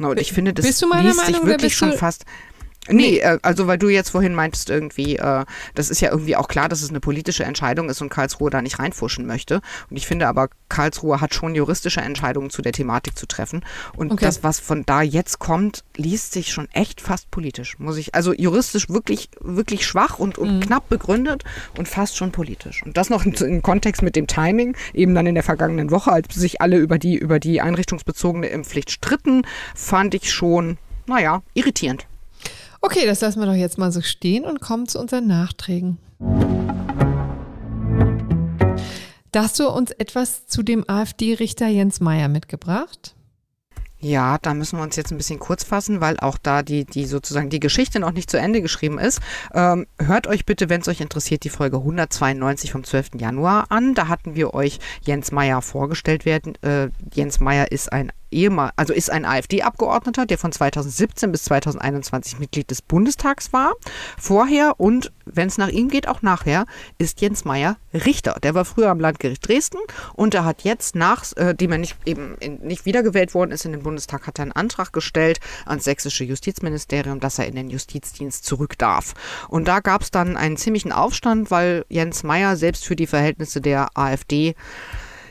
[0.01, 2.25] Und ich finde, das liest sich wirklich schon fast
[2.89, 5.45] Nee, äh, also weil du jetzt vorhin meintest irgendwie, äh,
[5.75, 8.63] das ist ja irgendwie auch klar, dass es eine politische Entscheidung ist und Karlsruhe da
[8.63, 9.61] nicht reinfuschen möchte.
[9.91, 13.65] Und ich finde aber, Karlsruhe hat schon juristische Entscheidungen zu der Thematik zu treffen.
[13.97, 14.25] Und okay.
[14.25, 18.15] das, was von da jetzt kommt, liest sich schon echt fast politisch, muss ich.
[18.15, 20.61] Also juristisch wirklich, wirklich schwach und, und mhm.
[20.61, 21.45] knapp begründet
[21.77, 22.83] und fast schon politisch.
[22.85, 26.35] Und das noch im Kontext mit dem Timing, eben dann in der vergangenen Woche, als
[26.35, 29.43] sich alle über die, über die einrichtungsbezogene Impfpflicht stritten,
[29.75, 32.08] fand ich schon, naja, irritierend.
[32.81, 35.99] Okay, das lassen wir doch jetzt mal so stehen und kommen zu unseren Nachträgen.
[39.33, 43.15] Da hast du uns etwas zu dem AfD-Richter Jens Meyer mitgebracht?
[44.01, 47.05] Ja, da müssen wir uns jetzt ein bisschen kurz fassen, weil auch da die, die
[47.05, 49.21] sozusagen die Geschichte noch nicht zu Ende geschrieben ist.
[49.53, 53.11] Ähm, hört euch bitte, wenn es euch interessiert, die Folge 192 vom 12.
[53.19, 53.95] Januar an.
[53.95, 56.55] Da hatten wir euch Jens Meyer vorgestellt werden.
[56.63, 62.39] Äh, Jens Meyer ist ein ehemal, also ist ein AfD-Abgeordneter, der von 2017 bis 2021
[62.39, 63.75] Mitglied des Bundestags war.
[64.19, 66.67] Vorher und, wenn es nach ihm geht, auch nachher,
[66.99, 68.37] ist Jens Meyer Richter.
[68.43, 69.79] Der war früher am Landgericht Dresden
[70.15, 73.73] und er hat jetzt, nachdem äh, er nicht, eben in, nicht wiedergewählt worden ist in
[73.73, 78.45] den Bundestag, hat er einen Antrag gestellt ans sächsische Justizministerium, dass er in den Justizdienst
[78.45, 79.15] zurück darf.
[79.49, 83.61] Und da gab es dann einen ziemlichen Aufstand, weil Jens Meyer selbst für die Verhältnisse
[83.61, 84.55] der AfD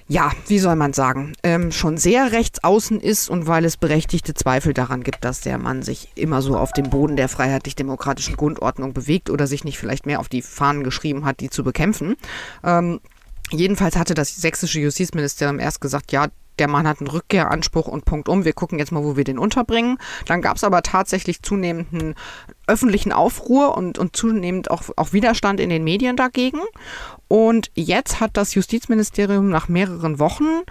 [0.10, 4.34] ja, wie soll man sagen, ähm, schon sehr rechts außen ist und weil es berechtigte
[4.34, 8.94] Zweifel daran gibt, dass der Mann sich immer so auf dem Boden der freiheitlich-demokratischen Grundordnung
[8.94, 12.16] bewegt oder sich nicht vielleicht mehr auf die Fahnen geschrieben hat, die zu bekämpfen.
[12.64, 13.02] Ähm,
[13.52, 16.28] jedenfalls hatte das sächsische Justizministerium erst gesagt, ja,
[16.60, 18.46] der Mann hat einen Rückkehranspruch und Punkt um.
[18.46, 19.98] Wir gucken jetzt mal, wo wir den unterbringen.
[20.26, 22.16] Dann gab es aber tatsächlich zunehmenden
[22.66, 26.60] öffentlichen Aufruhr und, und zunehmend auch, auch Widerstand in den Medien dagegen.
[27.28, 30.64] Und jetzt hat das Justizministerium nach mehreren Wochen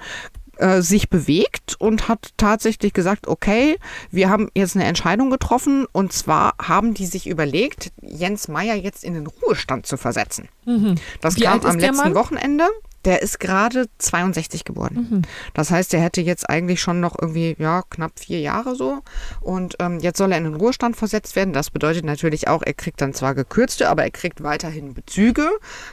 [0.59, 3.77] äh, sich bewegt und hat tatsächlich gesagt, okay,
[4.11, 9.05] wir haben jetzt eine Entscheidung getroffen und zwar haben die sich überlegt, Jens Meyer jetzt
[9.05, 10.49] in den Ruhestand zu versetzen.
[10.65, 10.95] Mhm.
[11.21, 12.65] Das Wie kam am letzten Wochenende.
[13.07, 15.09] Der ist gerade 62 geworden.
[15.11, 15.23] Mhm.
[15.55, 19.01] Das heißt, er hätte jetzt eigentlich schon noch irgendwie, ja, knapp vier Jahre so.
[19.41, 21.55] Und ähm, jetzt soll er in den Ruhestand versetzt werden.
[21.55, 25.49] Das bedeutet natürlich auch, er kriegt dann zwar gekürzte, aber er kriegt weiterhin Bezüge.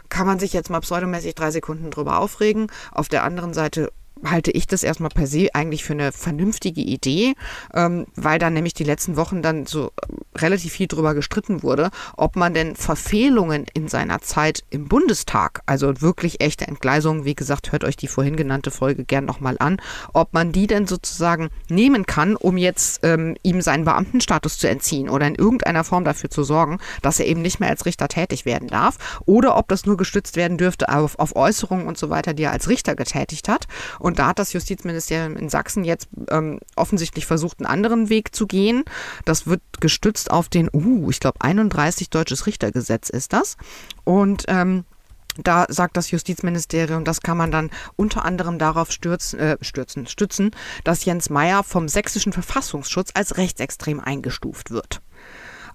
[0.10, 2.68] Kann man sich jetzt mal pseudomäßig drei Sekunden drüber aufregen.
[2.92, 3.92] Auf der anderen Seite
[4.24, 7.34] halte ich das erstmal per se eigentlich für eine vernünftige Idee,
[7.74, 11.90] ähm, weil da nämlich die letzten Wochen dann so äh, relativ viel drüber gestritten wurde,
[12.18, 17.72] ob man denn Verfehlungen in seiner Zeit im Bundestag, also wirklich echte Entgleisungen, wie gesagt,
[17.72, 19.78] hört euch die vorhin genannte Folge gern nochmal an,
[20.14, 25.10] ob man die denn sozusagen nehmen kann, um jetzt ähm, ihm seinen Beamtenstatus zu entziehen
[25.10, 28.46] oder in irgendeiner Form dafür zu sorgen, dass er eben nicht mehr als Richter tätig
[28.46, 32.34] werden darf oder ob das nur gestützt werden dürfte auf, auf Äußerungen und so weiter,
[32.34, 33.68] die er als Richter getätigt hat.
[34.00, 38.36] Und und da hat das Justizministerium in Sachsen jetzt ähm, offensichtlich versucht, einen anderen Weg
[38.36, 38.84] zu gehen.
[39.26, 43.58] Das wird gestützt auf den, uh, ich glaube, 31 deutsches Richtergesetz ist das.
[44.04, 44.86] Und ähm,
[45.38, 50.52] da sagt das Justizministerium, das kann man dann unter anderem darauf stürzen, äh, stürzen, stützen,
[50.84, 55.02] dass Jens Meyer vom sächsischen Verfassungsschutz als rechtsextrem eingestuft wird.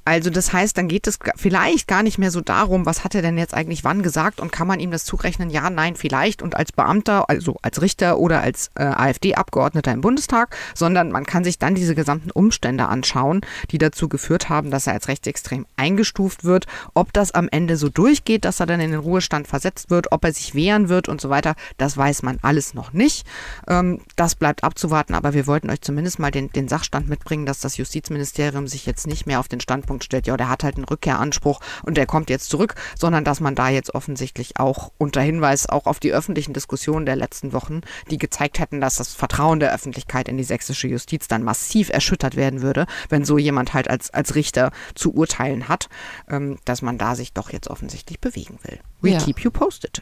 [0.09, 3.21] Also das heißt, dann geht es vielleicht gar nicht mehr so darum, was hat er
[3.21, 5.51] denn jetzt eigentlich wann gesagt und kann man ihm das zurechnen?
[5.51, 10.57] Ja, nein, vielleicht und als Beamter, also als Richter oder als äh, AfD-Abgeordneter im Bundestag,
[10.75, 14.95] sondern man kann sich dann diese gesamten Umstände anschauen, die dazu geführt haben, dass er
[14.95, 16.65] als rechtsextrem eingestuft wird.
[16.95, 20.25] Ob das am Ende so durchgeht, dass er dann in den Ruhestand versetzt wird, ob
[20.25, 23.27] er sich wehren wird und so weiter, das weiß man alles noch nicht.
[23.69, 27.61] Ähm, das bleibt abzuwarten, aber wir wollten euch zumindest mal den, den Sachstand mitbringen, dass
[27.61, 30.77] das Justizministerium sich jetzt nicht mehr auf den Standpunkt Standpunkt stellt, ja, der hat halt
[30.77, 35.21] einen Rückkehranspruch und der kommt jetzt zurück, sondern dass man da jetzt offensichtlich auch unter
[35.21, 37.81] Hinweis auch auf die öffentlichen Diskussionen der letzten Wochen,
[38.11, 42.37] die gezeigt hätten, dass das Vertrauen der Öffentlichkeit in die sächsische Justiz dann massiv erschüttert
[42.37, 45.89] werden würde, wenn so jemand halt als, als Richter zu urteilen hat,
[46.29, 48.79] ähm, dass man da sich doch jetzt offensichtlich bewegen will.
[49.01, 49.19] We ja.
[49.19, 50.01] keep you posted.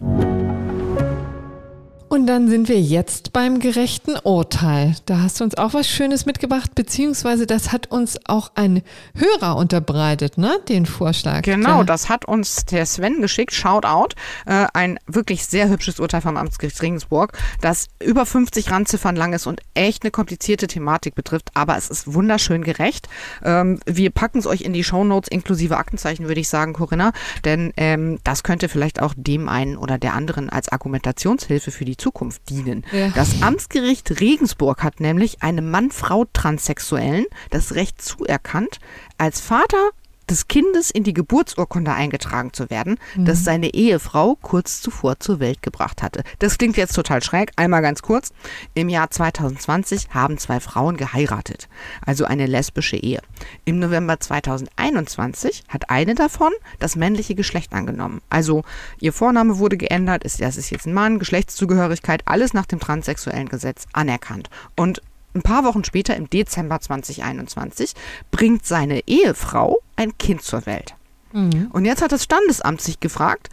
[2.08, 4.94] Und dann sind wir jetzt beim gerechten Urteil.
[5.06, 8.82] Da hast du uns auch was Schönes mitgebracht, beziehungsweise das hat uns auch ein
[9.16, 10.60] Hörer unterbreitet, ne?
[10.68, 11.42] Den Vorschlag.
[11.42, 13.52] Genau, das hat uns der Sven geschickt.
[13.52, 14.14] Shoutout.
[14.46, 19.48] Äh, ein wirklich sehr hübsches Urteil vom Amtsgericht Regensburg, das über 50 Randziffern lang ist
[19.48, 23.08] und echt eine komplizierte Thematik betrifft, aber es ist wunderschön gerecht.
[23.44, 27.12] Ähm, wir packen es euch in die Shownotes inklusive Aktenzeichen, würde ich sagen, Corinna,
[27.44, 31.95] denn ähm, das könnte vielleicht auch dem einen oder der anderen als Argumentationshilfe für die
[31.96, 32.84] die Zukunft dienen.
[32.92, 33.08] Ja.
[33.08, 38.78] Das Amtsgericht Regensburg hat nämlich einem Mann-Frau-Transsexuellen das Recht zuerkannt,
[39.18, 39.90] als Vater
[40.28, 43.24] des Kindes in die Geburtsurkunde eingetragen zu werden, mhm.
[43.24, 46.22] das seine Ehefrau kurz zuvor zur Welt gebracht hatte.
[46.38, 47.52] Das klingt jetzt total schräg.
[47.56, 48.32] Einmal ganz kurz.
[48.74, 51.68] Im Jahr 2020 haben zwei Frauen geheiratet,
[52.04, 53.20] also eine lesbische Ehe.
[53.64, 58.20] Im November 2021 hat eine davon das männliche Geschlecht angenommen.
[58.30, 58.62] Also
[59.00, 63.48] ihr Vorname wurde geändert, ist, das ist jetzt ein Mann, Geschlechtszugehörigkeit, alles nach dem transsexuellen
[63.48, 64.50] Gesetz anerkannt.
[64.76, 65.02] Und
[65.36, 67.92] ein paar Wochen später, im Dezember 2021,
[68.30, 70.94] bringt seine Ehefrau ein Kind zur Welt.
[71.32, 71.68] Mhm.
[71.72, 73.50] Und jetzt hat das Standesamt sich gefragt,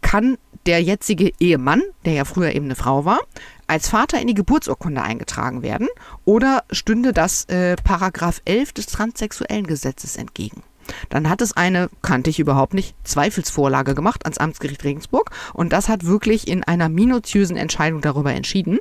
[0.00, 3.20] kann der jetzige Ehemann, der ja früher eben eine Frau war,
[3.66, 5.88] als Vater in die Geburtsurkunde eingetragen werden
[6.24, 10.62] oder stünde das äh, Paragraph 11 des transsexuellen Gesetzes entgegen?
[11.08, 15.88] Dann hat es eine, kannte ich überhaupt nicht, Zweifelsvorlage gemacht ans Amtsgericht Regensburg und das
[15.88, 18.78] hat wirklich in einer minutiösen Entscheidung darüber entschieden.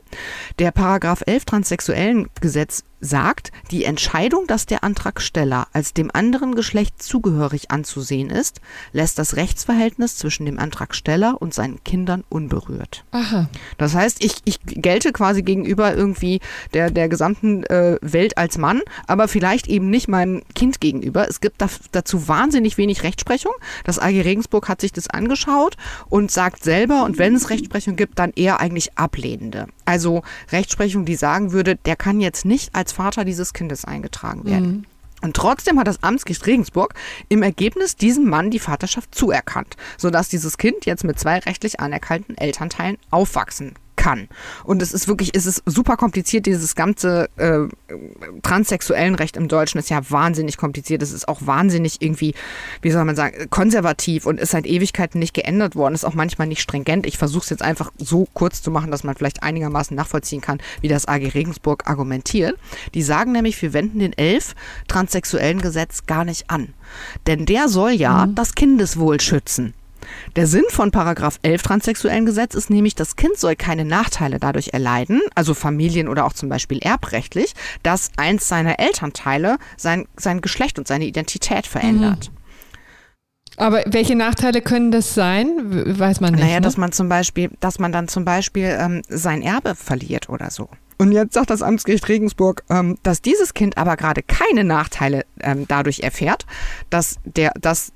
[0.60, 7.04] Der Paragraph 11 transsexuellen Gesetz sagt, die Entscheidung, dass der Antragsteller als dem anderen Geschlecht
[7.04, 8.62] zugehörig anzusehen ist,
[8.94, 13.04] lässt das Rechtsverhältnis zwischen dem Antragsteller und seinen Kindern unberührt.
[13.12, 13.50] Aha.
[13.78, 16.40] Das heißt, ich, ich gelte quasi gegenüber irgendwie
[16.74, 21.28] der, der gesamten äh, Welt als Mann, aber vielleicht eben nicht meinem Kind gegenüber.
[21.28, 23.54] Es gibt da, dazu wahnsinnig wenig Rechtsprechung.
[23.84, 25.76] Das AG Regensburg hat sich das angeschaut
[26.10, 29.68] und sagt selber, und wenn es Rechtsprechung gibt, dann eher eigentlich ablehnende.
[29.86, 34.68] Also Rechtsprechung, die sagen würde, der kann jetzt nicht als Vater dieses Kindes eingetragen werden.
[34.68, 34.86] Mhm.
[35.22, 36.94] Und trotzdem hat das Amtsgericht Regensburg
[37.30, 42.38] im Ergebnis diesem Mann die Vaterschaft zuerkannt, sodass dieses Kind jetzt mit zwei rechtlich anerkannten
[42.38, 43.74] Elternteilen aufwachsen
[44.04, 44.28] kann.
[44.66, 47.70] Und es ist wirklich, es ist super kompliziert, dieses ganze äh,
[48.42, 51.02] transsexuellen Recht im Deutschen ist ja wahnsinnig kompliziert.
[51.02, 52.36] Es ist auch wahnsinnig irgendwie,
[52.82, 56.48] wie soll man sagen, konservativ und ist seit Ewigkeiten nicht geändert worden, ist auch manchmal
[56.48, 57.06] nicht stringent.
[57.06, 60.60] Ich versuche es jetzt einfach so kurz zu machen, dass man vielleicht einigermaßen nachvollziehen kann,
[60.82, 62.60] wie das AG Regensburg argumentiert.
[62.94, 64.54] Die sagen nämlich, wir wenden den elf
[64.90, 66.74] transsexuellen Gesetz gar nicht an.
[67.26, 68.36] Denn der soll ja mhm.
[68.36, 69.74] das Kindeswohl schützen.
[70.36, 74.70] Der Sinn von Paragraph 11 transsexuellen Gesetz ist nämlich, das Kind soll keine Nachteile dadurch
[74.74, 77.54] erleiden, also Familien oder auch zum Beispiel erbrechtlich,
[77.84, 82.32] dass eins seiner Elternteile sein, sein Geschlecht und seine Identität verändert.
[82.32, 82.44] Mhm.
[83.58, 86.00] Aber welche Nachteile können das sein?
[86.00, 86.44] Weiß man nicht.
[86.44, 86.62] Naja, ne?
[86.62, 90.70] dass man zum Beispiel, dass man dann zum Beispiel ähm, sein Erbe verliert oder so.
[90.98, 95.66] Und jetzt sagt das Amtsgericht Regensburg, ähm, dass dieses Kind aber gerade keine Nachteile ähm,
[95.68, 96.46] dadurch erfährt,
[96.90, 97.92] dass der, dass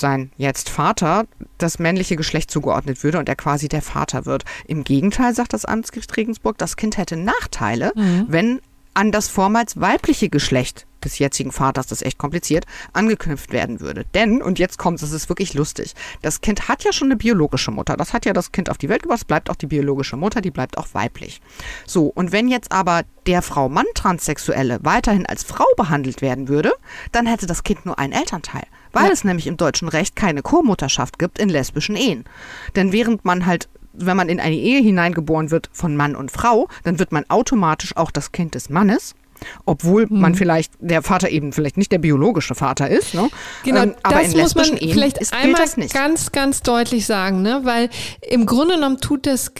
[0.00, 1.26] sein jetzt Vater
[1.58, 4.44] das männliche Geschlecht zugeordnet würde und er quasi der Vater wird.
[4.66, 8.26] Im Gegenteil, sagt das Amtsgericht Regensburg, das Kind hätte Nachteile, mhm.
[8.28, 8.60] wenn
[8.94, 14.04] an das vormals weibliche Geschlecht des jetzigen Vaters, das ist echt kompliziert, angeknüpft werden würde.
[14.14, 17.70] Denn, und jetzt kommt es, ist wirklich lustig, das Kind hat ja schon eine biologische
[17.70, 17.96] Mutter.
[17.96, 20.40] Das hat ja das Kind auf die Welt gebracht, es bleibt auch die biologische Mutter,
[20.40, 21.40] die bleibt auch weiblich.
[21.86, 26.72] So, und wenn jetzt aber der Frau-Mann-Transsexuelle weiterhin als Frau behandelt werden würde,
[27.12, 29.12] dann hätte das Kind nur einen Elternteil weil ja.
[29.12, 32.24] es nämlich im deutschen Recht keine Co-Mutterschaft gibt in lesbischen Ehen.
[32.74, 33.68] Denn während man halt
[34.00, 37.96] wenn man in eine Ehe hineingeboren wird von Mann und Frau, dann wird man automatisch
[37.96, 39.14] auch das Kind des Mannes
[39.64, 40.20] obwohl hm.
[40.20, 43.14] man vielleicht der Vater eben vielleicht nicht der biologische Vater ist.
[43.14, 43.28] Ne?
[43.64, 47.60] Genau, ähm, aber das muss man Ehen vielleicht ist, einmal ganz, ganz deutlich sagen, ne?
[47.62, 47.88] weil
[48.20, 49.52] im Grunde genommen tut das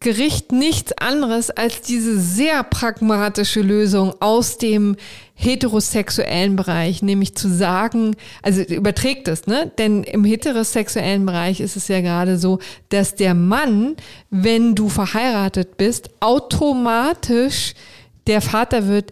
[0.00, 4.96] Gericht nichts anderes als diese sehr pragmatische Lösung aus dem
[5.34, 9.72] heterosexuellen Bereich, nämlich zu sagen, also überträgt es, ne?
[9.78, 12.58] Denn im heterosexuellen Bereich ist es ja gerade so,
[12.90, 13.96] dass der Mann,
[14.30, 17.74] wenn du verheiratet bist, automatisch
[18.26, 19.10] der Vater wird,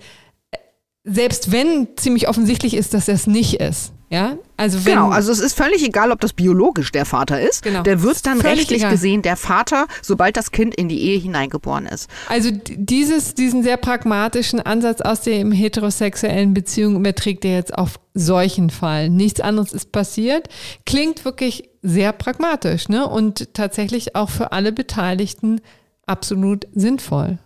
[1.05, 3.93] selbst wenn ziemlich offensichtlich ist, dass er es nicht ist.
[4.13, 7.63] Ja, also wenn, genau, also es ist völlig egal, ob das biologisch der Vater ist.
[7.63, 7.85] Genau.
[7.85, 8.91] Der wird dann rechtlich egal.
[8.91, 12.11] gesehen der Vater, sobald das Kind in die Ehe hineingeboren ist.
[12.29, 18.71] Also dieses, diesen sehr pragmatischen Ansatz aus der heterosexuellen Beziehung überträgt er jetzt auf solchen
[18.71, 19.11] Fall.
[19.11, 20.49] Nichts anderes ist passiert.
[20.87, 23.07] Klingt wirklich sehr pragmatisch, ne?
[23.07, 25.61] Und tatsächlich auch für alle Beteiligten
[26.07, 27.39] absolut sinnvoll.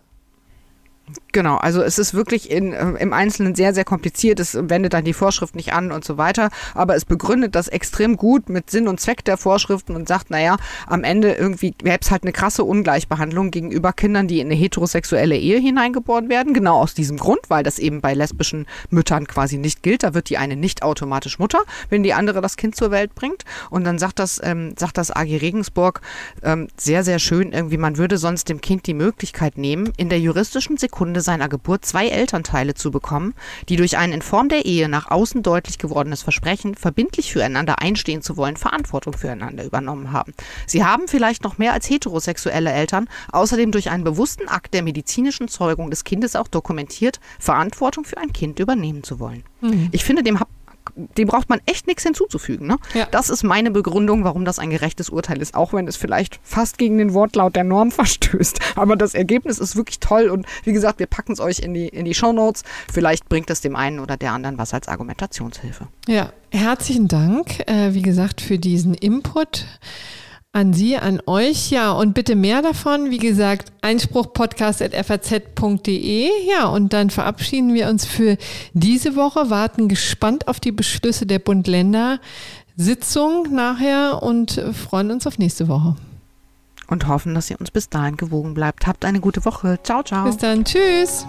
[1.35, 4.39] Genau, also es ist wirklich in, äh, im Einzelnen sehr, sehr kompliziert.
[4.39, 6.49] Es wendet dann die Vorschrift nicht an und so weiter.
[6.73, 10.55] Aber es begründet das extrem gut mit Sinn und Zweck der Vorschriften und sagt, naja,
[10.87, 15.35] am Ende irgendwie gäbe es halt eine krasse Ungleichbehandlung gegenüber Kindern, die in eine heterosexuelle
[15.35, 16.53] Ehe hineingeboren werden.
[16.53, 20.03] Genau aus diesem Grund, weil das eben bei lesbischen Müttern quasi nicht gilt.
[20.03, 21.59] Da wird die eine nicht automatisch Mutter,
[21.89, 23.43] wenn die andere das Kind zur Welt bringt.
[23.69, 25.99] Und dann sagt das, ähm, sagt das AG Regensburg
[26.43, 30.21] ähm, sehr, sehr schön irgendwie, man würde sonst dem Kind die Möglichkeit nehmen, in der
[30.21, 33.33] juristischen Sekunde seiner Geburt zwei Elternteile zu bekommen,
[33.67, 38.21] die durch ein in Form der Ehe nach außen deutlich gewordenes Versprechen, verbindlich füreinander einstehen
[38.21, 40.33] zu wollen, Verantwortung füreinander übernommen haben.
[40.65, 45.47] Sie haben vielleicht noch mehr als heterosexuelle Eltern außerdem durch einen bewussten Akt der medizinischen
[45.47, 49.43] Zeugung des Kindes auch dokumentiert, Verantwortung für ein Kind übernehmen zu wollen.
[49.61, 49.89] Mhm.
[49.91, 50.39] Ich finde, dem
[50.95, 52.67] dem braucht man echt nichts hinzuzufügen.
[52.67, 52.77] Ne?
[52.93, 53.07] Ja.
[53.11, 56.77] Das ist meine Begründung, warum das ein gerechtes Urteil ist, auch wenn es vielleicht fast
[56.77, 58.59] gegen den Wortlaut der Norm verstößt.
[58.75, 61.87] Aber das Ergebnis ist wirklich toll und wie gesagt, wir packen es euch in die,
[61.87, 62.63] in die Shownotes.
[62.91, 65.87] Vielleicht bringt es dem einen oder der anderen was als Argumentationshilfe.
[66.07, 69.65] Ja, herzlichen Dank, äh, wie gesagt, für diesen Input
[70.55, 71.69] an Sie, an euch.
[71.69, 73.11] Ja, und bitte mehr davon.
[73.11, 76.29] Wie gesagt, einspruchpodcast.faz.de.
[76.49, 78.37] Ja, und dann verabschieden wir uns für
[78.73, 85.67] diese Woche, warten gespannt auf die Beschlüsse der Bund-Länder-Sitzung nachher und freuen uns auf nächste
[85.67, 85.97] Woche.
[86.87, 88.87] Und hoffen, dass ihr uns bis dahin gewogen bleibt.
[88.87, 89.79] Habt eine gute Woche.
[89.83, 90.23] Ciao, ciao.
[90.25, 90.63] Bis dann.
[90.63, 91.25] Tschüss.